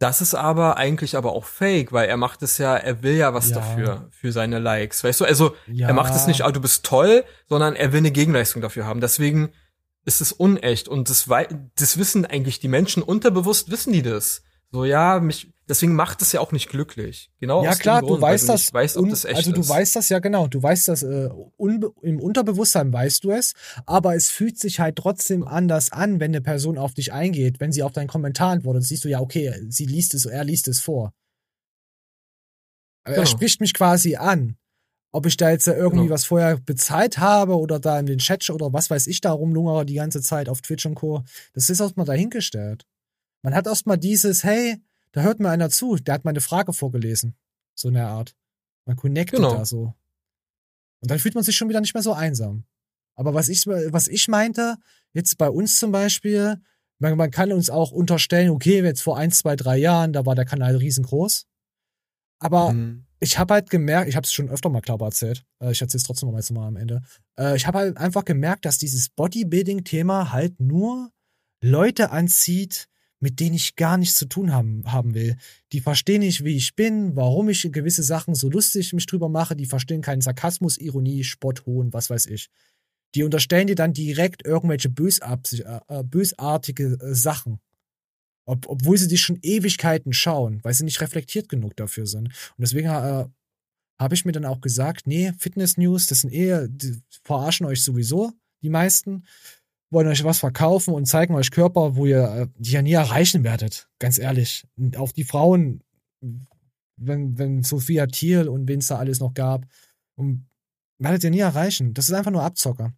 [0.01, 3.32] Das ist aber eigentlich aber auch fake, weil er macht es ja, er will ja
[3.32, 3.57] was Ja.
[3.57, 5.05] dafür, für seine Likes.
[5.05, 5.88] Weißt du, also Ja.
[5.88, 9.01] er macht es nicht, ah, du bist toll, sondern er will eine Gegenleistung dafür haben.
[9.01, 9.53] Deswegen
[10.05, 11.28] ist es unecht und das,
[11.76, 14.42] das wissen eigentlich die Menschen unterbewusst, wissen die das.
[14.72, 17.31] So, ja, mich, deswegen macht es ja auch nicht glücklich.
[17.41, 18.73] Genau ja klar, du Grund, weil weißt du das.
[18.73, 19.69] weißt, ob das echt also du ist.
[19.69, 20.47] weißt das ja genau.
[20.49, 21.29] Du weißt das äh,
[22.03, 23.55] im Unterbewusstsein weißt du es,
[23.87, 27.73] aber es fühlt sich halt trotzdem anders an, wenn eine Person auf dich eingeht, wenn
[27.73, 28.85] sie auf deinen Kommentar antwortet.
[28.85, 31.12] Siehst du ja, okay, sie liest es, er liest es vor.
[33.07, 33.27] Er Genau.
[33.27, 34.57] spricht mich quasi an.
[35.12, 36.15] Ob ich da jetzt irgendwie Genau.
[36.15, 39.87] was vorher bezahlt habe oder da in den Chat oder was weiß ich da rumlungere
[39.87, 41.23] die ganze Zeit auf Twitch und Co.
[41.53, 42.85] Das ist erstmal dahingestellt.
[43.43, 44.77] Man hat erstmal dieses, hey,
[45.15, 47.37] da hört mir einer zu, der hat meine Frage vorgelesen.
[47.77, 48.35] So eine Art.
[48.85, 49.55] Man connectet Genau.
[49.55, 49.95] da so.
[51.01, 52.65] Und dann fühlt man sich schon wieder nicht mehr so einsam.
[53.17, 54.77] Aber was ich, was ich meinte,
[55.12, 56.61] jetzt bei uns zum Beispiel,
[56.99, 60.35] man, man kann uns auch unterstellen, okay, jetzt vor ein, zwei, drei Jahren, da war
[60.35, 61.47] der Kanal riesengroß.
[62.41, 63.07] Aber Mhm.
[63.21, 65.99] ich habe halt gemerkt, ich habe es schon öfter mal klar erzählt, äh, ich erzähle
[65.99, 67.03] es trotzdem noch mal am Ende.
[67.39, 71.11] Äh, ich habe halt einfach gemerkt, dass dieses Bodybuilding-Thema halt nur
[71.62, 72.89] Leute anzieht,
[73.25, 75.39] mit denen ich gar nichts zu tun haben, haben will.
[75.72, 79.57] Die verstehen nicht, wie ich bin, warum ich gewisse Sachen so lustig mich drüber mache.
[79.57, 82.51] Die verstehen keinen Sarkasmus, Ironie, Spott, Hohn, was weiß ich.
[83.14, 87.61] Die unterstellen dir dann direkt irgendwelche äh, äh, bösartige äh, Sachen.
[88.45, 92.27] Ob, obwohl sie dich schon Ewigkeiten schauen, weil sie nicht reflektiert genug dafür sind.
[92.27, 93.25] Und deswegen äh,
[93.99, 97.83] habe ich mir dann auch gesagt, nee, Fitness News, das sind eher, die verarschen euch
[97.83, 99.25] sowieso, die meisten,
[99.95, 103.45] wollen euch was verkaufen und zeigen euch Körper, wo ihr äh, die ja nie erreichen
[103.45, 103.88] werdet.
[103.99, 104.66] Ganz ehrlich.
[104.76, 105.82] Und auch die Frauen,
[106.97, 109.66] wenn, wenn Sophia Thiel und wen es da alles noch gab,
[110.16, 110.47] und
[110.99, 111.92] werdet ihr nie erreichen.
[111.95, 112.92] Das ist einfach nur Abzocker.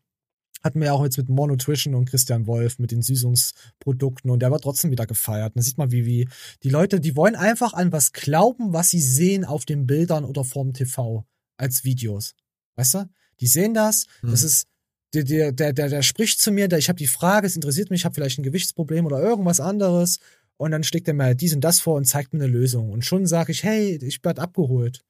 [0.62, 4.50] Hatten wir ja auch jetzt mit Monotrition und Christian Wolf mit den Süßungsprodukten und der
[4.50, 5.52] wird trotzdem wieder gefeiert.
[5.54, 6.28] Da sieht man, wie, wie
[6.62, 10.44] die Leute, die wollen einfach an was glauben, was sie sehen auf den Bildern oder
[10.44, 11.24] vorm TV
[11.56, 12.34] als Videos.
[12.76, 13.08] Weißt du?
[13.40, 14.46] Die sehen das, das Mhm.
[14.46, 14.66] ist,
[15.14, 17.90] der, der, der, der, der spricht zu mir, der, ich habe die Frage, es interessiert
[17.90, 20.20] mich, ich habe vielleicht ein Gewichtsproblem oder irgendwas anderes.
[20.58, 22.90] Und dann schlägt er mir dies und das vor und zeigt mir eine Lösung.
[22.90, 25.04] Und schon sage ich, hey, ich werd abgeholt.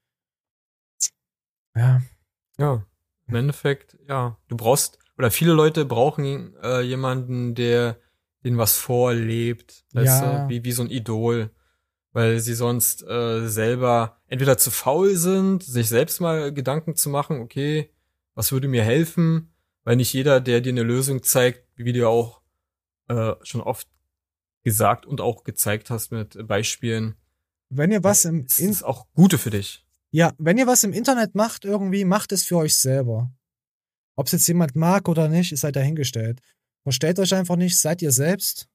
[1.74, 2.02] Ja.
[2.58, 2.84] Ja,
[3.28, 7.98] im Endeffekt, ja, du brauchst, oder viele Leute brauchen äh, jemanden, der
[8.44, 10.38] denen was vorlebt, weißt Ja.
[10.44, 11.50] du, wie, wie so ein Idol,
[12.12, 17.40] weil sie sonst äh, selber entweder zu faul sind, sich selbst mal Gedanken zu machen,
[17.40, 17.90] okay,
[18.34, 19.52] was würde mir helfen,
[19.86, 22.42] weil nicht jeder, der dir eine Lösung zeigt, wie du ja auch
[23.08, 23.88] äh, schon oft
[24.64, 27.14] gesagt und auch gezeigt hast mit Beispielen,
[27.68, 29.86] Wenn ihr was im, ist es auch gute für dich.
[30.10, 33.32] ja, wenn ihr was im Internet macht, irgendwie, macht es für euch selber.
[34.16, 36.40] Ob es jetzt jemand mag oder nicht, ist halt dahingestellt.
[36.82, 38.68] Verstellt euch einfach nicht, seid ihr selbst.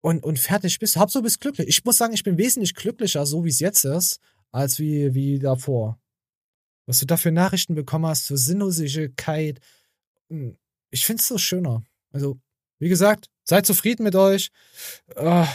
[0.00, 0.96] Und, und fertig bist.
[0.96, 1.68] Hauptsache du bist glücklich.
[1.68, 4.18] Ich muss sagen, ich bin wesentlich glücklicher, so wie es jetzt ist,
[4.50, 6.00] als wie, wie davor.
[6.86, 9.60] Was du da für Nachrichten bekommen hast, für Sinnlosigkeit.
[10.30, 10.56] Hm,
[10.90, 11.82] Ich find's so schöner.
[12.12, 12.38] Also,
[12.78, 14.50] wie gesagt, seid zufrieden mit euch.
[15.16, 15.48] Ah,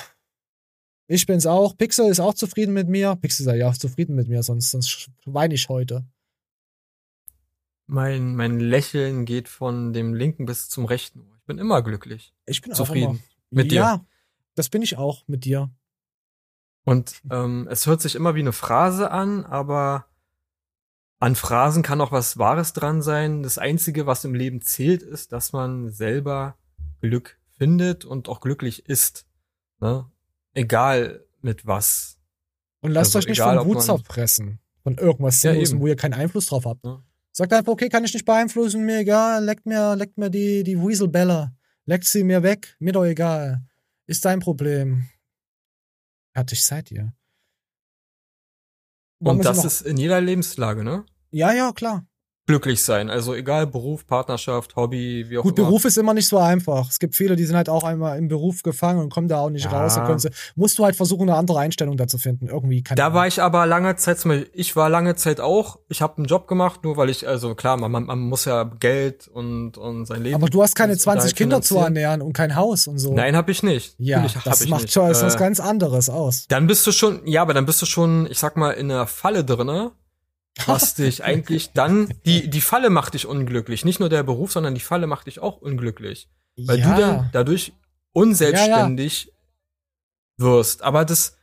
[1.07, 1.75] Ich bin's auch.
[1.77, 3.15] Pixel ist auch zufrieden mit mir.
[3.15, 6.05] Pixel sei ja auch zufrieden mit mir, sonst, sonst weine ich heute.
[7.87, 11.35] Mein, mein Lächeln geht von dem linken bis zum rechten Ohr.
[11.39, 12.33] Ich bin immer glücklich.
[12.45, 13.19] Ich bin Zufrieden auch immer.
[13.49, 13.75] mit dir.
[13.81, 14.05] Ja,
[14.55, 15.69] das bin ich auch mit dir.
[16.85, 20.05] Und ähm, es hört sich immer wie eine Phrase an, aber
[21.21, 23.43] an Phrasen kann auch was Wahres dran sein.
[23.43, 26.57] Das Einzige, was im Leben zählt, ist, dass man selber
[26.99, 29.27] Glück findet und auch glücklich ist.
[29.79, 30.09] Ne?
[30.55, 32.17] Egal mit was.
[32.81, 34.59] Und lasst Also euch nicht egal, von Wut zerpressen.
[34.81, 36.83] Von irgendwas Ja, Sinnlosem, wo ihr keinen Einfluss drauf habt.
[36.83, 37.03] Ja.
[37.33, 40.75] Sagt einfach, okay, kann ich nicht beeinflussen, mir egal, leckt mir, leckt mir die, die
[40.75, 41.55] Weaselbella.
[41.85, 43.61] Leckt sie mir weg, mir doch egal.
[44.07, 45.07] Ist dein Problem.
[46.33, 47.13] Fertig seid ihr.
[49.19, 51.05] Und das ist in jeder Lebenslage, ne?
[51.31, 52.05] Ja, ja, klar.
[52.47, 53.09] glücklich sein.
[53.09, 55.67] Also egal, Beruf, Partnerschaft, Hobby, wie auch Gut, immer.
[55.67, 56.89] Beruf ist immer nicht so einfach.
[56.89, 59.49] Es gibt viele, die sind halt auch einmal im Beruf gefangen und kommen da auch
[59.49, 59.71] nicht Ja.
[59.71, 59.95] raus.
[60.05, 62.47] Können sie, musst du halt versuchen, eine andere Einstellung da zu finden.
[62.47, 65.79] Irgendwie kann Da war ich aber lange Zeit, zum Beispiel, ich war lange Zeit auch,
[65.87, 69.29] ich habe einen Job gemacht, nur weil ich, also klar, man, man, muss ja Geld
[69.29, 70.35] und, und sein Leben.
[70.35, 73.13] Aber du hast keine und 20 Unterhalt Kinder zu ernähren und kein Haus und so.
[73.13, 73.95] Nein, habe ich nicht.
[73.97, 74.93] ja, Natürlich das macht nicht.
[74.93, 76.47] schon ist was Äh, ganz anderes aus.
[76.49, 79.07] Dann bist du schon, ja, aber dann bist du schon, ich sag mal, in einer
[79.07, 79.91] Falle drinne,
[80.65, 83.85] was dich eigentlich dann, die, die Falle macht dich unglücklich.
[83.85, 86.29] Nicht nur der Beruf, sondern die Falle macht dich auch unglücklich.
[86.57, 86.95] Weil ja.
[86.95, 87.73] du dann dadurch
[88.13, 89.31] unselbstständig
[90.37, 90.81] wirst.
[90.81, 91.37] Aber das,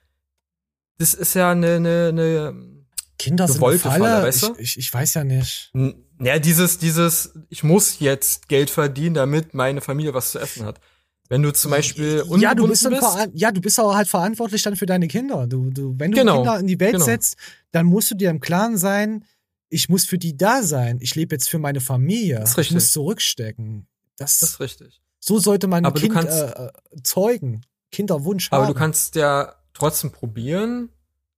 [0.98, 2.78] das ist ja eine, eine, eine
[3.18, 4.04] Kinder sind gewollte Falle.
[4.04, 4.52] Falle, weißt du?
[4.54, 5.70] ich, ich, ich weiß ja nicht.
[5.74, 10.64] N- Ja, dieses, dieses, ich muss jetzt Geld verdienen, damit meine Familie was zu essen
[10.66, 10.80] hat.
[11.28, 14.62] Wenn du zum Beispiel Ja, du bist, dann veran- ja, du bist aber halt verantwortlich
[14.62, 15.46] dann für deine Kinder.
[15.46, 17.04] Du, du, wenn du Genau, Kinder in die Welt genau.
[17.04, 17.36] setzt,
[17.70, 19.24] dann musst du dir im Klaren sein,
[19.68, 20.98] ich muss für die da sein.
[21.02, 22.36] Ich lebe jetzt für meine Familie.
[22.40, 22.74] Das ist ich richtig.
[22.76, 23.86] muss zurückstecken.
[24.16, 25.02] Das, das ist richtig.
[25.20, 26.72] so sollte man ein Aber du Kind kannst- äh, äh,
[27.02, 27.60] zeugen.
[27.92, 28.72] Kinderwunsch Aber haben.
[28.72, 30.88] du kannst ja trotzdem probieren,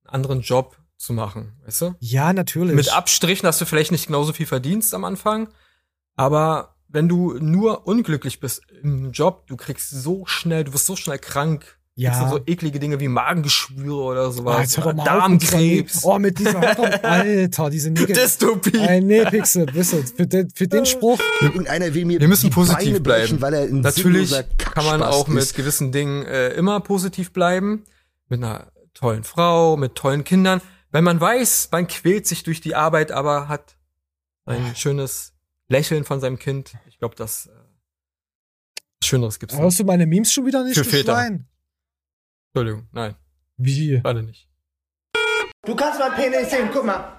[0.05, 1.95] einen anderen Job zu machen, weißt du?
[1.99, 2.75] ja, natürlich.
[2.75, 5.49] Mit Abstrichen, dass du vielleicht nicht genauso viel verdienst am Anfang,
[6.15, 10.95] aber wenn du nur unglücklich bist im Job, du kriegst so schnell, du wirst so
[10.95, 11.77] schnell krank.
[11.95, 12.29] Ja.
[12.29, 14.77] So eklige Dinge wie Magengeschwüre oder Ah, sowas.
[14.77, 16.03] oder mit dieser Darmkrebs.
[16.05, 18.13] Oh, mit dieser Alter, diese Nigger.
[18.13, 18.79] Dystopie.
[18.79, 21.19] Ein nee, Pixel, wisst ihr, für den, für den Spruch.
[21.41, 23.41] Irgendeiner will mir Wir müssen die positiv Beine brechen, bleiben.
[23.41, 25.53] weil er ein Natürlich kann man auch mit ist.
[25.55, 27.83] gewissen Dingen äh, immer positiv bleiben.
[28.29, 30.61] Mit einer tollen Frau, mit tollen Kindern.
[30.91, 33.75] Wenn man weiß, man quält sich durch die Arbeit, aber hat
[34.45, 35.33] ein schönes
[35.71, 36.75] Lächeln von seinem Kind.
[36.87, 37.51] Ich glaube, das äh,
[39.03, 39.63] Schöneres gibt's nicht.
[39.63, 41.13] Hörst du meine Memes schon wieder nicht, Für Väter.
[41.13, 41.47] Schwein?
[42.53, 43.15] Entschuldigung, nein,
[43.57, 43.99] Wie?
[44.01, 44.49] gerade nicht.
[45.65, 47.17] Du kannst mein Penis sehen, guck mal.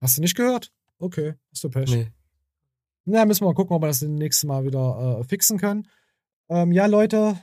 [0.00, 0.72] Hast du nicht gehört?
[0.98, 1.88] Okay, hast du Pech.
[1.90, 2.08] Nee.
[3.04, 5.88] Na, müssen wir mal gucken, ob wir das nächstes Mal wieder äh, fixen können.
[6.48, 7.38] Ähm, ja, Leute.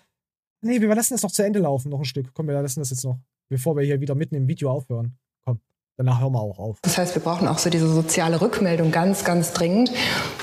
[0.61, 2.33] Nee, wir lassen das noch zu Ende laufen, noch ein Stück.
[2.33, 5.17] Komm, wir lassen das jetzt noch, bevor wir hier wieder mitten im Video aufhören.
[5.45, 5.61] Komm,
[5.97, 6.77] danach hören wir auch auf.
[6.81, 9.91] Das heißt, wir brauchen auch so diese soziale Rückmeldung ganz, ganz dringend.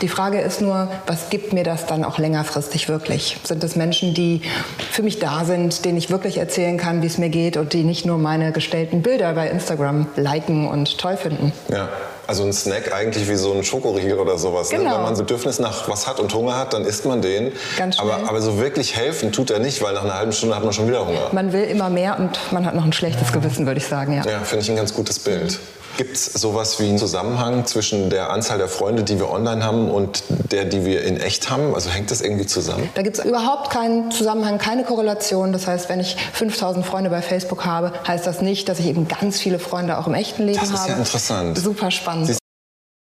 [0.02, 3.39] Die Frage ist nur, was gibt mir das dann auch längerfristig wirklich?
[3.43, 4.43] Sind es Menschen, die
[4.90, 7.82] für mich da sind, denen ich wirklich erzählen kann, wie es mir geht und die
[7.82, 11.52] nicht nur meine gestellten Bilder bei Instagram liken und toll finden?
[11.68, 11.89] Ja,
[12.31, 14.70] also ein Snack eigentlich wie so ein Schokoriegel oder sowas.
[14.70, 14.78] Ne?
[14.78, 14.94] Genau.
[14.94, 17.51] Wenn man Bedürfnis nach was hat und Hunger hat, dann isst man den.
[17.77, 18.09] Ganz schnell.
[18.09, 20.73] aber, aber so wirklich helfen tut er nicht, weil nach einer halben Stunde hat man
[20.73, 21.31] schon wieder Hunger.
[21.32, 24.23] Man will immer mehr und man hat noch ein schlechtes Gewissen, würde ich sagen, ja.
[24.24, 25.59] Ja, finde ich ein ganz gutes Bild.
[25.97, 29.91] Gibt es sowas wie einen Zusammenhang zwischen der Anzahl der Freunde, die wir online haben
[29.91, 31.75] und der, die wir in echt haben?
[31.75, 32.89] Also hängt das irgendwie zusammen?
[32.95, 35.53] Da gibt es überhaupt keinen Zusammenhang, keine Korrelation.
[35.53, 39.09] Das heißt, wenn ich 5000 Freunde bei Facebook habe, heißt das nicht, dass ich eben
[39.09, 40.93] ganz viele Freunde auch im echten Leben Das ist habe.
[40.93, 41.59] ja interessant.
[41.59, 42.39] Super spannend.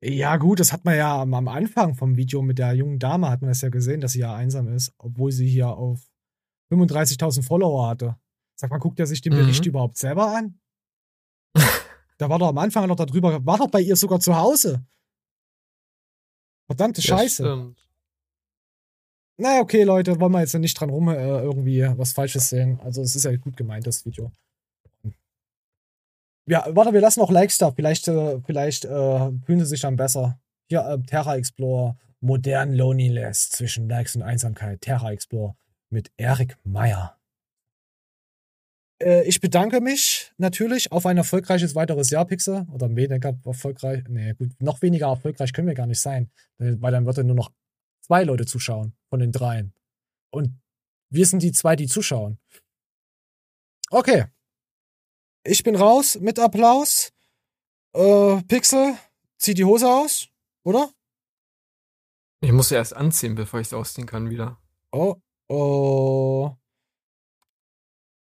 [0.03, 3.41] Ja, gut, das hat man ja am, Anfang vom Video mit der jungen Dame, hat
[3.41, 5.99] man das ja gesehen, dass sie ja einsam ist, obwohl sie hier auf
[6.71, 8.15] 35.000 Follower hatte.
[8.55, 9.37] Sag mal, guckt er sich den Mhm.
[9.37, 10.59] Bericht überhaupt selber an?
[12.17, 14.85] da war doch am Anfang noch darüber, war doch bei ihr sogar zu Hause.
[16.67, 17.43] Verdammte Scheiße.
[17.43, 17.77] stimmt.
[19.37, 22.79] naja, okay, Leute, wollen wir jetzt nicht dran rum äh, irgendwie was Falsches sehen.
[22.83, 24.31] Also, es ist ja gut gemeint, das Video.
[26.47, 27.71] Ja, warte, wir lassen noch Likes da.
[27.71, 30.39] Vielleicht, äh, vielleicht äh, fühlen sie sich dann besser.
[30.69, 34.81] Hier, äh, Terra Explorer, modern Loneliness zwischen Likes und Einsamkeit.
[34.81, 35.55] Terra Explorer
[35.89, 37.14] mit Erik Meyer.
[39.01, 42.65] Äh, ich bedanke mich natürlich auf ein erfolgreiches weiteres Jahr, Pixel.
[42.71, 44.03] Oder weniger erfolgreich.
[44.07, 46.31] Nee, gut, noch weniger erfolgreich können wir gar nicht sein.
[46.57, 47.51] Weil dann wird ja nur noch
[48.01, 49.73] zwei Leute zuschauen von den dreien.
[50.31, 50.59] Und
[51.09, 52.39] wir sind die zwei, die zuschauen.
[53.89, 54.25] Okay.
[55.43, 57.11] Ich bin raus mit Applaus.
[57.93, 58.97] Äh, Pixel,
[59.37, 60.27] zieh die Hose aus,
[60.63, 60.91] oder?
[62.41, 64.59] Ich muss sie erst anziehen, bevor ich es ausziehen kann wieder.
[64.91, 65.15] Oh,
[65.47, 66.55] oh.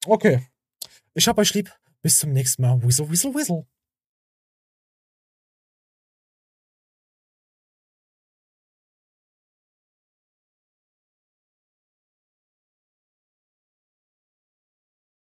[0.06, 0.46] Okay.
[1.14, 1.72] Ich hab euch lieb.
[2.02, 2.82] Bis zum nächsten Mal.
[2.82, 3.66] Whistle, whistle, whistle.